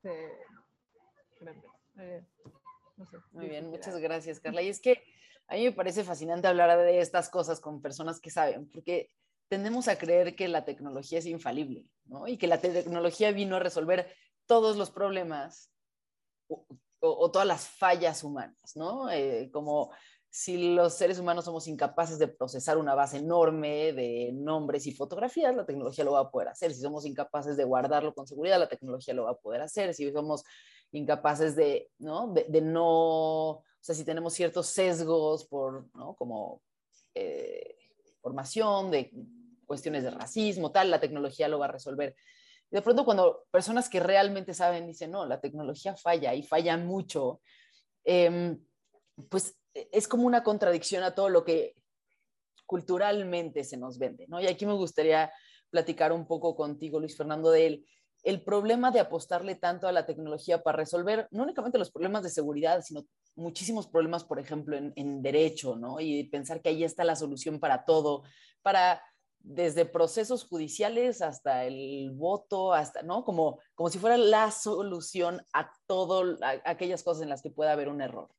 este, 0.03 0.31
eh, 1.97 2.25
Muy 3.33 3.49
bien, 3.49 3.69
muchas 3.69 3.97
gracias, 3.97 4.39
Carla. 4.39 4.61
Y 4.63 4.69
es 4.69 4.79
que 4.79 5.03
a 5.47 5.55
mí 5.55 5.63
me 5.65 5.71
parece 5.71 6.03
fascinante 6.03 6.47
hablar 6.47 6.77
de 6.79 6.99
estas 6.99 7.29
cosas 7.29 7.59
con 7.59 7.81
personas 7.81 8.19
que 8.19 8.31
saben, 8.31 8.69
porque 8.69 9.11
tendemos 9.51 9.89
a 9.89 9.97
creer 9.97 10.33
que 10.33 10.47
la 10.47 10.63
tecnología 10.63 11.19
es 11.19 11.25
infalible, 11.25 11.85
¿no? 12.05 12.25
Y 12.25 12.37
que 12.37 12.47
la 12.47 12.61
tecnología 12.61 13.33
vino 13.33 13.57
a 13.57 13.59
resolver 13.59 14.07
todos 14.45 14.77
los 14.77 14.91
problemas 14.91 15.69
o, 16.47 17.31
todas 17.31 17.45
las 17.45 17.67
fallas 17.67 18.23
humanas, 18.23 18.77
¿no? 18.77 19.11
Eh, 19.11 19.49
como 19.51 19.91
si 20.29 20.73
los 20.73 20.93
seres 20.93 21.19
humanos 21.19 21.43
somos 21.43 21.67
incapaces 21.67 22.17
de 22.17 22.29
procesar 22.29 22.77
una 22.77 22.95
base 22.95 23.17
enorme 23.17 23.91
de 23.91 24.31
nombres 24.33 24.87
y 24.87 24.93
fotografías, 24.93 25.53
la 25.53 25.65
tecnología 25.65 26.05
lo 26.05 26.13
va 26.13 26.21
a 26.21 26.31
poder 26.31 26.47
hacer. 26.47 26.73
Si 26.73 26.79
somos 26.79 27.05
incapaces 27.05 27.57
de 27.57 27.65
guardarlo 27.65 28.13
con 28.13 28.27
seguridad, 28.27 28.57
la 28.57 28.69
tecnología 28.69 29.13
lo 29.13 29.25
va 29.25 29.31
a 29.31 29.41
poder 29.41 29.59
hacer. 29.59 29.93
Si 29.93 30.09
somos 30.13 30.45
incapaces 30.93 31.57
de, 31.57 31.91
¿no? 31.97 32.31
De, 32.31 32.61
no, 32.61 33.49
o 33.49 33.63
sea, 33.81 33.95
si 33.95 34.05
tenemos 34.05 34.31
ciertos 34.31 34.67
sesgos 34.67 35.43
por, 35.43 35.93
¿no? 35.93 36.15
Como 36.15 36.61
eh, 37.13 37.75
formación, 38.21 38.91
de 38.91 39.11
cuestiones 39.71 40.03
de 40.03 40.11
racismo, 40.11 40.69
tal, 40.69 40.91
la 40.91 40.99
tecnología 40.99 41.47
lo 41.47 41.59
va 41.59 41.67
a 41.67 41.71
resolver. 41.71 42.13
Y 42.69 42.75
de 42.75 42.81
pronto 42.81 43.05
cuando 43.05 43.45
personas 43.51 43.87
que 43.87 44.01
realmente 44.01 44.53
saben 44.53 44.85
dicen, 44.85 45.11
no, 45.11 45.25
la 45.25 45.39
tecnología 45.39 45.95
falla 45.95 46.33
y 46.33 46.43
falla 46.43 46.75
mucho, 46.75 47.39
eh, 48.03 48.57
pues 49.29 49.55
e, 49.73 49.87
es 49.93 50.09
como 50.09 50.27
una 50.27 50.43
contradicción 50.43 51.03
a 51.03 51.15
todo 51.15 51.29
lo 51.29 51.45
que 51.45 51.73
culturalmente 52.65 53.63
se 53.63 53.77
nos 53.77 53.97
vende, 53.97 54.25
¿no? 54.27 54.41
Y 54.41 54.47
aquí 54.47 54.65
me 54.65 54.73
gustaría 54.73 55.31
platicar 55.69 56.11
un 56.11 56.27
poco 56.27 56.53
contigo, 56.53 56.99
Luis 56.99 57.15
Fernando, 57.15 57.49
de 57.49 57.85
el 58.23 58.43
problema 58.43 58.91
de 58.91 58.99
apostarle 58.99 59.55
tanto 59.55 59.87
a 59.87 59.93
la 59.93 60.05
tecnología 60.05 60.61
para 60.61 60.79
resolver 60.79 61.29
no 61.31 61.43
únicamente 61.43 61.79
los 61.79 61.91
problemas 61.91 62.23
de 62.23 62.29
seguridad, 62.29 62.81
sino 62.81 63.05
muchísimos 63.35 63.87
problemas, 63.87 64.25
por 64.25 64.37
ejemplo, 64.37 64.75
en, 64.75 64.91
en 64.97 65.21
derecho, 65.21 65.77
¿no? 65.77 66.01
Y 66.01 66.25
pensar 66.25 66.61
que 66.61 66.69
ahí 66.69 66.83
está 66.83 67.05
la 67.05 67.15
solución 67.15 67.61
para 67.61 67.85
todo, 67.85 68.23
para 68.61 69.01
desde 69.43 69.85
procesos 69.85 70.43
judiciales 70.45 71.21
hasta 71.21 71.65
el 71.65 72.11
voto, 72.13 72.73
hasta, 72.73 73.01
¿no? 73.03 73.23
Como, 73.23 73.59
como 73.75 73.89
si 73.89 73.99
fuera 73.99 74.17
la 74.17 74.51
solución 74.51 75.41
a 75.53 75.71
todo, 75.87 76.37
aquellas 76.65 77.03
cosas 77.03 77.23
en 77.23 77.29
las 77.29 77.41
que 77.41 77.49
pueda 77.49 77.73
haber 77.73 77.89
un 77.89 78.01
error. 78.01 78.29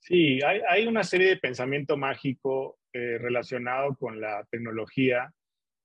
Sí, 0.00 0.40
hay, 0.42 0.86
una 0.86 1.04
serie 1.04 1.28
de 1.28 1.36
pensamiento 1.36 1.96
mágico 1.96 2.78
eh, 2.92 3.18
relacionado 3.18 3.94
con 3.94 4.20
la 4.20 4.44
tecnología 4.50 5.32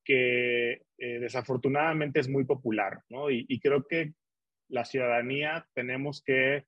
que 0.04 0.72
eh, 0.98 1.20
desafortunadamente 1.20 2.20
es 2.20 2.28
muy 2.28 2.44
popular, 2.44 3.02
¿no? 3.10 3.30
Y, 3.30 3.60
creo 3.60 3.86
que 3.86 4.14
la 4.70 4.86
ciudadanía 4.86 5.68
tenemos 5.76 6.24
que 6.24 6.66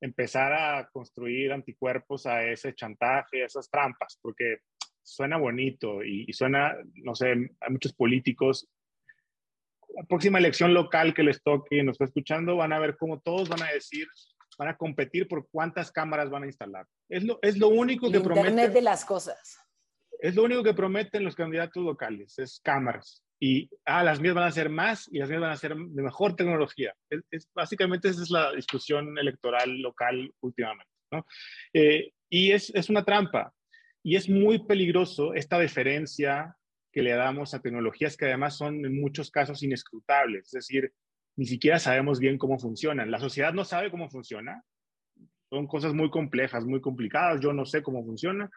empezar 0.00 0.52
a 0.52 0.88
construir 0.90 1.52
anticuerpos 1.52 2.24
a 2.24 2.44
ese 2.44 2.74
chantaje, 2.74 3.42
a 3.42 3.46
esas 3.46 3.68
trampas, 3.68 4.18
porque 4.22 4.58
suena 5.08 5.36
bonito 5.36 6.02
y, 6.02 6.24
y 6.28 6.32
suena, 6.32 6.76
no 6.94 7.14
sé, 7.14 7.30
hay 7.30 7.70
muchos 7.70 7.92
políticos 7.92 8.68
la 9.94 10.04
próxima 10.04 10.38
elección 10.38 10.74
local 10.74 11.14
que 11.14 11.22
les 11.22 11.42
toque 11.42 11.78
y 11.78 11.82
nos 11.82 11.94
está 11.94 12.04
escuchando, 12.04 12.56
van 12.56 12.72
a 12.72 12.78
ver 12.78 12.96
cómo 12.96 13.20
todos 13.20 13.48
van 13.48 13.62
a 13.62 13.72
decir, 13.72 14.06
van 14.58 14.68
a 14.68 14.76
competir 14.76 15.28
por 15.28 15.48
cuántas 15.50 15.90
cámaras 15.90 16.30
van 16.30 16.44
a 16.44 16.46
instalar. 16.46 16.86
Es 17.08 17.24
lo, 17.24 17.38
es 17.42 17.56
lo 17.58 17.68
único 17.68 18.10
que 18.10 18.20
prometen. 18.20 18.50
Internet 18.50 18.72
de 18.72 18.82
las 18.82 19.04
cosas. 19.04 19.58
Es 20.20 20.34
lo 20.34 20.44
único 20.44 20.62
que 20.62 20.74
prometen 20.74 21.24
los 21.24 21.34
candidatos 21.34 21.82
locales, 21.82 22.38
es 22.38 22.60
cámaras. 22.62 23.24
Y 23.40 23.70
ah, 23.84 24.02
las 24.02 24.20
mías 24.20 24.34
van 24.34 24.48
a 24.48 24.52
ser 24.52 24.68
más 24.68 25.08
y 25.12 25.18
las 25.18 25.28
mías 25.28 25.40
van 25.40 25.52
a 25.52 25.56
ser 25.56 25.76
de 25.76 26.02
mejor 26.02 26.34
tecnología. 26.34 26.92
Es, 27.30 27.48
básicamente 27.54 28.08
esa 28.08 28.22
es 28.22 28.30
la 28.30 28.52
discusión 28.52 29.16
electoral 29.16 29.80
local 29.80 30.32
últimamente. 30.40 30.90
¿no? 31.12 31.24
Eh, 31.72 32.12
y 32.28 32.50
es, 32.50 32.70
es 32.70 32.90
una 32.90 33.04
trampa. 33.04 33.52
Y 34.02 34.16
es 34.16 34.28
muy 34.28 34.64
peligroso 34.64 35.34
esta 35.34 35.58
deferencia 35.58 36.56
que 36.92 37.02
le 37.02 37.12
damos 37.12 37.54
a 37.54 37.60
tecnologías 37.60 38.16
que 38.16 38.26
además 38.26 38.56
son 38.56 38.84
en 38.84 39.00
muchos 39.00 39.30
casos 39.30 39.62
inescrutables, 39.62 40.46
es 40.46 40.52
decir, 40.52 40.92
ni 41.36 41.46
siquiera 41.46 41.78
sabemos 41.78 42.18
bien 42.18 42.36
cómo 42.36 42.58
funcionan. 42.58 43.10
La 43.10 43.20
sociedad 43.20 43.52
no 43.52 43.64
sabe 43.64 43.92
cómo 43.92 44.10
funciona. 44.10 44.64
Son 45.48 45.68
cosas 45.68 45.94
muy 45.94 46.10
complejas, 46.10 46.64
muy 46.64 46.80
complicadas. 46.80 47.40
Yo 47.40 47.52
no 47.52 47.64
sé 47.64 47.80
cómo 47.80 48.04
funciona. 48.04 48.50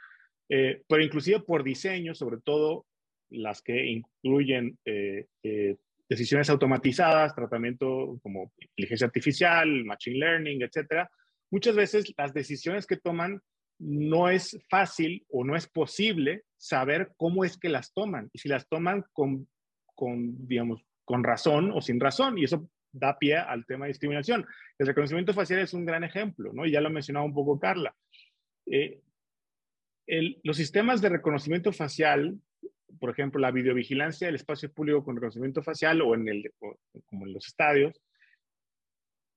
Eh, 0.50 0.82
pero 0.88 1.04
inclusive 1.04 1.42
por 1.42 1.64
diseño, 1.64 2.16
sobre 2.16 2.38
todo 2.44 2.88
las 3.30 3.62
que 3.62 3.86
incluyen 3.86 4.80
eh, 4.84 5.28
eh, 5.44 5.78
decisiones 6.10 6.50
automatizadas, 6.50 7.36
tratamiento 7.36 8.20
como 8.24 8.52
inteligencia 8.58 9.06
artificial, 9.06 9.86
machine 9.86 10.18
learning, 10.18 10.64
etcétera, 10.64 11.10
muchas 11.52 11.76
veces 11.76 12.12
las 12.18 12.34
decisiones 12.34 12.88
que 12.88 12.98
toman 12.98 13.42
no 13.82 14.30
es 14.30 14.60
fácil 14.70 15.26
o 15.30 15.44
no 15.44 15.56
es 15.56 15.68
posible 15.68 16.44
saber 16.56 17.14
cómo 17.18 17.44
es 17.44 17.58
que 17.58 17.70
las 17.70 17.94
toman 17.94 18.30
y 18.32 18.38
si 18.38 18.48
las 18.48 18.68
toman 18.68 19.04
con, 19.12 19.48
con, 19.96 20.48
digamos, 20.48 20.86
con 21.04 21.24
razón 21.24 21.72
o 21.72 21.82
sin 21.82 22.00
razón. 22.00 22.38
Y 22.38 22.44
eso 22.44 22.70
da 22.92 23.18
pie 23.18 23.38
al 23.38 23.66
tema 23.66 23.86
de 23.86 23.90
discriminación. 23.90 24.46
El 24.78 24.88
reconocimiento 24.88 25.34
facial 25.34 25.60
es 25.62 25.74
un 25.74 25.86
gran 25.86 26.04
ejemplo, 26.04 26.54
¿no? 26.54 26.66
Y 26.66 26.72
ya 26.72 26.82
lo 26.82 26.88
ha 26.88 26.92
mencionado 26.92 27.26
un 27.26 27.34
poco 27.34 27.60
Carla. 27.60 27.96
Eh, 28.68 29.02
los 30.44 30.58
sistemas 30.58 31.02
de 31.02 31.10
reconocimiento 31.10 31.72
facial, 31.72 32.40
por 33.00 33.10
ejemplo, 33.10 33.40
la 33.40 33.52
videovigilancia 33.52 34.28
del 34.28 34.36
espacio 34.36 34.72
público 34.72 35.04
con 35.04 35.16
reconocimiento 35.16 35.64
facial 35.64 36.02
o 36.02 36.14
en 36.14 36.28
el, 36.28 36.54
como 37.06 37.26
en 37.26 37.34
los 37.34 37.48
estadios, 37.48 38.00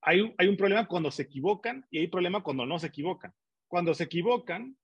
hay, 0.02 0.35
hay 0.37 0.48
un 0.48 0.57
problema 0.59 0.87
cuando 0.87 1.11
se 1.11 1.22
equivocan 1.22 1.87
y 1.90 2.00
hay 2.00 2.09
problema 2.09 2.42
cuando 2.42 2.66
no 2.66 2.78
se 2.78 2.88
equivocan. 2.88 3.33
Cuando 3.74 3.92
se 3.92 4.04
equivocan, 4.04 4.76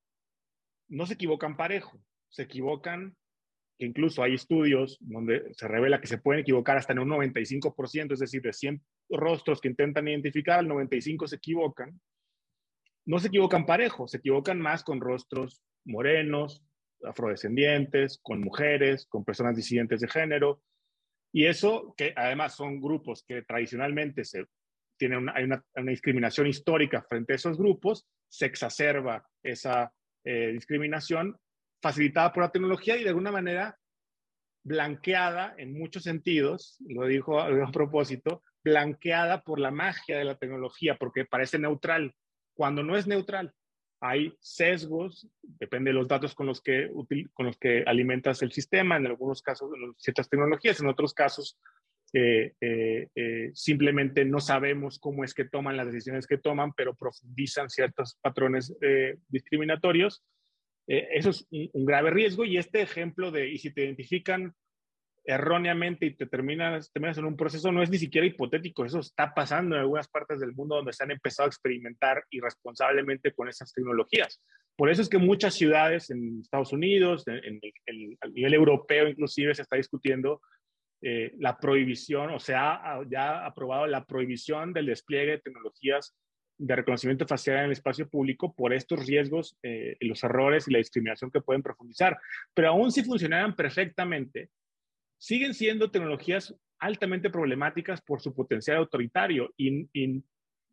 no 0.88 1.06
se 1.06 1.14
equivocan 1.14 1.56
parejo, 1.56 2.02
se 2.28 2.42
equivocan, 2.42 3.16
que 3.78 3.86
incluso 3.86 4.20
hay 4.20 4.34
estudios 4.34 4.98
donde 5.00 5.54
se 5.54 5.68
revela 5.68 6.00
que 6.00 6.08
se 6.08 6.18
pueden 6.18 6.40
equivocar 6.40 6.76
hasta 6.76 6.92
en 6.92 6.98
un 6.98 7.10
95%, 7.10 8.14
es 8.14 8.18
decir, 8.18 8.42
de 8.42 8.52
100 8.52 8.82
rostros 9.10 9.60
que 9.60 9.68
intentan 9.68 10.08
identificar, 10.08 10.58
el 10.58 10.66
95 10.66 11.28
se 11.28 11.36
equivocan. 11.36 12.00
No 13.06 13.20
se 13.20 13.28
equivocan 13.28 13.64
parejo, 13.64 14.08
se 14.08 14.16
equivocan 14.16 14.60
más 14.60 14.82
con 14.82 15.00
rostros 15.00 15.62
morenos, 15.84 16.66
afrodescendientes, 17.04 18.18
con 18.20 18.40
mujeres, 18.40 19.06
con 19.06 19.24
personas 19.24 19.54
disidentes 19.54 20.00
de 20.00 20.08
género. 20.08 20.64
Y 21.32 21.46
eso, 21.46 21.94
que 21.96 22.12
además 22.16 22.56
son 22.56 22.80
grupos 22.80 23.22
que 23.22 23.42
tradicionalmente 23.42 24.24
se 24.24 24.46
tienen 25.00 25.18
una, 25.18 25.32
hay 25.34 25.44
una, 25.44 25.64
discriminación 25.74 26.46
histórica 26.46 27.02
frente 27.02 27.32
a 27.32 27.36
esos 27.36 27.56
grupos, 27.56 28.06
se 28.28 28.44
exacerba 28.44 29.26
esa 29.42 29.92
eh, 30.24 30.50
discriminación 30.52 31.38
facilitada 31.80 32.30
por 32.32 32.42
la 32.42 32.52
tecnología 32.52 32.98
y 32.98 33.02
de 33.02 33.08
alguna 33.08 33.32
manera 33.32 33.78
blanqueada 34.62 35.54
en 35.56 35.72
muchos 35.72 36.02
sentidos, 36.02 36.76
lo 36.86 37.06
dijo 37.06 37.40
a 37.40 37.72
propósito, 37.72 38.42
blanqueada 38.62 39.40
por 39.42 39.58
la 39.58 39.70
magia 39.70 40.18
de 40.18 40.24
la 40.24 40.36
tecnología, 40.36 40.96
porque 40.96 41.24
parece 41.24 41.58
neutral, 41.58 42.14
cuando 42.52 42.82
no 42.82 42.94
es 42.94 43.06
neutral. 43.06 43.54
Hay 44.02 44.34
sesgos, 44.40 45.28
depende 45.42 45.90
de 45.90 45.94
los 45.94 46.08
datos 46.08 46.34
con 46.34 46.46
los 46.46 46.60
que, 46.60 46.90
con 47.32 47.46
los 47.46 47.56
que 47.56 47.84
alimentas 47.86 48.42
el 48.42 48.52
sistema, 48.52 48.98
en 48.98 49.06
algunos 49.06 49.40
casos 49.40 49.70
ciertas 49.96 50.28
tecnologías, 50.28 50.78
en 50.80 50.88
otros 50.88 51.14
casos 51.14 51.58
eh, 52.12 52.54
eh, 52.60 53.08
eh, 53.14 53.50
simplemente 53.54 54.24
no 54.24 54.40
sabemos 54.40 54.98
cómo 54.98 55.22
es 55.22 55.32
que 55.32 55.44
toman 55.44 55.76
las 55.76 55.86
decisiones 55.86 56.26
que 56.26 56.38
toman, 56.38 56.72
pero 56.72 56.94
profundizan 56.94 57.70
ciertos 57.70 58.18
patrones 58.20 58.74
discriminatorios. 59.28 60.24
eso 60.86 61.30
es 61.30 61.46
un, 61.50 61.84
grave 61.84 62.10
riesgo 62.10 62.44
y 62.44 62.56
este 62.56 62.82
ejemplo 62.82 63.30
de, 63.30 63.48
y 63.48 63.58
si 63.58 63.72
te 63.72 63.84
identifican 63.84 64.54
erróneamente 65.24 66.06
y 66.06 66.16
te 66.16 66.26
terminas, 66.26 66.90
terminas 66.92 67.18
en 67.18 67.26
un 67.26 67.36
proceso, 67.36 67.70
no 67.70 67.82
es 67.82 67.90
ni 67.90 67.98
siquiera 67.98 68.26
hipotético, 68.26 68.84
eso 68.84 68.98
está 68.98 69.32
pasando 69.32 69.76
en 69.76 69.82
algunas 69.82 70.08
partes 70.08 70.40
del 70.40 70.54
mundo 70.54 70.76
donde 70.76 70.92
se 70.92 71.04
han 71.04 71.12
empezado 71.12 71.46
a 71.46 71.50
experimentar 71.50 72.24
irresponsablemente 72.30 73.32
con 73.32 73.48
esas 73.48 73.72
tecnologías. 73.72 74.42
Por 74.76 74.90
eso 74.90 75.02
es 75.02 75.08
que 75.08 75.18
muchas 75.18 75.54
ciudades 75.54 76.10
en 76.10 76.40
Estados 76.40 76.72
Unidos, 76.72 77.28
en, 77.28 77.60
el, 77.86 78.18
a 78.20 78.28
nivel 78.28 78.54
europeo 78.54 79.06
inclusive, 79.08 79.54
se 79.54 79.62
está 79.62 79.76
discutiendo 79.76 80.40
eh, 81.02 81.32
la 81.38 81.58
prohibición, 81.58 82.30
o 82.30 82.38
sea, 82.38 83.00
ya 83.08 83.46
aprobado 83.46 83.86
la 83.86 84.04
prohibición 84.04 84.72
del 84.72 84.86
despliegue 84.86 85.32
de 85.32 85.38
tecnologías 85.38 86.14
de 86.58 86.76
reconocimiento 86.76 87.26
facial 87.26 87.56
en 87.56 87.64
el 87.64 87.72
espacio 87.72 88.06
público 88.06 88.54
por 88.54 88.74
estos 88.74 89.06
riesgos, 89.06 89.56
eh, 89.62 89.96
los 90.00 90.22
errores 90.22 90.68
y 90.68 90.72
la 90.72 90.78
discriminación 90.78 91.30
que 91.30 91.40
pueden 91.40 91.62
profundizar. 91.62 92.18
Pero 92.52 92.68
aún 92.68 92.92
si 92.92 93.02
funcionaran 93.02 93.56
perfectamente, 93.56 94.50
siguen 95.16 95.54
siendo 95.54 95.90
tecnologías 95.90 96.54
altamente 96.78 97.30
problemáticas 97.30 98.02
por 98.02 98.20
su 98.20 98.34
potencial 98.34 98.76
autoritario 98.76 99.54
y, 99.56 99.88
y, 99.94 100.22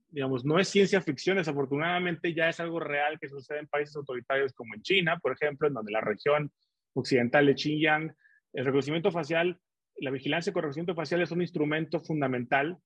digamos, 0.09 0.43
no 0.43 0.59
es 0.59 0.67
ciencia 0.67 1.01
ficción, 1.01 1.37
desafortunadamente 1.37 2.33
ya 2.33 2.49
es 2.49 2.59
algo 2.59 2.81
real 2.81 3.17
que 3.17 3.29
sucede 3.29 3.59
en 3.59 3.67
países 3.67 3.95
autoritarios 3.95 4.51
como 4.51 4.75
en 4.75 4.81
China, 4.81 5.19
por 5.19 5.31
ejemplo, 5.31 5.69
en 5.69 5.73
donde 5.73 5.93
la 5.93 6.01
región 6.01 6.51
occidental 6.93 7.45
de 7.45 7.55
Xinjiang, 7.55 8.13
el 8.51 8.65
reconocimiento 8.65 9.09
facial 9.09 9.57
la 9.99 10.11
vigilancia 10.11 10.53
con 10.53 10.61
reconocimiento 10.61 10.95
facial 10.95 11.21
es 11.21 11.31
un 11.31 11.41
instrumento 11.41 11.99
fundamental 11.99 12.77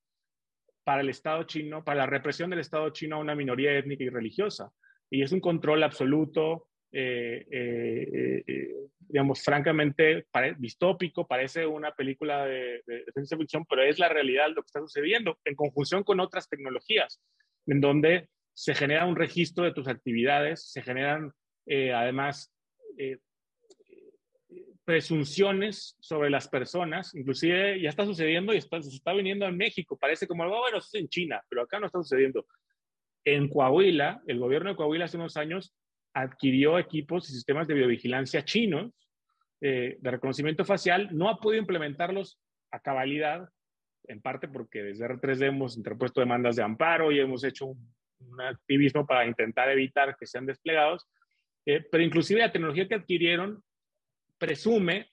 para 0.83 1.01
el 1.01 1.09
Estado 1.09 1.43
chino, 1.43 1.83
para 1.83 1.99
la 1.99 2.05
represión 2.05 2.49
del 2.49 2.59
Estado 2.59 2.89
chino 2.89 3.17
a 3.17 3.19
una 3.19 3.35
minoría 3.35 3.77
étnica 3.77 4.03
y 4.03 4.09
religiosa. 4.09 4.71
Y 5.09 5.21
es 5.21 5.31
un 5.31 5.41
control 5.41 5.83
absoluto, 5.83 6.67
eh, 6.91 7.45
eh, 7.51 8.43
eh, 8.47 8.75
digamos, 8.99 9.43
francamente 9.43 10.25
distópico, 10.57 11.27
parece 11.27 11.65
una 11.65 11.91
película 11.91 12.45
de, 12.45 12.81
de, 12.85 13.05
ciencia 13.13 13.37
ficción, 13.37 13.65
pero 13.65 13.83
es 13.83 13.99
la 13.99 14.09
realidad 14.09 14.49
lo 14.49 14.61
que 14.61 14.67
está 14.67 14.79
sucediendo 14.79 15.37
en 15.43 15.55
conjunción 15.55 16.03
con 16.03 16.19
otras 16.19 16.47
tecnologías, 16.49 17.21
en 17.67 17.81
donde 17.81 18.29
se 18.53 18.73
genera 18.73 19.05
un 19.05 19.15
registro 19.15 19.65
de 19.65 19.73
tus 19.73 19.87
actividades, 19.87 20.71
se 20.71 20.81
generan 20.81 21.31
además 21.67 22.51
presunciones 24.83 25.95
sobre 25.99 26.29
las 26.29 26.47
personas, 26.47 27.13
inclusive 27.13 27.79
ya 27.81 27.89
está 27.89 28.05
sucediendo 28.05 28.53
y 28.53 28.57
está, 28.57 28.77
está 28.77 29.13
viniendo 29.13 29.45
en 29.45 29.55
México, 29.57 29.97
parece 29.97 30.27
como, 30.27 30.43
algo 30.43 30.59
bueno, 30.59 30.79
es 30.79 30.93
en 30.93 31.07
China, 31.07 31.41
pero 31.49 31.61
acá 31.61 31.79
no 31.79 31.85
está 31.85 31.99
sucediendo. 31.99 32.45
En 33.23 33.47
Coahuila, 33.49 34.23
el 34.25 34.39
gobierno 34.39 34.71
de 34.71 34.75
Coahuila 34.75 35.05
hace 35.05 35.17
unos 35.17 35.37
años 35.37 35.75
adquirió 36.13 36.79
equipos 36.79 37.29
y 37.29 37.33
sistemas 37.33 37.67
de 37.67 37.75
videovigilancia 37.75 38.43
chinos 38.43 38.91
eh, 39.61 39.97
de 39.99 40.11
reconocimiento 40.11 40.65
facial, 40.65 41.09
no 41.11 41.29
ha 41.29 41.39
podido 41.39 41.61
implementarlos 41.61 42.39
a 42.71 42.79
cabalidad, 42.79 43.47
en 44.07 44.19
parte 44.19 44.47
porque 44.47 44.81
desde 44.81 45.07
R3D 45.07 45.49
hemos 45.49 45.77
interpuesto 45.77 46.19
demandas 46.19 46.55
de 46.55 46.63
amparo 46.63 47.11
y 47.11 47.19
hemos 47.19 47.43
hecho 47.43 47.67
un, 47.67 47.93
activismo 48.39 49.05
para 49.05 49.25
intentar 49.25 49.69
evitar 49.69 50.15
que 50.15 50.27
sean 50.27 50.45
desplegados, 50.45 51.07
eh, 51.65 51.83
pero 51.91 52.03
inclusive 52.03 52.39
la 52.39 52.51
tecnología 52.51 52.87
que 52.87 52.95
adquirieron 52.95 53.63
presume, 54.41 55.11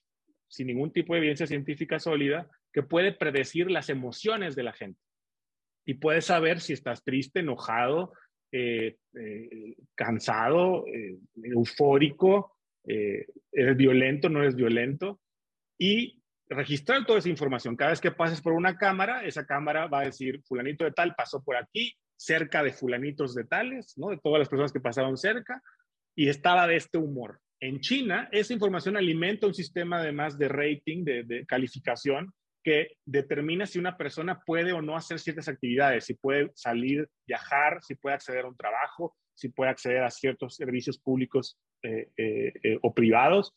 sin 0.48 0.68
ningún 0.68 0.90
tipo 0.90 1.12
de 1.12 1.18
evidencia 1.18 1.46
científica 1.46 1.98
sólida, 1.98 2.48
que 2.72 2.82
puede 2.82 3.12
predecir 3.12 3.70
las 3.70 3.90
emociones 3.90 4.56
de 4.56 4.62
la 4.62 4.72
gente. 4.72 4.98
Y 5.86 5.94
puede 5.94 6.22
saber 6.22 6.60
si 6.60 6.72
estás 6.72 7.04
triste, 7.04 7.40
enojado, 7.40 8.14
eh, 8.50 8.96
eh, 9.14 9.76
cansado, 9.94 10.86
eh, 10.86 11.18
eufórico, 11.42 12.56
eres 12.84 13.76
violento, 13.76 14.30
no 14.30 14.40
eres 14.40 14.56
violento. 14.56 15.20
Y 15.78 16.22
registrar 16.48 17.04
toda 17.04 17.18
esa 17.18 17.28
información. 17.28 17.76
Cada 17.76 17.90
vez 17.90 18.00
que 18.00 18.10
pases 18.10 18.40
por 18.40 18.54
una 18.54 18.78
cámara, 18.78 19.24
esa 19.24 19.44
cámara 19.44 19.88
va 19.88 20.00
a 20.00 20.06
decir, 20.06 20.40
fulanito 20.44 20.84
de 20.84 20.92
tal 20.92 21.14
pasó 21.14 21.44
por 21.44 21.56
aquí 21.56 21.94
cerca 22.16 22.62
de 22.62 22.72
fulanitos 22.72 23.34
de 23.34 23.44
tales, 23.44 23.92
¿no? 23.98 24.08
De 24.08 24.18
todas 24.18 24.38
las 24.38 24.48
personas 24.48 24.72
que 24.72 24.80
pasaron 24.80 25.18
cerca, 25.18 25.62
y 26.16 26.30
estaba 26.30 26.66
de 26.66 26.76
este 26.76 26.96
humor. 26.96 27.40
En 27.60 27.80
China, 27.80 28.28
esa 28.30 28.52
información 28.52 28.96
alimenta 28.96 29.46
un 29.46 29.54
sistema 29.54 29.98
además 29.98 30.38
de 30.38 30.48
rating, 30.48 31.04
de, 31.04 31.44
calificación, 31.46 32.32
que 32.62 32.92
determina 33.04 33.66
si 33.66 33.78
una 33.78 33.96
persona 33.96 34.40
puede 34.44 34.72
o 34.72 34.82
no 34.82 34.96
hacer 34.96 35.18
ciertas 35.18 35.48
actividades, 35.48 36.04
si 36.04 36.14
puede 36.14 36.50
salir, 36.54 37.08
viajar, 37.26 37.82
si 37.82 37.94
puede 37.94 38.14
acceder 38.14 38.44
a 38.44 38.48
un 38.48 38.56
trabajo, 38.56 39.16
si 39.34 39.48
puede 39.48 39.70
acceder 39.70 40.02
a 40.02 40.10
ciertos 40.10 40.56
servicios 40.56 40.98
públicos 40.98 41.58
eh, 41.82 42.10
eh, 42.16 42.52
eh, 42.62 42.78
o 42.82 42.92
privados. 42.92 43.54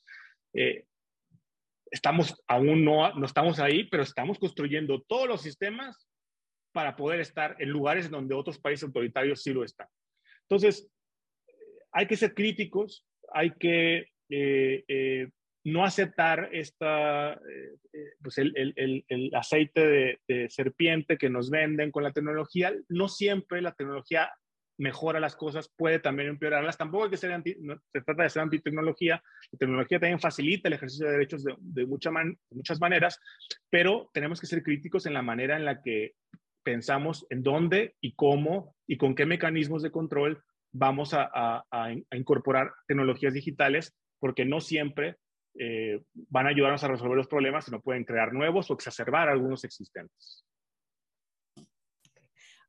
estamos 1.91 2.41
aún 2.47 2.85
no, 2.85 3.13
no 3.13 3.25
estamos 3.25 3.59
ahí, 3.59 3.83
pero 3.89 4.03
estamos 4.03 4.39
construyendo 4.39 5.01
todos 5.01 5.27
los 5.27 5.41
sistemas 5.41 6.07
para 6.71 6.95
poder 6.95 7.19
estar 7.19 7.55
en 7.59 7.69
lugares 7.69 8.09
donde 8.09 8.33
otros 8.33 8.59
países 8.59 8.83
autoritarios 8.83 9.43
sí 9.43 9.51
lo 9.51 9.63
están. 9.63 9.87
Entonces, 10.43 10.89
hay 11.91 12.07
que 12.07 12.15
ser 12.15 12.33
críticos, 12.33 13.05
hay 13.33 13.51
que 13.51 14.07
eh, 14.29 14.83
eh, 14.87 15.29
no 15.63 15.85
aceptar 15.85 16.49
esta, 16.51 17.33
eh, 17.33 18.09
pues 18.21 18.37
el, 18.37 18.53
el, 18.55 19.05
el, 19.07 19.35
aceite 19.35 20.17
de, 20.27 20.49
serpiente 20.49 21.17
que 21.17 21.29
nos 21.29 21.49
venden 21.49 21.91
con 21.91 22.03
la 22.03 22.11
tecnología. 22.11 22.73
No 22.89 23.07
siempre 23.07 23.61
la 23.61 23.73
tecnología 23.73 24.31
mejora 24.77 25.19
las 25.19 25.35
cosas, 25.35 25.71
puede 25.77 25.99
también 25.99 26.29
empeorarlas. 26.29 26.77
Tampoco 26.77 27.03
hay 27.03 27.09
que 27.11 27.17
ser 27.17 27.31
anti, 27.31 27.55
se 27.93 28.01
trata 28.01 28.23
de 28.23 28.29
ser 28.29 28.41
antitecnología. 28.41 29.21
La 29.51 29.59
tecnología 29.59 29.99
también 29.99 30.19
facilita 30.19 30.67
el 30.67 30.73
ejercicio 30.73 31.05
de 31.05 31.11
derechos 31.11 31.43
de, 31.43 31.53
de, 31.59 31.81
de 31.81 31.87
muchas 31.87 32.79
maneras, 32.79 33.19
pero 33.69 34.09
tenemos 34.13 34.41
que 34.41 34.47
ser 34.47 34.63
críticos 34.63 35.05
en 35.05 35.13
la 35.13 35.21
manera 35.21 35.55
en 35.55 35.65
la 35.65 35.81
que 35.83 36.13
pensamos 36.63 37.25
en 37.29 37.43
dónde 37.43 37.95
y 38.01 38.13
cómo 38.13 38.75
y 38.87 38.97
con 38.97 39.15
qué 39.15 39.25
mecanismos 39.25 39.83
de 39.83 39.91
control 39.91 40.43
vamos 40.71 41.13
a, 41.13 41.63
incorporar 42.11 42.71
tecnologías 42.87 43.33
digitales, 43.33 43.93
porque 44.19 44.45
no 44.45 44.61
siempre 44.61 45.17
eh, 45.59 46.01
van 46.13 46.47
a 46.47 46.49
ayudarnos 46.49 46.83
a 46.83 46.87
resolver 46.87 47.17
los 47.17 47.27
problemas, 47.27 47.65
sino 47.65 47.81
pueden 47.81 48.05
crear 48.05 48.33
nuevos 48.33 48.69
o 48.69 48.73
exacerbar 48.73 49.29
algunos 49.29 49.63
existentes. 49.63 50.45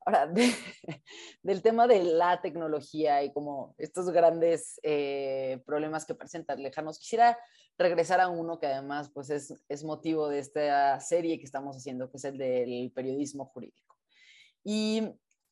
Ahora, 0.04 0.26
del 1.42 1.62
tema 1.62 1.86
de 1.86 2.02
la 2.02 2.40
tecnología 2.40 3.22
y 3.22 3.32
como 3.32 3.74
estos 3.78 4.10
grandes 4.10 4.80
eh, 4.82 5.62
problemas 5.64 6.04
que 6.04 6.14
presentan 6.14 6.62
lejanos, 6.62 6.98
quisiera 6.98 7.38
regresar 7.78 8.20
a 8.20 8.28
uno 8.28 8.58
que 8.58 8.66
además 8.66 9.10
pues 9.14 9.30
es, 9.30 9.64
es 9.68 9.84
motivo 9.84 10.28
de 10.28 10.40
esta 10.40 10.98
serie 11.00 11.38
que 11.38 11.44
estamos 11.44 11.76
haciendo, 11.76 12.10
que 12.10 12.16
es 12.16 12.24
el 12.24 12.38
del 12.38 12.92
periodismo 12.94 13.46
jurídico. 13.46 13.96
Y 14.64 15.02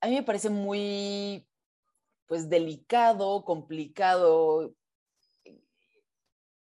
a 0.01 0.09
mí 0.09 0.15
me 0.15 0.23
parece 0.23 0.51
muy 0.51 1.47
pues 2.31 2.49
delicado, 2.49 3.45
complicado, 3.45 4.73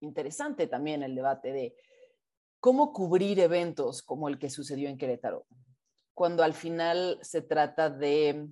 interesante 0.00 0.66
también 0.66 1.02
el 1.02 1.14
debate 1.14 1.52
de 1.52 1.76
cómo 2.58 2.94
cubrir 2.94 3.38
eventos 3.38 4.00
como 4.00 4.30
el 4.30 4.38
que 4.38 4.48
sucedió 4.48 4.88
en 4.88 4.96
Querétaro, 4.96 5.44
cuando 6.14 6.42
al 6.42 6.54
final 6.54 7.18
se 7.20 7.42
trata 7.42 7.90
de 7.90 8.48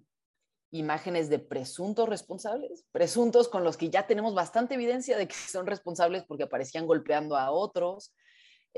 imágenes 0.72 1.30
de 1.30 1.38
presuntos 1.38 2.06
responsables, 2.06 2.84
presuntos 2.92 3.48
con 3.48 3.64
los 3.64 3.78
que 3.78 3.88
ya 3.88 4.06
tenemos 4.06 4.34
bastante 4.34 4.74
evidencia 4.74 5.16
de 5.16 5.26
que 5.26 5.34
son 5.34 5.66
responsables 5.66 6.22
porque 6.24 6.44
aparecían 6.44 6.86
golpeando 6.86 7.38
a 7.38 7.50
otros, 7.50 8.12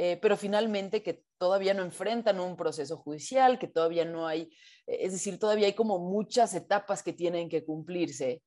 eh, 0.00 0.16
pero 0.22 0.36
finalmente 0.36 1.02
que 1.02 1.24
todavía 1.38 1.74
no 1.74 1.82
enfrentan 1.82 2.38
un 2.38 2.56
proceso 2.56 2.96
judicial, 2.96 3.58
que 3.58 3.66
todavía 3.66 4.04
no 4.04 4.28
hay, 4.28 4.42
eh, 4.86 4.98
es 5.00 5.10
decir, 5.10 5.40
todavía 5.40 5.66
hay 5.66 5.72
como 5.72 5.98
muchas 5.98 6.54
etapas 6.54 7.02
que 7.02 7.12
tienen 7.12 7.48
que 7.48 7.64
cumplirse, 7.64 8.40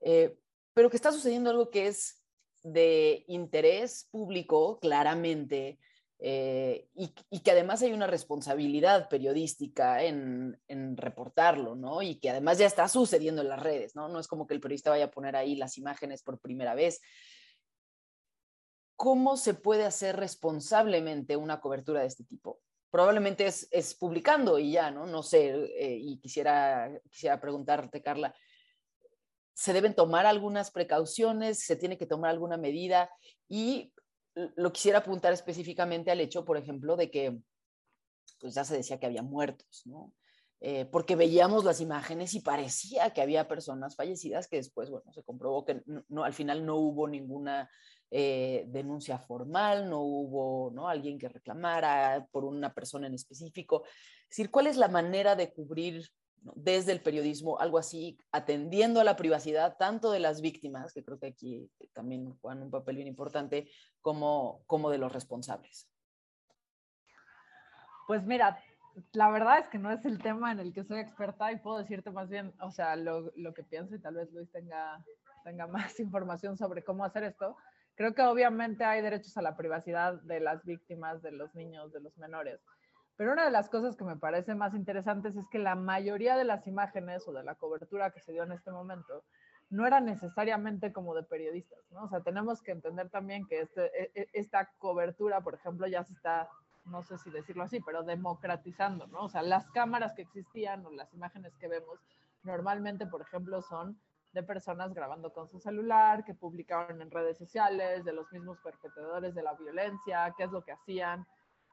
eh, 0.00 0.36
pero 0.72 0.90
que 0.90 0.94
está 0.94 1.10
sucediendo 1.10 1.50
algo 1.50 1.70
que 1.70 1.88
es 1.88 2.22
de 2.62 3.24
interés 3.26 4.06
público, 4.12 4.78
claramente, 4.78 5.80
y, 6.20 7.40
que 7.40 7.50
además 7.50 7.82
hay 7.82 7.92
una 7.92 8.06
responsabilidad 8.06 9.08
periodística 9.08 10.04
en, 10.04 10.56
en, 10.68 10.96
reportarlo, 10.96 11.74
¿no? 11.74 12.00
Y 12.00 12.20
que 12.20 12.30
además 12.30 12.58
ya 12.58 12.66
está 12.66 12.86
sucediendo 12.86 13.42
en 13.42 13.48
las 13.48 13.60
redes, 13.60 13.96
¿no? 13.96 14.08
No 14.08 14.20
es 14.20 14.28
como 14.28 14.46
que 14.46 14.54
el 14.54 14.60
periodista 14.60 14.90
vaya 14.90 15.06
a 15.06 15.10
poner 15.10 15.34
ahí 15.34 15.56
las 15.56 15.78
imágenes 15.78 16.22
por 16.22 16.38
primera 16.38 16.76
vez, 16.76 17.00
¿cómo 19.02 19.36
se 19.36 19.54
puede 19.54 19.84
hacer 19.84 20.14
responsablemente 20.14 21.36
una 21.36 21.60
cobertura 21.60 22.02
de 22.02 22.06
este 22.06 22.22
tipo? 22.22 22.60
Probablemente 22.88 23.46
es, 23.46 23.94
publicando 23.96 24.60
y 24.60 24.70
ya, 24.70 24.92
¿no? 24.92 25.06
No 25.06 25.24
sé, 25.24 25.48
eh, 25.76 25.98
y 26.00 26.20
quisiera, 26.20 26.88
quisiera 27.10 27.40
preguntarte, 27.40 28.00
Carla, 28.00 28.32
¿se 29.54 29.72
deben 29.72 29.96
tomar 29.96 30.24
algunas 30.24 30.70
precauciones? 30.70 31.64
¿Se 31.66 31.74
tiene 31.74 31.98
que 31.98 32.06
tomar 32.06 32.30
alguna 32.30 32.56
medida? 32.56 33.10
Y 33.48 33.92
lo 34.54 34.72
quisiera 34.72 34.98
apuntar 34.98 35.32
específicamente 35.32 36.12
al 36.12 36.20
hecho, 36.20 36.44
por 36.44 36.56
ejemplo, 36.56 36.94
de 36.94 37.10
que 37.10 37.36
pues 38.38 38.54
ya 38.54 38.62
se 38.62 38.76
decía 38.76 39.00
que 39.00 39.06
había 39.06 39.22
muertos, 39.22 39.82
¿no? 39.84 40.14
Eh, 40.60 40.84
porque 40.84 41.16
veíamos 41.16 41.64
las 41.64 41.80
imágenes 41.80 42.34
y 42.34 42.40
parecía 42.40 43.10
que 43.12 43.20
había 43.20 43.48
personas 43.48 43.96
fallecidas 43.96 44.46
que 44.46 44.58
después, 44.58 44.90
bueno, 44.90 45.12
se 45.12 45.24
comprobó 45.24 45.64
que 45.64 45.82
no, 46.08 46.22
al 46.22 46.34
final 46.34 46.64
no 46.64 46.76
hubo 46.76 47.08
ninguna 47.08 47.68
eh, 48.14 48.64
denuncia 48.68 49.18
formal, 49.18 49.88
no 49.88 50.00
hubo 50.02 50.70
¿no? 50.70 50.86
alguien 50.86 51.18
que 51.18 51.30
reclamara 51.30 52.28
por 52.30 52.44
una 52.44 52.74
persona 52.74 53.06
en 53.06 53.14
específico. 53.14 53.84
Es 54.24 54.28
decir, 54.36 54.50
¿cuál 54.50 54.66
es 54.66 54.76
la 54.76 54.88
manera 54.88 55.34
de 55.34 55.50
cubrir 55.50 56.10
desde 56.54 56.92
el 56.92 57.00
periodismo 57.00 57.58
algo 57.58 57.78
así, 57.78 58.18
atendiendo 58.30 59.00
a 59.00 59.04
la 59.04 59.16
privacidad 59.16 59.78
tanto 59.78 60.10
de 60.12 60.20
las 60.20 60.42
víctimas, 60.42 60.92
que 60.92 61.02
creo 61.02 61.18
que 61.18 61.28
aquí 61.28 61.70
también 61.94 62.36
juegan 62.42 62.62
un 62.62 62.70
papel 62.70 62.96
bien 62.96 63.08
importante, 63.08 63.70
como, 64.02 64.62
como 64.66 64.90
de 64.90 64.98
los 64.98 65.10
responsables? 65.10 65.88
Pues 68.06 68.26
mira, 68.26 68.62
la 69.12 69.30
verdad 69.30 69.60
es 69.60 69.68
que 69.68 69.78
no 69.78 69.90
es 69.90 70.04
el 70.04 70.20
tema 70.20 70.52
en 70.52 70.60
el 70.60 70.74
que 70.74 70.84
soy 70.84 71.00
experta 71.00 71.50
y 71.50 71.60
puedo 71.60 71.78
decirte 71.78 72.10
más 72.10 72.28
bien, 72.28 72.52
o 72.60 72.72
sea, 72.72 72.94
lo, 72.94 73.32
lo 73.36 73.54
que 73.54 73.62
pienso 73.62 73.94
y 73.94 74.00
tal 74.00 74.16
vez 74.16 74.30
Luis 74.32 74.50
tenga, 74.52 75.02
tenga 75.44 75.66
más 75.68 75.98
información 75.98 76.58
sobre 76.58 76.84
cómo 76.84 77.06
hacer 77.06 77.24
esto. 77.24 77.56
Creo 77.94 78.14
que 78.14 78.22
obviamente 78.22 78.84
hay 78.84 79.02
derechos 79.02 79.36
a 79.36 79.42
la 79.42 79.56
privacidad 79.56 80.14
de 80.22 80.40
las 80.40 80.64
víctimas, 80.64 81.22
de 81.22 81.32
los 81.32 81.54
niños, 81.54 81.92
de 81.92 82.00
los 82.00 82.16
menores. 82.16 82.60
Pero 83.16 83.32
una 83.32 83.44
de 83.44 83.50
las 83.50 83.68
cosas 83.68 83.96
que 83.96 84.04
me 84.04 84.16
parece 84.16 84.54
más 84.54 84.74
interesantes 84.74 85.36
es 85.36 85.46
que 85.48 85.58
la 85.58 85.74
mayoría 85.74 86.36
de 86.36 86.44
las 86.44 86.66
imágenes 86.66 87.28
o 87.28 87.32
de 87.32 87.44
la 87.44 87.54
cobertura 87.54 88.10
que 88.10 88.20
se 88.20 88.32
dio 88.32 88.42
en 88.42 88.52
este 88.52 88.70
momento 88.70 89.24
no 89.70 89.86
era 89.86 90.00
necesariamente 90.00 90.92
como 90.92 91.14
de 91.14 91.22
periodistas, 91.22 91.78
¿no? 91.92 92.04
O 92.04 92.08
sea, 92.08 92.20
tenemos 92.20 92.62
que 92.62 92.72
entender 92.72 93.08
también 93.08 93.46
que 93.46 93.60
este, 93.60 93.86
e, 94.02 94.10
e, 94.14 94.28
esta 94.34 94.70
cobertura, 94.78 95.40
por 95.40 95.54
ejemplo, 95.54 95.86
ya 95.86 96.04
se 96.04 96.12
está, 96.12 96.48
no 96.84 97.02
sé 97.02 97.16
si 97.18 97.30
decirlo 97.30 97.62
así, 97.62 97.80
pero 97.80 98.02
democratizando, 98.02 99.06
¿no? 99.06 99.20
O 99.20 99.28
sea, 99.30 99.42
las 99.42 99.70
cámaras 99.70 100.12
que 100.14 100.22
existían 100.22 100.84
o 100.84 100.90
las 100.90 101.12
imágenes 101.14 101.56
que 101.56 101.68
vemos 101.68 102.00
normalmente, 102.42 103.06
por 103.06 103.22
ejemplo, 103.22 103.62
son 103.62 103.98
de 104.32 104.42
personas 104.42 104.94
grabando 104.94 105.32
con 105.32 105.48
su 105.48 105.60
celular, 105.60 106.24
que 106.24 106.34
publicaban 106.34 107.00
en 107.00 107.10
redes 107.10 107.38
sociales, 107.38 108.04
de 108.04 108.12
los 108.12 108.30
mismos 108.32 108.58
perpetradores 108.60 109.34
de 109.34 109.42
la 109.42 109.54
violencia, 109.54 110.34
qué 110.36 110.44
es 110.44 110.50
lo 110.50 110.64
que 110.64 110.72
hacían. 110.72 111.26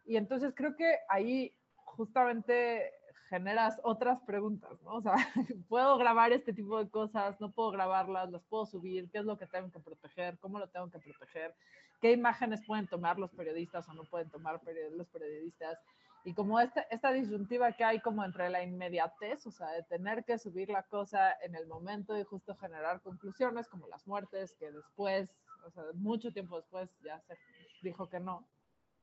Y 0.06 0.18
entonces 0.18 0.54
creo 0.56 0.76
que 0.76 0.98
ahí 1.08 1.56
justamente 1.86 2.92
generas 3.30 3.80
otras 3.84 4.20
preguntas, 4.22 4.82
¿no? 4.82 4.96
O 4.96 5.02
sea, 5.02 5.14
¿puedo 5.70 5.98
grabar 5.98 6.34
este 6.34 6.52
tipo 6.54 6.84
de 6.84 6.90
cosas? 6.90 7.40
¿No 7.40 7.52
puedo 7.52 7.72
grabarlas? 7.72 8.32
¿Las 8.32 8.44
puedo 8.46 8.66
subir? 8.66 9.10
¿Qué 9.12 9.20
es 9.20 9.26
lo 9.26 9.38
que 9.38 9.46
tengo 9.48 9.72
que 9.72 9.80
proteger? 9.80 10.38
¿Cómo 10.40 10.60
lo 10.60 10.68
tengo 10.68 10.90
que 10.90 11.00
proteger? 11.00 11.56
¿Qué 12.02 12.12
imágenes 12.12 12.66
pueden 12.66 12.88
tomar 12.88 13.20
los 13.20 13.32
periodistas 13.32 13.88
o 13.88 13.94
no 13.94 14.04
pueden 14.06 14.30
tomar 14.30 14.60
los 14.92 15.08
periodistas? 15.10 15.78
Y 16.24 16.34
como 16.34 16.60
esta, 16.60 16.82
esta 16.90 17.12
disyuntiva 17.12 17.72
que 17.72 17.84
hay 17.84 18.00
como 18.00 18.24
entre 18.24 18.50
la 18.50 18.64
inmediatez, 18.64 19.46
o 19.48 19.52
sea, 19.52 19.72
de 19.72 19.84
tener 19.84 20.24
que 20.26 20.38
subir 20.38 20.70
la 20.70 20.84
cosa 20.84 21.34
en 21.42 21.56
el 21.56 21.66
momento 21.68 22.18
y 22.18 22.24
justo 22.24 22.56
generar 22.56 23.02
conclusiones 23.02 23.68
como 23.68 23.88
las 23.88 24.06
muertes, 24.06 24.56
que 24.60 24.72
después, 24.72 25.30
o 25.66 25.72
sea, 25.72 25.84
mucho 25.94 26.32
tiempo 26.32 26.58
después 26.58 26.90
ya 27.04 27.20
se 27.22 27.38
dijo 27.82 28.10
que 28.10 28.20
no. 28.20 28.46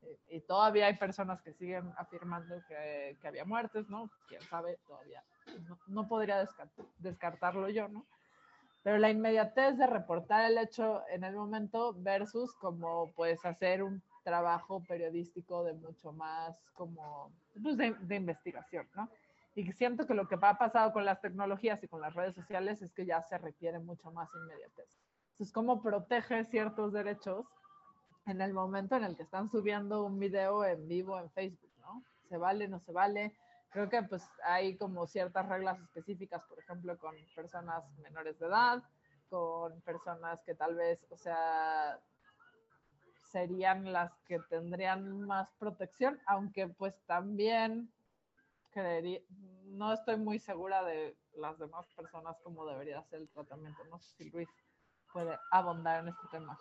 Eh, 0.02 0.18
y 0.28 0.40
todavía 0.40 0.86
hay 0.86 0.96
personas 0.96 1.40
que 1.40 1.54
siguen 1.54 1.90
afirmando 1.96 2.56
que, 2.68 3.16
que 3.20 3.28
había 3.28 3.44
muertes, 3.44 3.88
¿no? 3.88 4.10
Quién 4.28 4.42
sabe, 4.42 4.78
todavía 4.86 5.24
no, 5.68 5.78
no 5.86 6.08
podría 6.08 6.46
descartarlo 6.98 7.68
yo, 7.68 7.88
¿no? 7.88 8.06
Pero 8.82 8.98
la 8.98 9.10
inmediatez 9.10 9.76
de 9.78 9.86
reportar 9.86 10.44
el 10.44 10.58
hecho 10.58 11.02
en 11.08 11.24
el 11.24 11.34
momento 11.34 11.94
versus 11.98 12.54
como 12.54 13.10
pues 13.12 13.44
hacer 13.44 13.82
un 13.82 14.02
trabajo 14.26 14.82
periodístico 14.82 15.62
de 15.62 15.72
mucho 15.74 16.12
más 16.12 16.58
como 16.74 17.30
pues, 17.62 17.76
de, 17.76 17.94
de, 18.00 18.16
investigación, 18.16 18.88
¿no? 18.96 19.08
Y 19.54 19.70
siento 19.74 20.04
que 20.04 20.14
lo 20.14 20.26
que 20.26 20.34
ha 20.34 20.58
pasado 20.58 20.92
con 20.92 21.04
las 21.04 21.20
tecnologías 21.20 21.80
y 21.84 21.86
con 21.86 22.00
las 22.00 22.12
redes 22.12 22.34
sociales 22.34 22.82
es 22.82 22.92
que 22.92 23.06
ya 23.06 23.22
se 23.22 23.38
requiere 23.38 23.78
mucho 23.78 24.10
más 24.10 24.28
inmediatez. 24.34 24.88
Entonces, 25.30 25.52
¿cómo 25.52 25.80
protege 25.80 26.44
ciertos 26.44 26.92
derechos 26.92 27.46
en 28.26 28.40
el 28.40 28.52
momento 28.52 28.96
en 28.96 29.04
el 29.04 29.16
que 29.16 29.22
están 29.22 29.48
subiendo 29.48 30.04
un 30.04 30.18
video 30.18 30.64
en 30.64 30.88
vivo 30.88 31.20
en 31.20 31.30
Facebook, 31.30 31.70
¿no? 31.78 32.02
¿Se 32.28 32.36
vale, 32.36 32.66
no 32.66 32.80
se 32.80 32.90
vale? 32.90 33.32
creo 33.70 33.90
que 33.90 34.02
pues 34.02 34.22
hay 34.42 34.76
como 34.76 35.06
ciertas 35.06 35.46
reglas 35.46 35.78
específicas, 35.80 36.42
por 36.48 36.58
ejemplo, 36.58 36.96
con 36.98 37.14
personas 37.34 37.84
menores 37.98 38.38
de 38.38 38.46
edad, 38.46 38.82
con 39.28 39.80
personas 39.82 40.40
que 40.44 40.54
tal 40.54 40.74
vez, 40.74 40.98
o 41.10 41.16
sea, 41.18 42.00
serían 43.36 43.92
las 43.92 44.10
que 44.26 44.38
tendrían 44.48 45.20
más 45.20 45.46
protección, 45.58 46.18
aunque 46.24 46.68
pues 46.68 46.94
también 47.04 47.92
creería, 48.70 49.20
no 49.66 49.92
estoy 49.92 50.16
muy 50.16 50.38
segura 50.38 50.82
de 50.82 51.18
las 51.34 51.58
demás 51.58 51.84
personas 51.94 52.38
cómo 52.42 52.64
debería 52.64 53.02
ser 53.02 53.20
el 53.20 53.28
tratamiento. 53.28 53.84
No 53.90 53.98
sé 53.98 54.08
si 54.16 54.30
Luis 54.30 54.48
puede 55.12 55.38
abondar 55.50 56.00
en 56.00 56.08
este 56.08 56.26
tema. 56.30 56.58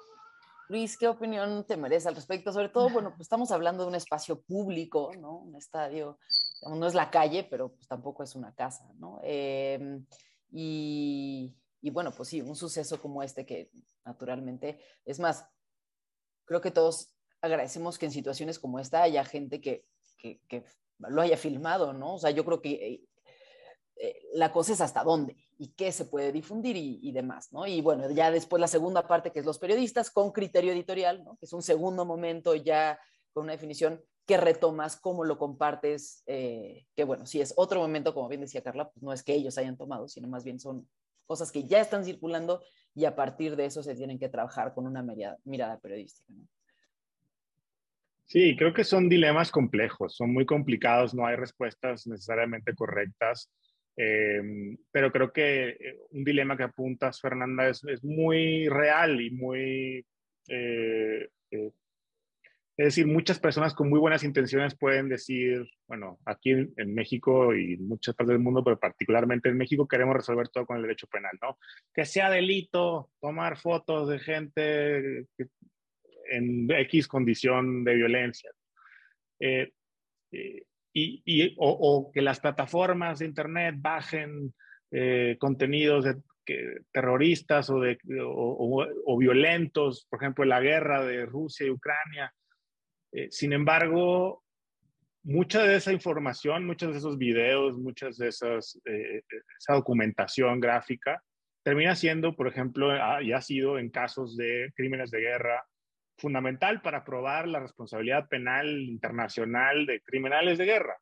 Luis, 0.67 0.97
¿qué 0.97 1.07
opinión 1.07 1.65
te 1.65 1.77
merece 1.77 2.09
al 2.09 2.15
respecto? 2.15 2.51
Sobre 2.51 2.67
todo, 2.67 2.89
bueno, 2.89 3.11
pues 3.11 3.21
estamos 3.21 3.51
hablando 3.51 3.83
de 3.83 3.89
un 3.89 3.95
espacio 3.95 4.41
público, 4.41 5.13
¿no? 5.17 5.37
Un 5.37 5.55
estadio, 5.55 6.19
no 6.67 6.85
es 6.87 6.93
la 6.93 7.09
calle, 7.09 7.47
pero 7.49 7.69
pues 7.69 7.87
tampoco 7.87 8.21
es 8.23 8.35
una 8.35 8.53
casa, 8.53 8.91
¿no? 8.95 9.21
Em, 9.23 10.05
y, 10.51 11.55
y, 11.79 11.89
bueno, 11.89 12.11
pues 12.11 12.27
sí, 12.27 12.41
un 12.41 12.57
suceso 12.57 13.01
como 13.01 13.23
este 13.23 13.45
que 13.45 13.71
naturalmente, 14.03 14.81
es 15.05 15.21
más, 15.21 15.47
creo 16.45 16.61
que 16.61 16.71
todos 16.71 17.09
agradecemos 17.41 17.97
que 17.97 18.05
en 18.05 18.11
situaciones 18.11 18.59
como 18.59 18.79
esta 18.79 19.03
haya 19.03 19.23
gente 19.23 19.61
que, 19.61 19.85
que, 20.17 20.63
lo 20.99 21.21
haya 21.21 21.37
filmado, 21.37 21.93
¿no? 21.93 22.15
O 22.15 22.19
sea, 22.19 22.31
yo 22.31 22.45
creo 22.45 22.61
que 22.61 22.71
eh, 22.71 23.03
eh, 23.97 24.21
la 24.33 24.51
cosa 24.51 24.73
es 24.73 24.81
hasta 24.81 25.03
dónde 25.03 25.35
y 25.57 25.69
qué 25.73 25.91
se 25.91 26.05
puede 26.05 26.31
difundir 26.31 26.75
y, 26.77 27.11
demás, 27.11 27.51
¿no? 27.51 27.65
Y 27.65 27.81
bueno, 27.81 28.09
ya 28.11 28.31
después 28.31 28.59
la 28.59 28.67
segunda 28.67 29.07
parte, 29.07 29.31
que 29.31 29.39
es 29.39 29.45
los 29.45 29.59
periodistas 29.59 30.09
con 30.09 30.31
criterio 30.31 30.73
editorial, 30.73 31.23
¿no? 31.23 31.37
Que 31.37 31.45
es 31.45 31.53
un 31.53 31.61
segundo 31.61 32.05
momento 32.05 32.55
ya 32.55 32.99
con 33.33 33.43
una 33.43 33.53
definición 33.53 34.01
que 34.25 34.37
retomas, 34.37 34.95
cómo 34.95 35.23
lo 35.23 35.37
compartes, 35.37 36.23
eh, 36.25 36.87
que 36.95 37.03
bueno, 37.03 37.25
si 37.25 37.41
es 37.41 37.53
otro 37.55 37.79
momento, 37.79 38.13
como 38.13 38.27
bien 38.27 38.41
decía 38.41 38.63
Carla, 38.63 38.89
pues 38.89 39.03
no 39.03 39.13
es 39.13 39.23
que 39.23 39.33
ellos 39.33 39.57
hayan 39.57 39.77
tomado, 39.77 40.07
sino 40.07 40.27
más 40.27 40.43
bien 40.43 40.59
son 40.59 40.89
cosas 41.25 41.51
que 41.51 41.63
ya 41.65 41.79
están 41.79 42.03
circulando 42.03 42.61
y 42.95 43.05
a 43.05 43.15
partir 43.15 43.55
de 43.55 43.65
eso 43.65 43.83
se 43.83 43.93
tienen 43.93 44.17
que 44.17 44.29
trabajar 44.29 44.73
con 44.73 44.87
una 44.87 45.03
mirada, 45.43 45.79
periodística. 45.79 46.33
Sí, 48.23 48.55
creo 48.55 48.73
que 48.73 48.83
son 48.83 49.09
dilemas 49.09 49.51
complejos, 49.51 50.15
son 50.15 50.33
muy 50.33 50.45
complicados, 50.45 51.13
no 51.13 51.27
hay 51.27 51.35
respuestas 51.35 52.07
necesariamente 52.07 52.73
correctas. 52.73 53.51
Em, 53.97 54.77
pero 54.91 55.11
creo 55.11 55.31
que 55.31 55.69
eh, 55.69 55.99
un 56.11 56.23
dilema 56.23 56.57
que 56.57 56.63
apuntas, 56.63 57.21
Fernanda, 57.21 57.69
es, 57.69 57.83
es 57.83 58.03
muy 58.03 58.67
real 58.69 59.21
y 59.21 59.29
muy... 59.29 60.05
Eh, 60.47 61.29
eh, 61.51 61.71
es 62.77 62.85
decir, 62.87 63.07
muchas 63.07 63.39
personas 63.39 63.73
con 63.73 63.89
muy 63.89 63.99
buenas 63.99 64.23
intenciones 64.23 64.75
pueden 64.75 65.07
decir, 65.07 65.65
bueno, 65.87 66.19
aquí 66.25 66.51
en, 66.51 66.93
México 66.93 67.55
y 67.55 67.75
en 67.75 67.87
muchas 67.87 68.15
partes 68.15 68.33
del 68.33 68.43
mundo, 68.43 68.63
pero 68.63 68.77
particularmente 68.77 69.47
en 69.47 69.57
México, 69.57 69.87
queremos 69.87 70.15
resolver 70.15 70.49
todo 70.49 70.65
con 70.65 70.77
el 70.77 70.83
derecho 70.83 71.07
penal, 71.07 71.37
¿no? 71.41 71.57
Que 71.93 72.03
sea 72.03 72.29
delito 72.29 73.11
tomar 73.21 73.57
fotos 73.57 74.09
de 74.09 74.19
gente 74.19 75.27
en 76.29 76.69
X 76.69 77.07
condición 77.07 77.85
de 77.85 77.95
violencia. 77.95 78.51
Eh, 79.39 79.71
y, 80.93 81.55
o, 81.57 82.11
que 82.13 82.21
las 82.21 82.39
plataformas 82.39 83.19
de 83.19 83.25
Internet 83.25 83.75
bajen 83.77 84.53
eh, 84.91 85.35
contenidos 85.39 86.05
de, 86.05 86.15
terroristas 86.91 87.69
o, 87.69 87.79
de, 87.79 87.97
o, 88.19 89.17
violentos, 89.17 90.05
por 90.09 90.21
ejemplo, 90.21 90.45
la 90.45 90.61
guerra 90.61 91.03
de 91.03 91.25
Rusia 91.25 91.65
y 91.65 91.69
Ucrania. 91.69 92.33
Eh, 93.15 93.29
sin 93.31 93.53
embargo, 93.53 94.43
mucha 95.23 95.63
de 95.63 95.77
esa 95.77 95.93
información, 95.93 96.65
muchos 96.65 96.91
de 96.91 96.97
esos 96.97 97.17
videos, 97.17 97.77
muchas 97.77 98.17
de 98.17 98.27
esas, 98.27 98.77
eh, 98.83 99.21
esa 99.57 99.73
documentación 99.73 100.59
gráfica 100.59 101.23
termina 101.63 101.95
siendo, 101.95 102.35
por 102.35 102.47
ejemplo, 102.47 102.91
y 103.21 103.31
ha 103.31 103.41
sido 103.41 103.79
en 103.79 103.89
casos 103.89 104.35
de 104.35 104.71
crímenes 104.75 105.11
de 105.11 105.21
guerra, 105.21 105.65
fundamental 106.17 106.81
para 106.81 107.03
probar 107.03 107.47
la 107.47 107.59
responsabilidad 107.59 108.27
penal 108.27 108.67
internacional 108.81 109.85
de 109.85 110.01
criminales 110.01 110.57
de 110.57 110.65
guerra. 110.65 110.97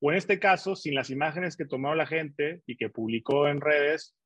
O 0.00 0.10
en 0.10 0.16
este 0.16 0.38
caso, 0.38 0.74
sin 0.74 0.94
las 0.94 1.10
imágenes 1.10 1.56
que 1.56 1.66
tomó 1.66 1.94
la 1.94 2.06
gente 2.06 2.62
y 2.66 2.76
que 2.76 2.88
publicó 2.88 3.46
en 3.46 3.60
redes, 3.60 4.16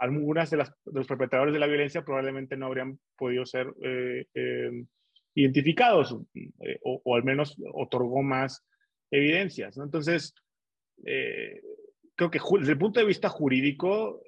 algunas 0.00 0.50
de, 0.50 0.56
los 0.56 1.06
perpetradores 1.06 1.52
de 1.52 1.60
la 1.60 1.66
violencia 1.66 2.04
probablemente 2.04 2.56
no 2.56 2.66
habrían 2.66 2.98
podido 3.16 3.46
ser 3.46 3.72
eh, 3.82 4.26
em, 4.34 4.86
identificados 5.34 6.16
eh, 6.34 6.78
o, 6.82 7.14
al 7.14 7.24
menos 7.24 7.56
otorgó 7.72 8.22
más 8.22 8.64
evidencias. 9.10 9.76
Entonces, 9.78 10.34
eh, 11.04 11.60
creo 12.14 12.30
que 12.30 12.40
desde 12.58 12.72
el 12.72 12.78
punto 12.78 13.00
de 13.00 13.06
vista 13.06 13.28
jurídico, 13.28 14.22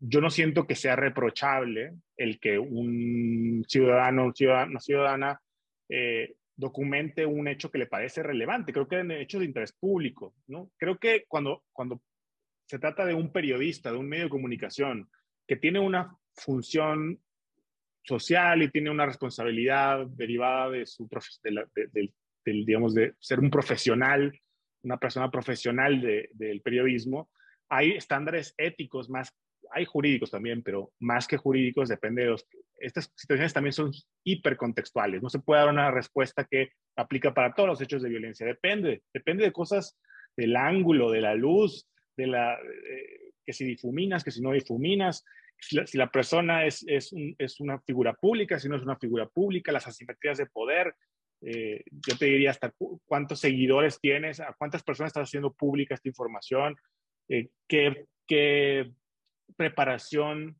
yo 0.00 0.20
no 0.20 0.30
siento 0.30 0.66
que 0.66 0.74
sea 0.74 0.96
reprochable 0.96 1.92
el 2.16 2.40
que 2.40 2.58
un 2.58 3.64
ciudadano, 3.68 4.26
o 4.26 4.66
una 4.66 4.80
ciudadana 4.80 5.40
eh, 5.88 6.36
documente 6.56 7.26
un 7.26 7.48
hecho 7.48 7.70
que 7.70 7.78
le 7.78 7.86
parece 7.86 8.22
relevante. 8.22 8.72
Creo 8.72 8.88
que 8.88 8.98
en 8.98 9.10
hechos 9.10 9.40
de 9.40 9.46
interés 9.46 9.72
público, 9.72 10.34
¿no? 10.46 10.70
Creo 10.76 10.98
que 10.98 11.24
cuando, 11.26 11.64
cuando 11.72 12.02
se 12.66 12.78
trata 12.78 13.04
de 13.04 13.14
un 13.14 13.32
periodista, 13.32 13.90
de 13.90 13.98
un 13.98 14.08
medio 14.08 14.24
de 14.24 14.30
comunicación, 14.30 15.08
que 15.46 15.56
tiene 15.56 15.80
una 15.80 16.16
función 16.34 17.18
social 18.10 18.62
y 18.62 18.70
tiene 18.70 18.90
una 18.90 19.06
responsabilidad 19.06 20.06
derivada 20.06 20.70
de 20.70 20.86
su 20.86 21.08
digamos, 22.44 22.94
de 22.94 23.14
ser 23.18 23.40
un 23.40 23.50
profesional, 23.50 24.38
una 24.82 24.98
persona 24.98 25.30
profesional 25.30 26.00
del 26.00 26.60
periodismo, 26.62 27.30
hay 27.68 27.92
estándares 27.92 28.54
éticos 28.58 29.08
más 29.08 29.32
hay 29.72 29.84
jurídicos 29.84 30.30
también, 30.30 30.62
pero 30.62 30.92
más 30.98 31.26
que 31.26 31.36
jurídicos 31.36 31.88
depende 31.88 32.22
de 32.22 32.30
los... 32.30 32.46
Estas 32.78 33.12
situaciones 33.14 33.52
también 33.52 33.72
son 33.72 33.92
hipercontextuales. 34.24 35.22
No 35.22 35.30
se 35.30 35.38
puede 35.38 35.60
dar 35.60 35.70
una 35.70 35.90
respuesta 35.90 36.44
que 36.44 36.70
aplica 36.96 37.32
para 37.32 37.54
todos 37.54 37.68
los 37.68 37.80
hechos 37.80 38.02
de 38.02 38.08
violencia. 38.08 38.46
Depende, 38.46 39.02
depende 39.12 39.44
de 39.44 39.52
cosas 39.52 39.98
del 40.36 40.56
ángulo, 40.56 41.10
de 41.10 41.20
la 41.20 41.34
luz, 41.34 41.86
de 42.16 42.26
la... 42.26 42.54
Eh, 42.54 43.32
que 43.44 43.52
si 43.52 43.64
difuminas, 43.64 44.24
que 44.24 44.30
si 44.30 44.40
no 44.40 44.52
difuminas, 44.52 45.24
si 45.60 45.98
la, 45.98 46.10
persona 46.10 46.64
es, 46.64 46.84
es, 46.86 47.12
una 47.60 47.78
figura 47.80 48.14
pública, 48.14 48.58
si 48.58 48.68
no 48.68 48.76
es 48.76 48.82
una 48.82 48.96
figura 48.96 49.26
pública, 49.26 49.72
las 49.72 49.86
asimetrías 49.86 50.38
de 50.38 50.46
poder. 50.46 50.94
Eh, 51.42 51.84
yo 51.90 52.16
te 52.18 52.26
diría 52.26 52.50
hasta 52.50 52.72
cuántos 53.06 53.40
seguidores 53.40 54.00
tienes, 54.00 54.40
a 54.40 54.54
cuántas 54.58 54.82
personas 54.82 55.10
estás 55.10 55.28
haciendo 55.28 55.52
pública 55.52 55.94
esta 55.94 56.08
información, 56.08 56.76
eh, 57.28 57.48
qué, 57.68 58.06
qué 58.26 58.90
preparación, 59.56 60.58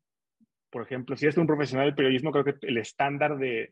por 0.69 0.83
ejemplo, 0.83 1.17
si 1.17 1.25
eres 1.25 1.37
un 1.37 1.47
profesional 1.47 1.87
del 1.87 1.95
periodismo, 1.95 2.31
creo 2.31 2.45
que 2.45 2.55
el 2.61 2.77
estándar 2.77 3.37
de, 3.37 3.69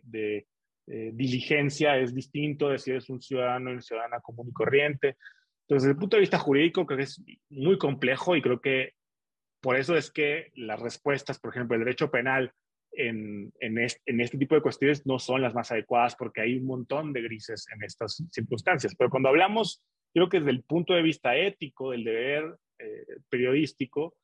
eh, 0.88 1.12
diligencia 1.14 1.98
es 1.98 2.14
distinto 2.14 2.70
de 2.70 2.80
si 2.80 2.92
eres 2.92 3.10
un 3.10 3.22
ciudadano 3.22 3.70
y 3.70 3.74
una 3.74 3.82
ciudadana 3.82 4.20
común 4.20 4.50
y 4.50 4.54
corriente. 4.54 5.18
Entonces, 5.62 5.84
desde 5.84 5.92
el 5.92 5.98
punto 5.98 6.18
de 6.18 6.22
vista 6.22 6.40
jurídico, 6.40 6.86
creo 6.86 6.98
que 6.98 7.04
es 7.04 7.24
muy 7.50 7.78
complejo 7.78 8.36
y 8.36 8.42
creo 8.42 8.60
que 8.60 8.94
por 9.62 9.78
eso 9.78 9.96
es 9.96 10.12
que 10.12 10.52
las 10.56 10.80
respuestas, 10.80 11.40
por 11.40 11.52
ejemplo, 11.52 11.76
el 11.76 11.84
derecho 11.84 12.10
penal 12.10 12.54
en, 12.92 13.52
este, 13.78 14.38
tipo 14.38 14.56
de 14.56 14.62
cuestiones 14.62 15.06
no 15.06 15.20
son 15.20 15.42
las 15.42 15.54
más 15.54 15.72
adecuadas 15.72 16.16
porque 16.16 16.42
hay 16.42 16.56
un 16.58 16.66
montón 16.66 17.14
de 17.14 17.22
grises 17.22 17.68
en 17.74 17.84
estas 17.84 18.24
circunstancias. 18.32 18.96
Pero 18.98 19.10
cuando 19.10 19.30
hablamos, 19.30 19.82
creo 20.14 20.30
que 20.30 20.40
desde 20.40 20.52
el 20.52 20.64
punto 20.64 20.94
de 20.94 21.02
vista 21.02 21.36
ético, 21.36 21.92
del 21.92 22.04
deber 22.04 22.58
eh, 22.80 23.06
periodístico, 23.30 24.16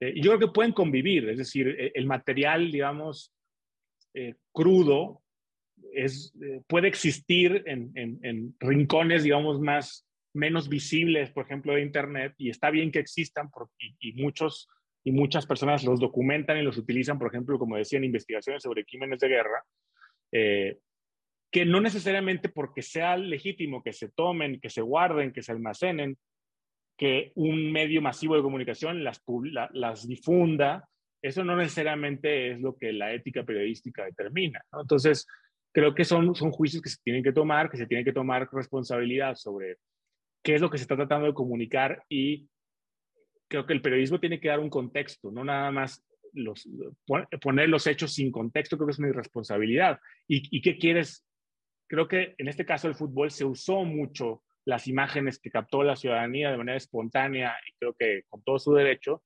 eh, 0.00 0.14
yo 0.16 0.30
creo 0.30 0.38
que 0.38 0.54
pueden 0.54 0.72
convivir, 0.72 1.28
es 1.28 1.38
decir, 1.38 1.68
e, 1.68 1.92
el 1.94 2.06
material, 2.06 2.70
digamos, 2.70 3.32
eh, 4.14 4.34
crudo 4.52 5.22
puede 6.66 6.88
existir 6.88 7.62
en, 7.66 8.56
rincones, 8.58 9.22
digamos, 9.22 9.60
más, 9.60 10.07
menos 10.38 10.68
visibles, 10.68 11.30
por 11.30 11.44
ejemplo, 11.44 11.74
de 11.74 11.82
Internet, 11.82 12.34
y 12.38 12.48
está 12.48 12.70
bien 12.70 12.90
que 12.90 13.00
existan 13.00 13.50
y, 14.00 14.12
muchos, 14.14 14.68
y 15.04 15.12
muchas 15.12 15.46
personas 15.46 15.84
los 15.84 16.00
documentan 16.00 16.56
y 16.58 16.62
los 16.62 16.78
utilizan, 16.78 17.18
por 17.18 17.28
ejemplo, 17.28 17.58
como 17.58 17.76
decía, 17.76 17.98
en 17.98 18.04
investigaciones 18.04 18.62
sobre 18.62 18.84
crímenes 18.84 19.20
de 19.20 19.28
guerra, 19.28 19.64
que 21.50 21.64
no 21.64 21.80
necesariamente 21.80 22.48
porque 22.48 22.82
sea 22.82 23.16
legítimo 23.16 23.82
que 23.82 23.92
se 23.92 24.10
tomen, 24.10 24.60
que 24.60 24.70
se 24.70 24.82
guarden, 24.82 25.32
que 25.32 25.42
se 25.42 25.52
almacenen, 25.52 26.16
que 26.96 27.32
un 27.34 27.72
medio 27.72 28.02
masivo 28.02 28.36
de 28.36 28.42
comunicación 28.42 29.04
las, 29.04 29.22
las 29.72 30.06
difunda, 30.06 30.88
eso 31.22 31.44
no 31.44 31.56
necesariamente 31.56 32.52
es 32.52 32.60
lo 32.60 32.76
que 32.76 32.92
la 32.92 33.12
ética 33.12 33.44
periodística 33.44 34.04
determina. 34.04 34.60
Entonces, 34.72 35.26
creo 35.72 35.94
que 35.94 36.04
son, 36.04 36.34
son 36.34 36.50
juicios 36.50 36.82
que 36.82 36.90
se 36.90 36.98
tienen 37.02 37.22
que 37.22 37.32
tomar, 37.32 37.70
que 37.70 37.76
se 37.76 37.86
tienen 37.86 38.04
que 38.04 38.12
tomar 38.12 38.48
responsabilidad 38.52 39.34
sobre 39.36 39.76
qué 40.42 40.54
es 40.54 40.60
lo 40.60 40.70
que 40.70 40.78
se 40.78 40.82
está 40.82 40.96
tratando 40.96 41.26
de 41.26 41.34
comunicar 41.34 42.02
y 42.08 42.48
creo 43.48 43.66
que 43.66 43.72
el 43.72 43.82
periodismo 43.82 44.20
tiene 44.20 44.40
que 44.40 44.48
dar 44.48 44.60
un 44.60 44.70
contexto, 44.70 45.30
no 45.30 45.44
nada 45.44 45.70
más 45.70 46.04
los, 46.32 46.68
poner 47.40 47.68
los 47.68 47.86
hechos 47.86 48.12
sin 48.12 48.30
contexto, 48.30 48.76
creo 48.76 48.86
que 48.86 48.92
es 48.92 48.98
una 48.98 49.08
irresponsabilidad. 49.08 49.98
¿Y, 50.26 50.56
¿Y 50.56 50.60
qué 50.60 50.76
quieres? 50.76 51.26
Creo 51.88 52.06
que 52.06 52.34
en 52.36 52.48
este 52.48 52.66
caso 52.66 52.88
el 52.88 52.94
fútbol 52.94 53.30
se 53.30 53.44
usó 53.44 53.84
mucho 53.84 54.42
las 54.66 54.86
imágenes 54.86 55.38
que 55.38 55.50
captó 55.50 55.82
la 55.82 55.96
ciudadanía 55.96 56.50
de 56.50 56.58
manera 56.58 56.76
espontánea 56.76 57.56
y 57.66 57.72
creo 57.78 57.94
que 57.94 58.24
con 58.28 58.42
todo 58.42 58.58
su 58.58 58.74
derecho, 58.74 59.22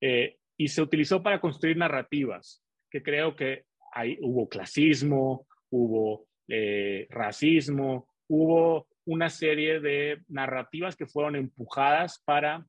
eh, 0.00 0.38
y 0.56 0.68
se 0.68 0.80
utilizó 0.80 1.22
para 1.22 1.40
construir 1.40 1.76
narrativas, 1.76 2.62
que 2.90 3.02
creo 3.02 3.36
que 3.36 3.64
hay, 3.92 4.16
hubo 4.22 4.48
clasismo, 4.48 5.46
hubo 5.70 6.26
eh, 6.48 7.06
racismo, 7.10 8.08
hubo 8.28 8.88
una 9.08 9.30
serie 9.30 9.80
de 9.80 10.20
narrativas 10.28 10.94
que 10.94 11.06
fueron 11.06 11.34
empujadas 11.34 12.22
para 12.26 12.66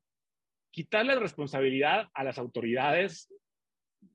quitarle 0.72 1.16
responsabilidad 1.16 2.08
a 2.14 2.24
las 2.24 2.38
autoridades 2.38 3.28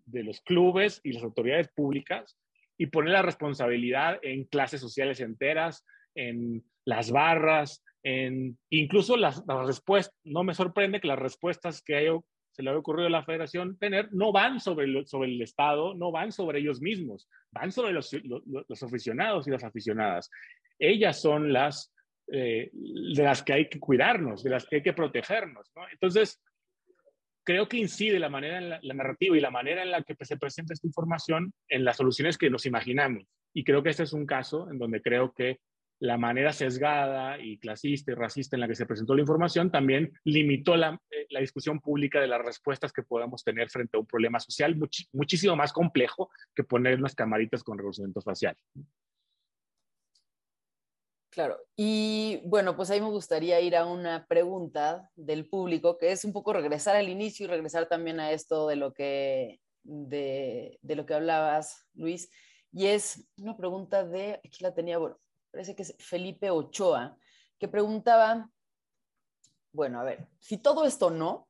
de 0.06 0.24
los 0.24 0.40
clubes 0.40 1.02
y 1.04 1.12
las 1.12 1.22
autoridades 1.22 1.68
públicas 1.68 2.38
y 2.78 2.86
poner 2.86 3.12
la 3.12 3.20
responsabilidad 3.20 4.20
en 4.22 4.44
clases 4.44 4.80
sociales 4.80 5.20
enteras, 5.20 5.84
en 6.14 6.64
las 6.86 7.10
barras, 7.10 7.84
en 8.02 8.56
incluso 8.70 9.18
las, 9.18 9.44
respuestas. 9.66 10.18
No 10.24 10.44
me 10.44 10.54
sorprende 10.54 11.02
que 11.02 11.08
las 11.08 11.18
respuestas 11.18 11.82
que 11.82 12.10
se 12.52 12.62
le 12.62 12.70
ha 12.70 12.78
ocurrido 12.78 13.08
a 13.08 13.10
la 13.10 13.24
federación 13.24 13.76
tener 13.76 14.08
no 14.12 14.32
van 14.32 14.60
sobre, 14.60 15.04
sobre 15.04 15.28
el 15.28 15.42
Estado, 15.42 15.94
no 15.94 16.10
van 16.10 16.32
sobre 16.32 16.60
ellos 16.60 16.80
mismos, 16.80 17.28
van 17.50 17.70
sobre 17.70 17.92
los, 17.92 18.16
los, 18.24 18.82
aficionados 18.82 19.46
y 19.46 19.50
las 19.50 19.62
aficionadas. 19.62 20.30
Ellas 20.78 21.20
son 21.20 21.52
las 21.52 21.93
eh, 22.28 22.70
de 22.72 23.22
las 23.22 23.42
que 23.42 23.52
hay 23.52 23.68
que 23.68 23.78
cuidarnos, 23.78 24.42
de 24.42 24.50
las 24.50 24.66
que 24.66 24.76
hay 24.76 24.82
que 24.82 24.92
protegernos. 24.92 25.70
Entonces, 25.92 26.42
creo 27.44 27.68
que 27.68 27.76
incide 27.76 28.18
la 28.18 28.30
manera 28.30 28.58
en 28.58 28.70
la, 28.70 28.94
narrativa 28.94 29.36
y 29.36 29.40
la 29.40 29.50
manera 29.50 29.82
en 29.82 29.90
la 29.90 30.02
que 30.02 30.16
se 30.24 30.38
presenta 30.38 30.72
esta 30.72 30.86
información 30.86 31.52
en 31.68 31.84
las 31.84 31.98
soluciones 31.98 32.38
que 32.38 32.50
nos 32.50 32.66
imaginamos. 32.66 33.24
Y 33.52 33.62
creo 33.62 33.82
que 33.82 33.90
este 33.90 34.02
es 34.02 34.12
un 34.12 34.26
caso 34.26 34.70
en 34.70 34.78
donde 34.78 35.02
creo 35.02 35.32
que 35.32 35.60
la 36.00 36.18
manera 36.18 36.52
sesgada 36.52 37.38
y 37.38 37.58
clasista 37.58 38.10
y 38.10 38.14
racista 38.14 38.56
en 38.56 38.60
la 38.60 38.68
que 38.68 38.74
se 38.74 38.86
presentó 38.86 39.14
la 39.14 39.20
información 39.20 39.70
también 39.70 40.12
limitó 40.24 40.76
la, 40.76 41.00
eh, 41.10 41.40
discusión 41.40 41.80
pública 41.80 42.20
de 42.20 42.26
las 42.26 42.44
respuestas 42.44 42.92
que 42.92 43.02
podamos 43.02 43.44
tener 43.44 43.70
frente 43.70 43.96
a 43.96 44.00
un 44.00 44.06
problema 44.06 44.40
social 44.40 44.76
muchísimo 45.12 45.54
más 45.56 45.72
complejo 45.72 46.30
que 46.54 46.64
poner 46.64 46.98
unas 46.98 47.14
camaritas 47.14 47.62
con 47.62 47.78
reconocimiento 47.78 48.20
facial. 48.20 48.56
Claro, 51.34 51.58
y 51.74 52.40
bueno, 52.44 52.76
pues 52.76 52.90
ahí 52.90 53.00
me 53.00 53.08
gustaría 53.08 53.60
ir 53.60 53.74
a 53.74 53.86
una 53.86 54.24
pregunta 54.28 55.10
del 55.16 55.48
público, 55.48 55.98
que 55.98 56.12
es 56.12 56.24
un 56.24 56.32
poco 56.32 56.52
regresar 56.52 56.94
al 56.94 57.08
inicio 57.08 57.44
y 57.44 57.48
regresar 57.48 57.88
también 57.88 58.20
a 58.20 58.30
esto 58.30 58.68
de 58.68 58.76
lo 58.76 58.94
que, 58.94 59.60
de, 59.82 60.78
lo 60.84 61.04
que 61.04 61.14
hablabas, 61.14 61.88
Luis, 61.94 62.30
y 62.70 62.86
es 62.86 63.26
una 63.36 63.56
pregunta 63.56 64.04
de, 64.04 64.40
aquí 64.44 64.62
la 64.62 64.74
tenía, 64.74 64.98
bueno, 64.98 65.18
parece 65.50 65.74
que 65.74 65.82
es 65.82 65.96
Felipe 65.98 66.50
Ochoa, 66.50 67.18
que 67.58 67.66
preguntaba, 67.66 68.48
bueno, 69.72 69.98
a 69.98 70.04
ver, 70.04 70.28
si 70.38 70.58
todo 70.58 70.86
esto 70.86 71.10
no, 71.10 71.32
o 71.32 71.48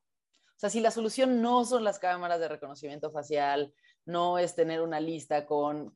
sea, 0.57 0.71
si 0.71 0.81
la 0.81 0.93
solución 0.93 1.43
no 1.43 1.67
son 1.67 1.85
las 1.85 1.99
cámaras 1.99 2.41
de 2.41 2.49
reconocimiento 2.49 3.11
facial, 3.11 3.75
no 4.07 4.39
es 4.39 4.55
tener 4.55 4.81
una 4.81 4.99
lista 4.99 5.45
con 5.45 5.95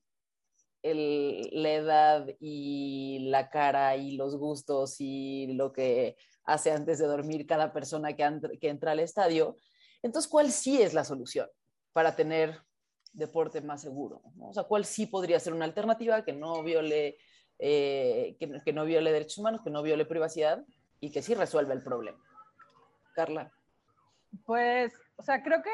la 0.83 1.72
edad 1.72 2.26
y 2.41 3.29
la 3.31 3.51
cara 3.51 3.97
y 3.97 4.16
los 4.16 4.37
gustos 4.37 4.97
y 5.01 5.53
lo 5.55 5.72
que 5.72 6.16
hace 6.45 6.70
antes 6.70 6.99
de 6.99 7.07
dormir 7.07 7.47
cada 7.47 7.72
persona 7.72 8.14
que, 8.14 8.24
entra 8.62 8.93
al 8.93 9.01
estadio. 9.01 9.57
Entonces, 10.03 10.31
¿cuál 10.31 10.51
sí 10.51 10.81
es 10.81 10.95
la 10.95 11.05
solución 11.05 11.49
para 11.93 12.14
tener 12.14 12.62
deporte 13.12 13.61
más 13.61 13.83
seguro? 13.83 14.22
O 14.41 14.55
sea, 14.55 14.64
¿cuál 14.64 14.85
sí 14.85 15.07
podría 15.07 15.41
ser 15.41 15.53
una 15.53 15.64
alternativa 15.64 16.24
que 16.24 16.33
no 16.33 16.62
viole, 16.62 17.18
eh, 17.59 18.37
que, 18.39 18.62
que 18.64 18.72
no 18.72 18.85
viole 18.85 19.12
derechos 19.12 19.39
humanos, 19.39 19.62
que 19.62 19.70
no 19.70 19.83
viole 19.83 20.05
privacidad 20.05 20.64
y 21.01 21.11
que 21.11 21.22
sí 21.22 21.35
resuelva 21.35 21.74
el 21.74 21.83
problema? 21.83 22.22
Carla. 23.14 23.53
Pues, 24.45 24.93
o 25.16 25.22
sea, 25.22 25.43
creo 25.43 25.62
que 25.62 25.70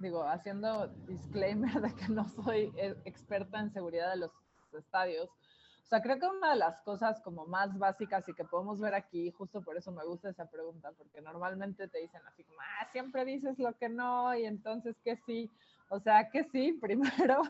digo, 0.00 0.24
haciendo 0.24 0.88
disclaimer 1.06 1.72
de 1.80 1.94
que 1.94 2.08
no 2.08 2.28
soy 2.28 2.72
eh, 2.76 2.96
experta 3.04 3.60
en 3.60 3.70
seguridad 3.70 4.10
de 4.10 4.16
los 4.16 4.32
estadios. 4.74 5.28
O 5.28 5.88
sea, 5.90 6.02
creo 6.02 6.20
que 6.20 6.26
una 6.26 6.50
de 6.50 6.56
las 6.56 6.80
cosas 6.82 7.20
como 7.20 7.46
más 7.46 7.76
básicas 7.76 8.28
y 8.28 8.34
que 8.34 8.44
podemos 8.44 8.80
ver 8.80 8.94
aquí, 8.94 9.32
justo 9.32 9.60
por 9.60 9.76
eso 9.76 9.90
me 9.90 10.04
gusta 10.04 10.30
esa 10.30 10.48
pregunta, 10.48 10.92
porque 10.92 11.20
normalmente 11.20 11.88
te 11.88 11.98
dicen 11.98 12.20
así 12.28 12.44
como, 12.44 12.60
ah, 12.60 12.88
siempre 12.92 13.24
dices 13.24 13.58
lo 13.58 13.76
que 13.76 13.88
no 13.88 14.32
y 14.36 14.44
entonces 14.44 14.96
que 15.02 15.16
sí. 15.26 15.50
O 15.88 15.98
sea, 15.98 16.30
que 16.30 16.44
sí, 16.44 16.72
primero, 16.80 17.42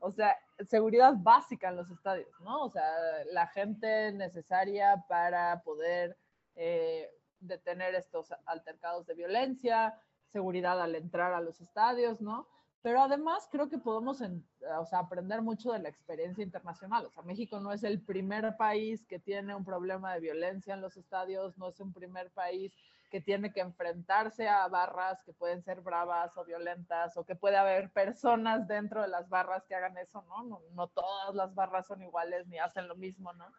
o 0.00 0.12
sea, 0.12 0.36
seguridad 0.68 1.14
básica 1.16 1.70
en 1.70 1.76
los 1.76 1.90
estadios, 1.90 2.28
¿no? 2.40 2.64
O 2.64 2.70
sea, 2.70 2.84
la 3.30 3.46
gente 3.46 4.12
necesaria 4.12 5.04
para 5.08 5.62
poder 5.62 6.16
eh, 6.56 7.10
detener 7.40 7.94
estos 7.94 8.34
altercados 8.46 9.06
de 9.06 9.14
violencia, 9.14 9.98
seguridad 10.32 10.80
al 10.80 10.94
entrar 10.94 11.32
a 11.32 11.40
los 11.40 11.60
estadios, 11.60 12.20
¿no? 12.20 12.46
Pero 12.82 13.00
además 13.00 13.48
creo 13.50 13.68
que 13.68 13.78
podemos 13.78 14.20
o 14.20 14.84
sea, 14.86 14.98
aprender 14.98 15.40
mucho 15.40 15.72
de 15.72 15.78
la 15.78 15.88
experiencia 15.88 16.42
internacional. 16.42 17.06
O 17.06 17.10
sea, 17.10 17.22
México 17.22 17.60
no 17.60 17.72
es 17.72 17.84
el 17.84 18.00
primer 18.00 18.56
país 18.56 19.06
que 19.06 19.20
tiene 19.20 19.54
un 19.54 19.64
problema 19.64 20.14
de 20.14 20.20
violencia 20.20 20.74
en 20.74 20.80
los 20.80 20.96
estadios, 20.96 21.56
no 21.58 21.68
es 21.68 21.78
un 21.78 21.92
primer 21.92 22.30
país 22.30 22.72
que 23.12 23.20
tiene 23.20 23.52
que 23.52 23.60
enfrentarse 23.60 24.48
a 24.48 24.66
barras 24.68 25.22
que 25.22 25.34
pueden 25.34 25.62
ser 25.62 25.82
bravas 25.82 26.34
o 26.38 26.44
violentas 26.44 27.14
o 27.16 27.24
que 27.24 27.36
puede 27.36 27.58
haber 27.58 27.90
personas 27.90 28.66
dentro 28.66 29.02
de 29.02 29.08
las 29.08 29.28
barras 29.28 29.64
que 29.66 29.74
hagan 29.74 29.98
eso, 29.98 30.24
¿no? 30.28 30.60
No, 30.72 30.86
todas 30.88 31.34
las 31.34 31.54
barras 31.54 31.86
son 31.86 32.02
iguales 32.02 32.46
ni 32.48 32.58
hacen 32.58 32.88
lo 32.88 32.96
mismo, 32.96 33.32
¿no? 33.34 33.52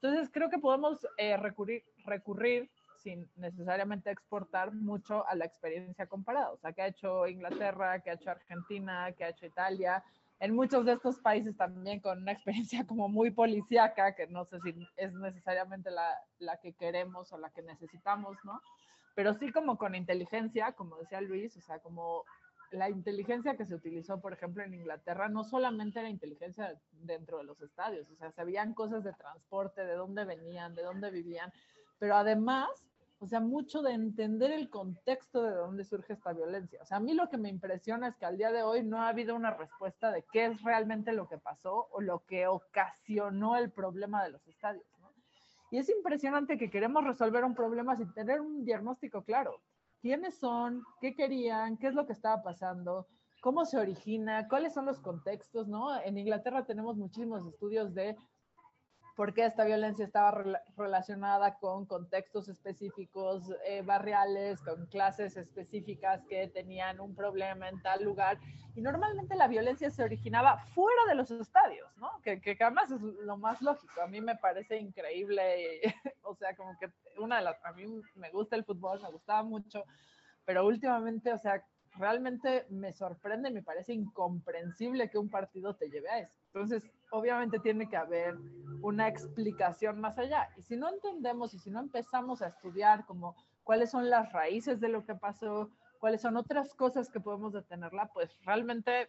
Entonces 0.00 0.30
creo 0.32 0.48
que 0.48 0.58
podemos 0.58 1.06
eh, 1.18 1.36
recurrir 1.36 2.70
sin 3.04 3.30
necesariamente 3.36 4.10
exportar 4.10 4.72
mucho 4.72 5.28
a 5.28 5.36
la 5.36 5.44
experiencia 5.44 6.06
comparada. 6.06 6.50
O 6.50 6.56
sea, 6.56 6.72
que 6.72 6.82
ha 6.82 6.88
hecho 6.88 7.28
Inglaterra, 7.28 8.00
que 8.00 8.10
ha 8.10 8.14
hecho 8.14 8.30
Argentina, 8.30 9.12
que 9.12 9.24
ha 9.24 9.28
hecho 9.28 9.46
Italia, 9.46 10.02
en 10.40 10.54
muchos 10.54 10.84
de 10.84 10.94
estos 10.94 11.18
países 11.20 11.56
también 11.56 12.00
con 12.00 12.22
una 12.22 12.32
experiencia 12.32 12.84
como 12.88 13.08
muy 13.08 13.30
policíaca, 13.30 14.14
que 14.14 14.26
no 14.26 14.44
sé 14.46 14.58
si 14.60 14.74
es 14.96 15.12
necesariamente 15.12 15.90
la, 15.90 16.18
la 16.38 16.56
que 16.56 16.72
queremos 16.72 17.30
o 17.32 17.38
la 17.38 17.50
que 17.50 17.62
necesitamos, 17.62 18.36
¿no? 18.42 18.60
Pero 19.14 19.34
sí 19.34 19.52
como 19.52 19.78
con 19.78 19.94
inteligencia, 19.94 20.72
como 20.72 20.96
decía 20.96 21.20
Luis, 21.20 21.56
o 21.56 21.60
sea, 21.60 21.78
como 21.78 22.24
la 22.72 22.90
inteligencia 22.90 23.56
que 23.56 23.66
se 23.66 23.74
utilizó, 23.74 24.20
por 24.20 24.32
ejemplo, 24.32 24.64
en 24.64 24.74
Inglaterra, 24.74 25.28
no 25.28 25.44
solamente 25.44 26.00
era 26.00 26.08
inteligencia 26.08 26.74
dentro 26.90 27.38
de 27.38 27.44
los 27.44 27.60
estadios, 27.60 28.10
o 28.10 28.16
sea, 28.16 28.32
sabían 28.32 28.74
cosas 28.74 29.04
de 29.04 29.12
transporte, 29.12 29.84
de 29.84 29.94
dónde 29.94 30.24
venían, 30.24 30.74
de 30.74 30.82
dónde 30.82 31.10
vivían, 31.10 31.52
pero 31.98 32.16
además 32.16 32.68
o 33.18 33.26
sea, 33.26 33.40
mucho 33.40 33.82
de 33.82 33.92
entender 33.92 34.50
el 34.50 34.68
contexto 34.68 35.42
de 35.42 35.54
dónde 35.54 35.84
surge 35.84 36.12
esta 36.12 36.32
violencia. 36.32 36.80
O 36.82 36.86
sea, 36.86 36.98
a 36.98 37.00
mí 37.00 37.14
lo 37.14 37.28
que 37.28 37.38
me 37.38 37.48
impresiona 37.48 38.08
es 38.08 38.16
que 38.16 38.26
al 38.26 38.36
día 38.36 38.52
de 38.52 38.62
hoy 38.62 38.82
no 38.82 39.02
ha 39.02 39.08
habido 39.08 39.34
una 39.34 39.52
respuesta 39.52 40.10
de 40.10 40.24
qué 40.32 40.46
es 40.46 40.62
realmente 40.62 41.12
lo 41.12 41.28
que 41.28 41.38
pasó 41.38 41.88
o 41.92 42.00
lo 42.00 42.24
que 42.26 42.46
ocasionó 42.46 43.56
el 43.56 43.70
problema 43.70 44.22
de 44.24 44.30
los 44.30 44.46
estadios. 44.46 44.84
Y 45.70 45.78
es 45.78 45.88
impresionante 45.88 46.56
que 46.56 46.70
queremos 46.70 47.02
resolver 47.02 47.44
un 47.44 47.54
problema 47.54 47.96
sin 47.96 48.12
tener 48.12 48.40
un 48.40 48.64
diagnóstico 48.64 49.24
claro. 49.24 49.60
¿Quiénes 50.00 50.36
son? 50.36 50.84
¿Qué 51.00 51.16
querían? 51.16 51.78
¿Qué 51.78 51.88
es 51.88 51.94
lo 51.94 52.06
que 52.06 52.12
estaba 52.12 52.42
pasando? 52.42 53.08
¿Cómo 53.40 53.64
se 53.64 53.78
origina? 53.78 54.46
¿Cuáles 54.48 54.72
son 54.72 54.86
los 54.86 55.00
contextos? 55.00 55.66
¿no? 55.66 56.00
En 56.00 56.16
Inglaterra 56.16 56.64
tenemos 56.64 56.96
muchísimos 56.96 57.44
estudios 57.46 57.92
de 57.92 58.16
porque 59.16 59.46
esta 59.46 59.64
violencia 59.64 60.04
estaba 60.04 60.44
relacionada 60.76 61.54
con 61.58 61.86
contextos 61.86 62.48
específicos 62.48 63.48
eh, 63.64 63.82
barriales, 63.82 64.60
con 64.62 64.86
clases 64.86 65.36
específicas 65.36 66.24
que 66.28 66.48
tenían 66.48 67.00
un 67.00 67.14
problema 67.14 67.68
en 67.68 67.80
tal 67.80 68.02
lugar. 68.02 68.38
Y 68.74 68.82
normalmente 68.82 69.36
la 69.36 69.46
violencia 69.46 69.88
se 69.90 70.02
originaba 70.02 70.58
fuera 70.74 71.00
de 71.08 71.14
los 71.14 71.30
estadios, 71.30 71.88
¿no? 71.96 72.10
Que, 72.22 72.40
que 72.40 72.56
además 72.60 72.90
es 72.90 73.00
lo 73.00 73.36
más 73.36 73.62
lógico. 73.62 74.00
A 74.02 74.08
mí 74.08 74.20
me 74.20 74.36
parece 74.36 74.78
increíble, 74.78 75.80
o 76.22 76.34
sea, 76.34 76.56
como 76.56 76.76
que 76.78 76.90
una 77.18 77.36
de 77.36 77.42
las, 77.44 77.64
a 77.64 77.72
mí 77.72 77.84
me 78.16 78.30
gusta 78.30 78.56
el 78.56 78.64
fútbol, 78.64 79.00
me 79.00 79.10
gustaba 79.10 79.44
mucho, 79.44 79.84
pero 80.44 80.66
últimamente, 80.66 81.32
o 81.32 81.38
sea, 81.38 81.64
realmente 81.96 82.66
me 82.70 82.92
sorprende, 82.92 83.50
me 83.50 83.62
parece 83.62 83.92
incomprensible 83.92 85.08
que 85.08 85.18
un 85.18 85.30
partido 85.30 85.76
te 85.76 85.88
lleve 85.88 86.10
a 86.10 86.18
eso. 86.18 86.34
Entonces, 86.46 86.82
obviamente 87.14 87.60
tiene 87.60 87.88
que 87.88 87.96
haber 87.96 88.36
una 88.82 89.08
explicación 89.08 90.00
más 90.00 90.18
allá. 90.18 90.48
Y 90.56 90.62
si 90.62 90.76
no 90.76 90.88
entendemos 90.88 91.54
y 91.54 91.58
si 91.58 91.70
no 91.70 91.80
empezamos 91.80 92.42
a 92.42 92.48
estudiar 92.48 93.06
como 93.06 93.36
cuáles 93.62 93.90
son 93.90 94.10
las 94.10 94.32
raíces 94.32 94.80
de 94.80 94.88
lo 94.88 95.06
que 95.06 95.14
pasó, 95.14 95.70
cuáles 96.00 96.20
son 96.20 96.36
otras 96.36 96.74
cosas 96.74 97.08
que 97.08 97.20
podemos 97.20 97.52
detenerla, 97.52 98.10
pues 98.12 98.36
realmente 98.44 99.08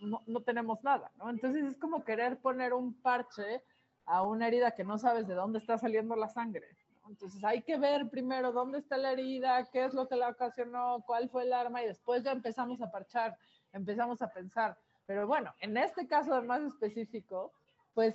no, 0.00 0.22
no, 0.26 0.40
tenemos 0.42 0.84
nada. 0.84 1.10
Entonces 1.28 1.64
es 1.64 1.76
como 1.78 2.04
querer 2.04 2.38
poner 2.38 2.74
un 2.74 2.94
parche 3.00 3.62
a 4.04 4.22
una 4.22 4.48
herida 4.48 4.72
que 4.72 4.84
no 4.84 4.98
sabes 4.98 5.26
de 5.26 5.34
dónde 5.34 5.58
está 5.58 5.78
saliendo 5.78 6.14
la 6.14 6.28
sangre. 6.28 6.66
Entonces 7.08 7.42
hay 7.42 7.62
que 7.62 7.78
ver 7.78 8.08
primero 8.10 8.52
dónde 8.52 8.78
está 8.78 8.96
la 8.98 9.12
herida, 9.12 9.64
qué 9.72 9.84
es 9.84 9.94
lo 9.94 10.06
que 10.06 10.16
la 10.16 10.28
ocasionó, 10.28 11.02
cuál 11.06 11.28
fue 11.30 11.44
el 11.44 11.52
arma 11.52 11.82
y 11.82 11.86
después 11.86 12.22
ya 12.22 12.32
empezamos 12.32 12.80
a 12.82 12.90
parchar, 12.90 13.36
empezamos 13.72 14.20
a 14.22 14.28
pensar. 14.28 14.76
Pero 15.06 15.26
bueno, 15.26 15.54
en 15.60 15.76
este 15.76 16.06
caso 16.06 16.42
más 16.42 16.62
específico, 16.62 17.52
pues 17.94 18.14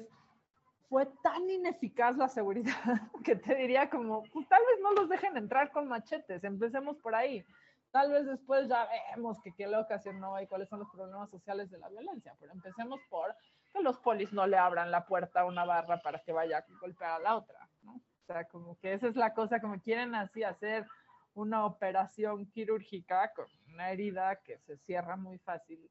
fue 0.89 1.05
tan 1.21 1.49
ineficaz 1.49 2.15
la 2.17 2.29
seguridad 2.29 2.73
que 3.23 3.35
te 3.35 3.55
diría 3.55 3.89
como, 3.89 4.23
pues 4.31 4.47
tal 4.47 4.61
vez 4.61 4.79
no 4.81 4.93
los 4.93 5.09
dejen 5.09 5.35
entrar 5.37 5.71
con 5.71 5.87
machetes, 5.87 6.43
empecemos 6.43 6.97
por 6.97 7.13
ahí. 7.13 7.45
Tal 7.91 8.11
vez 8.11 8.25
después 8.25 8.67
ya 8.67 8.87
vemos 9.15 9.41
que 9.41 9.53
qué 9.53 9.67
le 9.67 9.77
ocasionó 9.77 10.39
y 10.41 10.47
cuáles 10.47 10.69
son 10.69 10.79
los 10.79 10.89
problemas 10.89 11.29
sociales 11.29 11.69
de 11.71 11.77
la 11.77 11.89
violencia, 11.89 12.35
pero 12.39 12.51
empecemos 12.51 12.99
por 13.09 13.35
que 13.73 13.81
los 13.81 13.97
polis 13.99 14.31
no 14.33 14.45
le 14.45 14.57
abran 14.57 14.91
la 14.91 15.05
puerta 15.05 15.41
a 15.41 15.45
una 15.45 15.65
barra 15.65 15.99
para 16.01 16.19
que 16.19 16.31
vaya 16.31 16.59
a 16.59 16.65
golpear 16.79 17.11
a 17.11 17.19
la 17.19 17.35
otra, 17.35 17.69
¿no? 17.83 17.93
O 17.95 18.25
sea, 18.25 18.45
como 18.45 18.77
que 18.79 18.93
esa 18.93 19.07
es 19.07 19.15
la 19.15 19.33
cosa, 19.33 19.61
como 19.61 19.79
quieren 19.79 20.13
así 20.15 20.43
hacer 20.43 20.85
una 21.33 21.65
operación 21.65 22.45
quirúrgica 22.47 23.31
con 23.33 23.45
una 23.73 23.91
herida 23.91 24.37
que 24.37 24.57
se 24.59 24.77
cierra 24.79 25.15
muy 25.15 25.37
fácil 25.39 25.89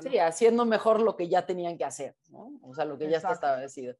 sí, 0.00 0.18
haciendo 0.18 0.64
mejor 0.64 1.00
lo 1.00 1.16
que 1.16 1.28
ya 1.28 1.46
tenían 1.46 1.76
que 1.78 1.84
hacer, 1.84 2.14
¿no? 2.30 2.58
O 2.62 2.74
sea, 2.74 2.84
lo 2.84 2.98
que 2.98 3.08
ya 3.08 3.18
está 3.18 3.32
establecido. 3.32 3.96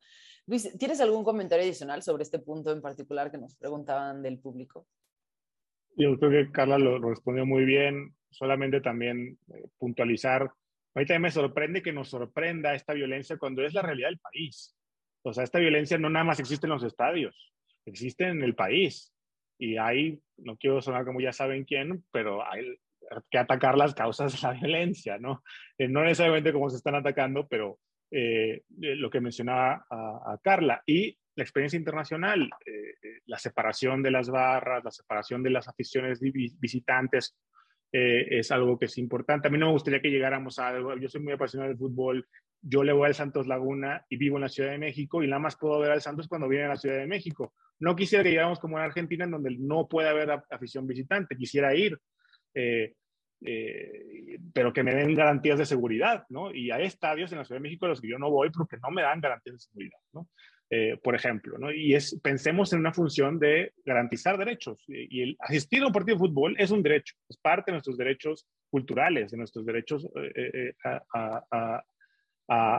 Luis, 0.47 0.77
¿tienes 0.79 1.01
algún 1.01 1.25
comentario 1.25 1.65
adicional 1.65 2.03
sobre 2.03 2.23
este 2.23 2.39
punto 2.39 2.71
en 2.73 2.81
particular 2.81 3.31
que 3.31 3.39
nos 3.39 3.57
preguntaban 3.57 4.23
del 4.23 4.39
público? 4.39 4.87
Yo 5.97 6.19
creo 6.19 6.31
que 6.31 6.53
Carla 6.53 6.79
lo, 6.79 6.99
respondió 6.99 7.47
muy 7.47 7.65
bien, 7.65 8.15
solamente 8.31 8.81
también 8.81 9.39
eh, 9.49 9.69
puntualizar. 9.79 10.43
A 10.43 11.01
mí 11.01 11.07
también 11.07 11.23
me 11.23 11.31
sorprende 11.31 11.83
que 11.83 11.93
nos 11.93 12.11
sorprenda 12.11 12.75
esta 12.75 12.93
violencia 12.93 13.39
cuando 13.39 13.65
es 13.65 13.75
la 13.75 13.83
realidad 13.83 14.09
del 14.09 14.19
país. 14.19 14.77
O 15.23 15.33
sea, 15.33 15.43
esta 15.43 15.59
violencia 15.59 15.99
no 15.99 16.11
nada 16.11 16.25
más 16.25 16.39
existe 16.39 16.67
en 16.67 16.73
los 16.73 16.85
estadios, 16.85 17.53
existe 17.85 18.29
en 18.29 18.43
el 18.43 18.55
país. 18.55 19.13
Y 19.59 19.79
hay, 19.79 20.21
no 20.37 20.57
quiero 20.57 20.81
sonar 20.83 21.05
como 21.05 21.21
ya 21.21 21.33
saben 21.33 21.65
quién, 21.65 22.05
pero 22.13 22.47
hay 22.47 22.79
que 23.31 23.39
atacar 23.39 23.77
las 23.77 23.95
causas 23.95 24.33
de 24.33 24.49
la 24.49 24.55
violencia, 24.55 25.19
¿no? 25.19 25.43
Eh, 25.79 25.89
no 25.89 26.03
necesariamente 26.03 26.53
cómo 26.53 26.71
se 26.71 26.77
están 26.77 26.95
atacando, 26.95 27.47
pero 27.47 27.79
eh, 28.11 28.63
eh, 28.83 28.97
lo 28.97 29.11
que 29.11 29.21
mencionaba 29.21 29.87
a, 29.91 30.39
Carla. 30.43 30.83
Y 30.87 31.17
la 31.35 31.43
experiencia 31.43 31.77
internacional, 31.77 32.49
la 33.27 33.39
separación 33.39 34.03
de 34.03 34.11
las 34.11 34.31
barras, 34.31 34.83
la 34.83 34.91
separación 34.91 35.43
de 35.43 35.51
las 35.51 35.69
aficiones 35.69 36.19
visitantes, 36.21 37.37
es 37.93 38.51
algo 38.51 38.79
que 38.79 38.87
es 38.87 38.97
importante. 38.97 39.49
A 39.49 39.51
mí 39.51 39.59
no 39.59 39.67
me 39.67 39.73
gustaría 39.73 40.01
que 40.01 40.11
llegáramos 40.11 40.59
a 40.59 40.69
algo, 40.69 40.97
yo 40.97 41.09
soy 41.11 41.21
muy 41.21 41.35
apasionado 41.35 41.69
del 41.69 41.79
fútbol, 41.79 42.27
yo 42.63 42.83
le 42.83 42.93
voy 42.93 43.07
al 43.07 43.15
Santos 43.15 43.47
Laguna 43.47 44.05
y 44.09 44.17
vivo 44.17 44.37
en 44.37 44.43
la 44.43 44.49
Ciudad 44.49 44.71
de 44.71 44.79
México 44.79 45.23
y 45.23 45.29
nada 45.29 45.39
más 45.39 45.57
puedo 45.57 45.79
ver 45.79 45.93
al 45.93 46.03
Santos 46.03 46.27
cuando 46.27 46.49
viene 46.49 46.65
a 46.65 46.71
la 46.71 46.77
Ciudad 46.77 46.97
de 46.97 47.07
México. 47.07 47.55
No 47.79 47.95
quisiera 47.95 48.25
que 48.25 48.31
llegáramos 48.31 48.59
como 48.59 48.79
en 48.79 48.85
Argentina 48.85 49.25
en 49.25 49.31
donde 49.31 49.57
no 49.59 49.87
puede 49.87 50.09
haber 50.09 50.31
afición 50.51 50.87
visitante, 50.87 51.37
quisiera 51.37 51.75
ir, 51.75 51.99
eh, 52.57 52.95
eh, 53.45 54.39
pero 54.55 54.73
que 54.73 54.83
me 54.83 54.95
den 54.95 55.15
garantías 55.15 55.59
de 55.59 55.67
seguridad, 55.67 56.25
¿no? 56.31 56.55
Y 56.55 56.71
hay 56.71 56.87
estadios 56.87 57.31
en 57.33 57.39
la 57.39 57.45
Ciudad 57.45 57.61
de 57.61 57.65
México 57.65 57.85
a 57.85 57.91
los 57.91 58.01
que 58.01 58.09
yo 58.09 58.19
no 58.19 58.31
voy 58.31 58.51
porque 58.51 58.79
no 58.83 58.91
me 58.91 59.03
dan 59.03 59.21
garantías 59.21 59.57
de 59.57 59.61
seguridad, 59.61 59.99
¿no? 60.15 60.29
Eh, 60.71 60.99
por 61.03 61.15
ejemplo, 61.15 61.59
¿no? 61.59 61.71
Y 61.71 61.95
es, 61.95 62.19
pensemos 62.23 62.73
en 62.73 62.81
una 62.81 62.95
función 62.95 63.39
de 63.39 63.73
garantizar 63.85 64.39
derechos. 64.39 64.83
Y, 64.89 65.21
el 65.21 65.37
asistir 65.39 65.83
a 65.83 65.89
un 65.89 65.93
partido 65.93 66.17
de 66.17 66.27
fútbol 66.27 66.57
es 66.59 66.71
un 66.71 66.83
derecho, 66.83 67.15
es 67.29 67.37
parte 67.37 67.71
de 67.71 67.75
nuestros 67.75 67.99
derechos 67.99 68.49
culturales, 68.71 69.31
de 69.31 69.37
nuestros 69.37 69.67
derechos 69.67 70.09
a, 70.83 71.83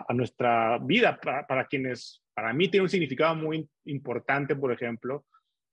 nuestra 0.09 0.79
vida, 0.79 1.19
para, 1.19 1.67
quienes, 1.67 2.23
para 2.33 2.51
mí 2.51 2.67
tiene 2.67 2.83
un 2.83 2.89
significado 2.89 3.35
muy 3.35 3.69
importante, 3.85 4.55
por 4.55 4.73
ejemplo, 4.73 5.25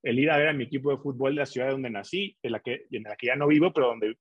el 0.04 0.18
ir 0.18 0.30
a 0.30 0.36
ver 0.36 0.48
a 0.48 0.52
mi 0.52 0.64
equipo 0.64 0.90
de 0.90 0.98
fútbol 0.98 1.34
de 1.34 1.40
la 1.40 1.46
ciudad 1.46 1.70
donde 1.70 1.90
nací, 1.90 2.36
en 2.42 2.52
la 2.52 2.60
que, 2.60 2.86
en 2.90 3.02
la 3.04 3.16
que 3.16 3.28
ya 3.28 3.36
no 3.36 3.48
vivo, 3.48 3.72
pero 3.72 3.88
donde, 3.88 4.16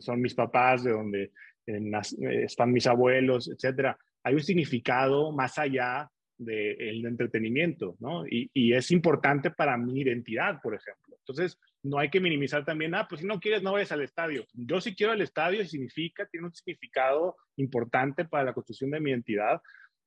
son 0.00 0.20
mis 0.20 0.34
papás, 0.34 0.84
de 0.84 0.92
donde 0.92 1.32
eh, 1.66 2.44
están 2.44 2.72
mis 2.72 2.86
abuelos, 2.86 3.48
etcétera. 3.48 3.98
Hay 4.22 4.34
un 4.34 4.42
significado 4.42 5.32
más 5.32 5.58
allá 5.58 6.08
del 6.36 7.04
entretenimiento, 7.04 7.96
¿no? 7.98 8.24
Y, 8.28 8.72
es 8.72 8.92
importante 8.92 9.50
para 9.50 9.76
mi 9.76 10.00
identidad, 10.00 10.60
por 10.62 10.74
ejemplo. 10.74 11.16
Entonces, 11.18 11.58
no 11.82 11.98
hay 11.98 12.10
que 12.10 12.20
minimizar 12.20 12.64
también, 12.64 12.94
ah, 12.94 13.06
pues 13.08 13.22
si 13.22 13.26
no 13.26 13.40
quieres, 13.40 13.62
no 13.62 13.72
vayas 13.72 13.90
al 13.90 14.02
estadio. 14.02 14.46
Yo 14.52 14.80
sí 14.80 14.94
quiero 14.94 15.12
al 15.12 15.20
estadio 15.20 15.64
significa, 15.64 16.26
tiene 16.26 16.46
un 16.46 16.54
significado 16.54 17.36
importante 17.56 18.24
para 18.24 18.44
la 18.44 18.52
construcción 18.52 18.92
de 18.92 19.00
mi 19.00 19.10
identidad 19.10 19.60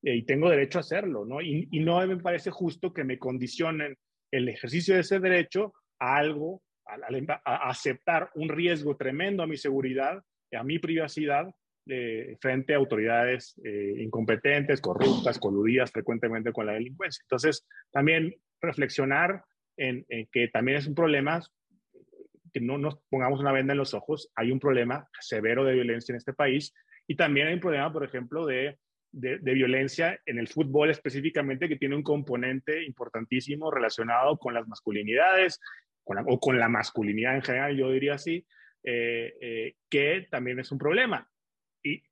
eh, 0.04 0.16
y 0.16 0.24
tengo 0.24 0.50
derecho 0.50 0.80
a 0.80 0.82
hacerlo, 0.82 1.26
¿no? 1.26 1.42
Y 1.42 1.68
no 1.82 2.06
me 2.08 2.18
parece 2.18 2.50
justo 2.50 2.94
que 2.94 3.04
me 3.04 3.20
condicionen 3.20 3.98
el 4.32 4.50
ejercicio 4.50 4.96
de 4.96 5.02
ese 5.02 5.20
derecho 5.20 5.74
a 6.00 6.18
algo, 6.18 6.62
a, 6.86 7.70
aceptar 7.70 8.30
un 8.36 8.50
riesgo 8.50 8.98
tremendo 8.98 9.44
a 9.44 9.48
mi 9.48 9.58
seguridad, 9.58 10.24
a 10.54 10.64
mi 10.64 10.80
privacidad, 10.80 11.48
frente 12.40 12.74
a 12.74 12.78
autoridades 12.78 13.60
eh, 13.64 13.96
incompetentes, 13.98 14.80
corruptas, 14.80 15.40
coludidas 15.40 15.92
frecuentemente 15.92 16.54
con 16.54 16.66
la 16.66 16.74
delincuencia. 16.74 17.22
Entonces, 17.24 17.68
también 17.92 18.36
reflexionar 18.62 19.44
en, 19.78 20.06
que 20.32 20.48
también 20.48 20.78
es 20.78 20.88
un 20.88 20.96
problema, 20.96 21.42
que 22.54 22.62
no 22.62 22.78
nos 22.78 22.98
pongamos 23.10 23.40
una 23.40 23.52
venda 23.52 23.74
en 23.74 23.80
los 23.80 23.94
ojos, 23.94 24.32
hay 24.36 24.52
un 24.52 24.60
problema 24.60 25.08
severo 25.20 25.66
de 25.66 25.74
violencia 25.74 26.14
en 26.14 26.18
este 26.18 26.34
país 26.34 26.74
y 27.08 27.16
también 27.16 27.48
hay 27.48 27.56
un 27.56 27.60
problema, 27.60 27.92
por 27.92 28.04
ejemplo, 28.04 28.46
de 28.46 28.78
de, 29.12 29.38
violencia 29.54 30.20
en 30.26 30.40
el 30.40 30.48
fútbol 30.48 30.90
específicamente 30.90 31.68
que 31.68 31.76
tiene 31.76 31.96
un 31.96 32.04
componente 32.04 32.84
importantísimo 32.84 33.72
relacionado 33.72 34.38
con 34.38 34.54
las 34.54 34.68
masculinidades 34.68 35.60
o 36.04 36.40
con 36.40 36.58
la 36.58 36.70
masculinidad 36.70 37.36
en 37.36 37.42
general, 37.42 37.78
yo 37.78 37.92
diría 37.92 38.16
así, 38.16 38.46
eh, 38.84 39.34
eh, 39.40 39.76
que 39.90 40.28
también 40.30 40.60
es 40.60 40.72
un 40.72 40.78
problema. 40.78 41.30
Y 41.84 42.04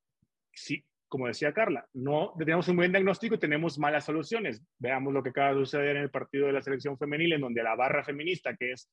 sí, 0.53 0.85
como 1.07 1.27
decía 1.27 1.53
Carla, 1.53 1.87
no 1.93 2.33
tenemos 2.37 2.67
un 2.67 2.77
buen 2.77 2.91
diagnóstico 2.91 3.35
y 3.35 3.39
tenemos 3.39 3.79
malas 3.79 4.05
soluciones. 4.05 4.63
Veamos 4.77 5.13
lo 5.13 5.23
que 5.23 5.29
acaba 5.29 5.53
de 5.53 5.59
suceder 5.59 5.97
en 5.97 6.03
el 6.03 6.11
partido 6.11 6.47
de 6.47 6.53
la 6.53 6.61
selección 6.61 6.97
femenil, 6.97 7.33
en 7.33 7.41
donde 7.41 7.63
la 7.63 7.75
barra 7.75 8.03
feminista, 8.03 8.55
que 8.55 8.73
es, 8.73 8.89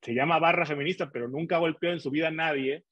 se 0.00 0.14
llama 0.14 0.38
barra 0.38 0.66
feminista, 0.66 1.10
pero 1.10 1.28
nunca 1.28 1.58
golpeó 1.58 1.92
en 1.92 2.00
su 2.00 2.10
vida 2.10 2.28
a 2.28 2.32
nadie, 2.32 2.84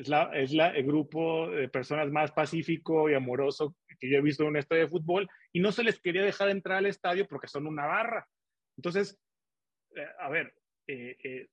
es, 0.00 0.08
la, 0.08 0.30
es 0.34 0.52
el 0.52 0.84
grupo 0.84 1.48
de 1.50 1.68
personas 1.68 2.10
más 2.10 2.32
pacífico 2.32 3.10
y 3.10 3.14
amoroso 3.14 3.76
que 4.00 4.10
yo 4.10 4.18
he 4.18 4.22
visto 4.22 4.42
en 4.42 4.50
un 4.50 4.56
estadio 4.56 4.84
de 4.84 4.88
fútbol 4.88 5.28
y 5.52 5.60
no 5.60 5.70
se 5.70 5.84
les 5.84 6.00
quería 6.00 6.24
dejar 6.24 6.48
entrar 6.48 6.78
al 6.78 6.86
estadio 6.86 7.26
porque 7.28 7.48
son 7.48 7.66
una 7.66 7.86
barra. 7.86 8.26
Entonces, 8.76 9.18
eh, 9.94 10.06
a 10.18 10.28
ver, 10.30 10.54
eh, 10.86 11.16
eh, 11.22 11.48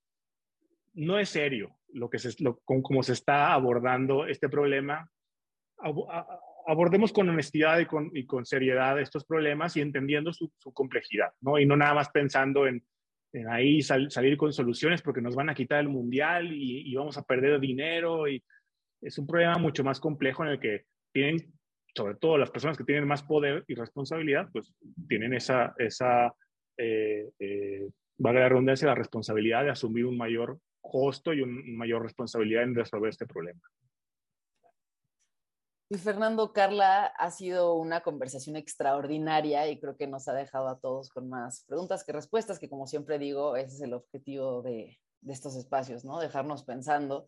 no 0.94 1.20
es 1.20 1.30
serio 1.30 1.78
lo 1.90 2.10
que 2.10 2.20
se, 2.20 2.42
lo, 2.42 2.58
con, 2.60 2.82
cómo 2.82 3.04
se 3.04 3.14
está 3.14 3.54
abordando 3.54 4.26
este 4.26 4.50
problema. 4.50 5.12
abordemos 6.66 7.12
con 7.12 7.30
honestidad 7.30 7.80
y 7.80 7.86
con, 7.86 8.12
y 8.14 8.26
con, 8.26 8.46
seriedad 8.46 9.00
estos 9.00 9.26
problemas 9.26 9.76
y 9.76 9.82
entendiendo 9.82 10.32
su, 10.32 10.52
su, 10.58 10.74
complejidad, 10.74 11.34
¿no? 11.42 11.60
Y 11.60 11.66
no 11.66 11.76
nada 11.76 11.94
más 11.94 12.10
pensando 12.10 12.66
en, 12.66 12.84
en 13.34 13.50
ahí 13.50 13.82
salir 13.82 14.38
con 14.38 14.54
soluciones 14.54 15.02
porque 15.02 15.22
nos 15.22 15.36
van 15.36 15.50
a 15.50 15.56
quitar 15.56 15.80
el 15.82 15.90
mundial 15.90 16.52
y, 16.52 16.90
y, 16.90 16.96
vamos 16.96 17.18
a 17.18 17.24
perder 17.24 17.60
dinero. 17.60 18.28
Y 18.28 18.44
es 19.02 19.18
un 19.18 19.28
problema 19.28 19.58
mucho 19.58 19.84
más 19.84 20.00
complejo 20.00 20.44
en 20.44 20.52
el 20.52 20.60
que 20.60 20.86
tienen, 21.12 21.54
sobre 21.96 22.16
todo 22.16 22.38
las 22.38 22.52
personas 22.52 22.78
que 22.78 22.84
tienen 22.84 23.08
más 23.08 23.24
poder 23.24 23.64
y 23.68 23.76
responsabilidad, 23.76 24.50
pues 24.52 24.74
tienen 25.08 25.34
esa, 25.34 25.74
esa 25.78 26.34
eh, 26.78 27.30
eh, 27.40 27.90
valga 28.18 28.42
la 28.42 28.50
redundancia, 28.50 28.88
la 28.88 28.96
responsabilidad 28.96 29.64
de 29.64 29.72
asumir 29.72 30.06
un 30.06 30.18
mayor 30.18 30.60
costo 30.82 31.34
y 31.34 31.42
una 31.42 31.62
mayor 31.78 32.04
responsabilidad 32.04 32.64
en 32.64 32.76
resolver 32.76 33.10
este 33.10 33.26
problema. 33.26 33.60
Y 35.90 35.98
Fernando, 35.98 36.52
Carla, 36.52 37.06
ha 37.06 37.32
sido 37.32 37.76
una 37.76 38.02
conversación 38.02 38.58
extraordinaria 38.58 39.70
y 39.70 39.80
creo 39.80 39.96
que 39.96 40.06
nos 40.06 40.28
ha 40.28 40.34
dejado 40.34 40.68
a 40.68 40.80
todos 40.80 41.10
con 41.10 41.30
más 41.30 41.64
preguntas 41.66 42.04
que 42.04 42.12
respuestas, 42.12 42.60
que 42.60 42.70
como 42.70 42.88
siempre 42.88 43.18
digo, 43.18 43.56
ese 43.56 43.76
es 43.76 43.82
el 43.82 43.94
objetivo 43.94 44.62
de, 44.62 45.00
de 45.22 45.34
estos 45.34 45.56
espacios, 45.56 46.04
¿no? 46.04 46.20
Dejarnos 46.20 46.64
pensando. 46.64 47.28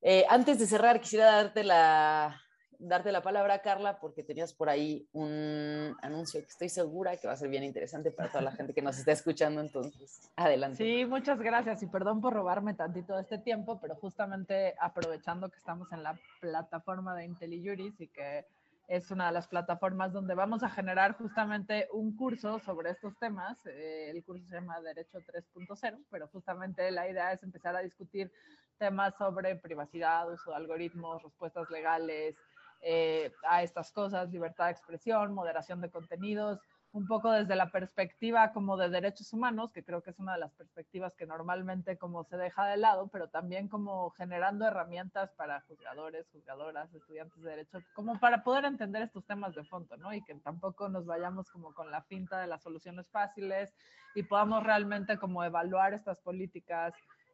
Eh, 0.00 0.24
antes 0.28 0.58
de 0.58 0.66
cerrar, 0.66 1.00
quisiera 1.00 1.26
darte 1.26 1.62
la, 1.62 2.42
darte 2.82 3.12
la 3.12 3.22
palabra, 3.22 3.62
Carla, 3.62 3.98
porque 4.00 4.22
tenías 4.22 4.52
por 4.52 4.68
ahí 4.68 5.08
un 5.12 5.96
anuncio 6.02 6.40
que 6.40 6.48
estoy 6.48 6.68
segura 6.68 7.16
que 7.16 7.26
va 7.26 7.32
a 7.34 7.36
ser 7.36 7.48
bien 7.48 7.64
interesante 7.64 8.10
para 8.10 8.30
toda 8.30 8.42
la 8.42 8.52
gente 8.52 8.74
que 8.74 8.82
nos 8.82 8.98
está 8.98 9.12
escuchando. 9.12 9.60
Entonces, 9.60 10.30
adelante. 10.36 10.76
Sí, 10.78 11.04
muchas 11.06 11.38
gracias 11.38 11.82
y 11.82 11.86
perdón 11.86 12.20
por 12.20 12.32
robarme 12.34 12.74
tantito 12.74 13.14
de 13.14 13.22
este 13.22 13.38
tiempo, 13.38 13.78
pero 13.80 13.94
justamente 13.96 14.74
aprovechando 14.80 15.48
que 15.48 15.58
estamos 15.58 15.90
en 15.92 16.02
la 16.02 16.18
plataforma 16.40 17.14
de 17.14 17.24
IntelliJuris 17.26 18.00
y 18.00 18.08
que 18.08 18.44
es 18.88 19.10
una 19.10 19.26
de 19.26 19.32
las 19.32 19.46
plataformas 19.46 20.12
donde 20.12 20.34
vamos 20.34 20.62
a 20.62 20.68
generar 20.68 21.16
justamente 21.16 21.88
un 21.92 22.16
curso 22.16 22.58
sobre 22.58 22.90
estos 22.90 23.16
temas. 23.18 23.56
Eh, 23.64 24.10
el 24.10 24.22
curso 24.24 24.44
se 24.48 24.56
llama 24.56 24.80
Derecho 24.80 25.18
3.0, 25.18 26.04
pero 26.10 26.28
justamente 26.28 26.90
la 26.90 27.08
idea 27.08 27.32
es 27.32 27.42
empezar 27.42 27.76
a 27.76 27.80
discutir 27.80 28.30
temas 28.78 29.14
sobre 29.16 29.54
privacidad, 29.56 30.30
uso 30.30 30.50
de 30.50 30.56
algoritmos, 30.56 31.22
respuestas 31.22 31.70
legales, 31.70 32.34
eh, 32.82 33.32
a 33.48 33.62
estas 33.62 33.92
cosas, 33.92 34.30
libertad 34.30 34.66
de 34.66 34.72
expresión, 34.72 35.32
moderación 35.32 35.80
de 35.80 35.90
contenidos, 35.90 36.58
un 36.92 37.06
poco 37.06 37.30
desde 37.30 37.56
la 37.56 37.70
perspectiva 37.70 38.52
como 38.52 38.76
de 38.76 38.90
derechos 38.90 39.32
humanos, 39.32 39.72
que 39.72 39.82
creo 39.82 40.02
que 40.02 40.10
es 40.10 40.18
una 40.18 40.34
de 40.34 40.40
las 40.40 40.52
perspectivas 40.52 41.14
que 41.14 41.26
normalmente 41.26 41.96
como 41.96 42.24
se 42.24 42.36
deja 42.36 42.66
de 42.66 42.76
lado, 42.76 43.08
pero 43.08 43.28
también 43.28 43.68
como 43.68 44.10
generando 44.10 44.66
herramientas 44.66 45.30
para 45.32 45.62
juzgadores, 45.62 46.28
juzgadoras, 46.30 46.92
estudiantes 46.92 47.42
de 47.42 47.50
derecho, 47.50 47.78
como 47.94 48.20
para 48.20 48.44
poder 48.44 48.66
entender 48.66 49.02
estos 49.02 49.24
temas 49.24 49.54
de 49.54 49.64
fondo, 49.64 49.96
¿no? 49.96 50.12
Y 50.12 50.22
que 50.22 50.34
tampoco 50.34 50.88
nos 50.90 51.06
vayamos 51.06 51.50
como 51.50 51.72
con 51.72 51.90
la 51.90 52.02
finta 52.02 52.40
de 52.40 52.46
las 52.46 52.62
soluciones 52.62 53.08
fáciles 53.08 53.70
y 54.14 54.24
podamos 54.24 54.62
realmente 54.62 55.16
como 55.16 55.42
evaluar 55.44 55.94
estas 55.94 56.18
políticas 56.18 56.92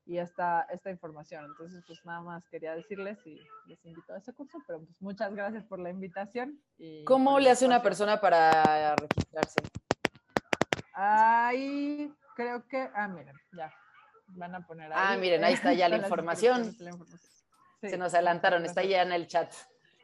y 0.08 0.18
esta, 0.18 0.62
esta 0.72 0.90
información. 0.90 1.44
Entonces, 1.44 1.84
pues 1.86 2.02
nada 2.06 2.22
más 2.22 2.42
quería 2.48 2.74
decirles 2.74 3.18
y 3.26 3.38
les 3.66 3.84
invito 3.84 4.14
a 4.14 4.16
ese 4.16 4.32
curso, 4.32 4.58
pero 4.66 4.80
pues 4.80 5.00
muchas 5.00 5.34
gracias 5.34 5.64
por 5.66 5.78
la 5.78 5.90
invitación. 5.90 6.58
Y 6.78 7.04
¿Cómo 7.04 7.38
le 7.38 7.50
hace 7.50 7.66
una 7.66 7.82
persona 7.82 8.18
para 8.18 8.96
registrarse? 8.96 9.60
Ahí 10.94 12.10
creo 12.34 12.66
que, 12.66 12.88
ah, 12.94 13.06
miren, 13.06 13.36
ya, 13.52 13.70
van 14.28 14.54
a 14.54 14.66
poner 14.66 14.90
ahí. 14.90 14.98
Ah, 14.98 15.16
miren, 15.18 15.44
ahí 15.44 15.52
está 15.52 15.74
ya 15.74 15.90
la 15.90 15.98
información. 15.98 16.74
se 17.82 17.98
nos 17.98 18.14
adelantaron, 18.14 18.64
está 18.64 18.82
ya 18.82 19.02
en 19.02 19.12
el 19.12 19.26
chat. 19.26 19.52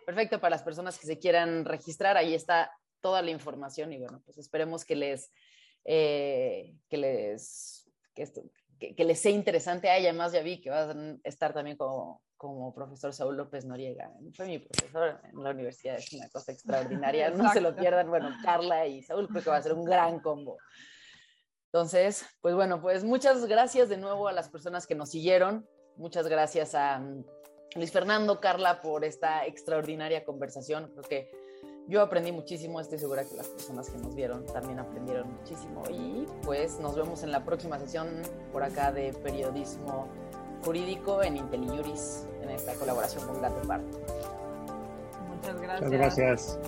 Perfecto, 0.04 0.38
para 0.38 0.50
las 0.50 0.62
personas 0.62 0.98
que 0.98 1.06
se 1.06 1.18
quieran 1.18 1.64
registrar, 1.64 2.18
ahí 2.18 2.34
está 2.34 2.70
toda 3.00 3.22
la 3.22 3.30
información 3.30 3.90
y 3.94 3.98
bueno, 3.98 4.20
pues 4.26 4.36
esperemos 4.36 4.84
que 4.84 4.96
les, 4.96 5.32
eh, 5.86 6.76
que 6.90 6.98
les, 6.98 7.90
que 8.14 8.22
esto, 8.22 8.42
que, 8.96 9.04
les 9.04 9.20
sea 9.20 9.32
interesante. 9.32 9.88
a 9.88 9.94
además 9.94 10.32
ya 10.32 10.42
vi 10.42 10.60
que 10.60 10.70
va 10.70 10.90
a 10.90 10.94
estar 11.24 11.52
también 11.52 11.76
como, 11.76 12.22
como 12.36 12.74
profesor 12.74 13.12
Saúl 13.12 13.36
López 13.36 13.64
Noriega. 13.64 14.10
Fue 14.34 14.46
mi 14.46 14.58
profesor 14.58 15.20
en 15.24 15.42
la 15.42 15.50
universidad, 15.50 15.96
es 15.96 16.12
una 16.12 16.28
cosa 16.28 16.52
extraordinaria. 16.52 17.30
No 17.30 17.50
se 17.52 17.60
lo 17.60 17.74
pierdan. 17.74 18.08
Bueno, 18.08 18.30
Carla 18.42 18.86
y 18.86 19.02
Saúl 19.02 19.28
creo 19.28 19.42
que 19.42 19.50
va 19.50 19.56
a 19.56 19.62
ser 19.62 19.74
un 19.74 19.84
gran 19.84 20.20
combo. 20.20 20.58
Entonces, 21.72 22.24
pues 22.40 22.54
bueno, 22.54 22.80
pues 22.80 23.02
muchas 23.02 23.46
gracias 23.46 23.88
de 23.88 23.96
nuevo 23.96 24.28
a 24.28 24.32
las 24.32 24.48
personas 24.48 24.86
que 24.86 24.94
nos 24.94 25.10
siguieron. 25.10 25.66
Muchas 25.96 26.28
gracias 26.28 26.74
a 26.74 26.98
mm, 26.98 27.24
Luis 27.76 27.90
Fernando, 27.90 28.40
Carla, 28.40 28.80
por 28.80 29.04
esta 29.04 29.44
extraordinaria 29.46 30.24
conversación. 30.24 30.90
Creo 30.92 31.02
que 31.02 31.43
yo 31.86 32.00
aprendí 32.00 32.32
muchísimo, 32.32 32.80
estoy 32.80 32.98
segura 32.98 33.24
que 33.24 33.36
las 33.36 33.48
personas 33.48 33.90
que 33.90 33.98
nos 33.98 34.14
vieron 34.14 34.46
también 34.46 34.78
aprendieron 34.78 35.32
muchísimo. 35.32 35.82
Y 35.90 36.26
pues 36.42 36.80
nos 36.80 36.94
vemos 36.96 37.22
en 37.22 37.32
la 37.32 37.44
próxima 37.44 37.78
sesión 37.78 38.08
por 38.52 38.62
acá 38.62 38.92
de 38.92 39.12
periodismo 39.12 40.08
jurídico 40.64 41.22
en 41.22 41.36
IntelliJuris, 41.36 42.26
en 42.42 42.50
esta 42.50 42.74
colaboración 42.74 43.26
con 43.26 43.42
Gato 43.42 43.66
Par. 43.68 43.80
Muchas 45.28 45.60
gracias. 45.60 45.82
Muchas 45.82 46.16
gracias. 46.16 46.58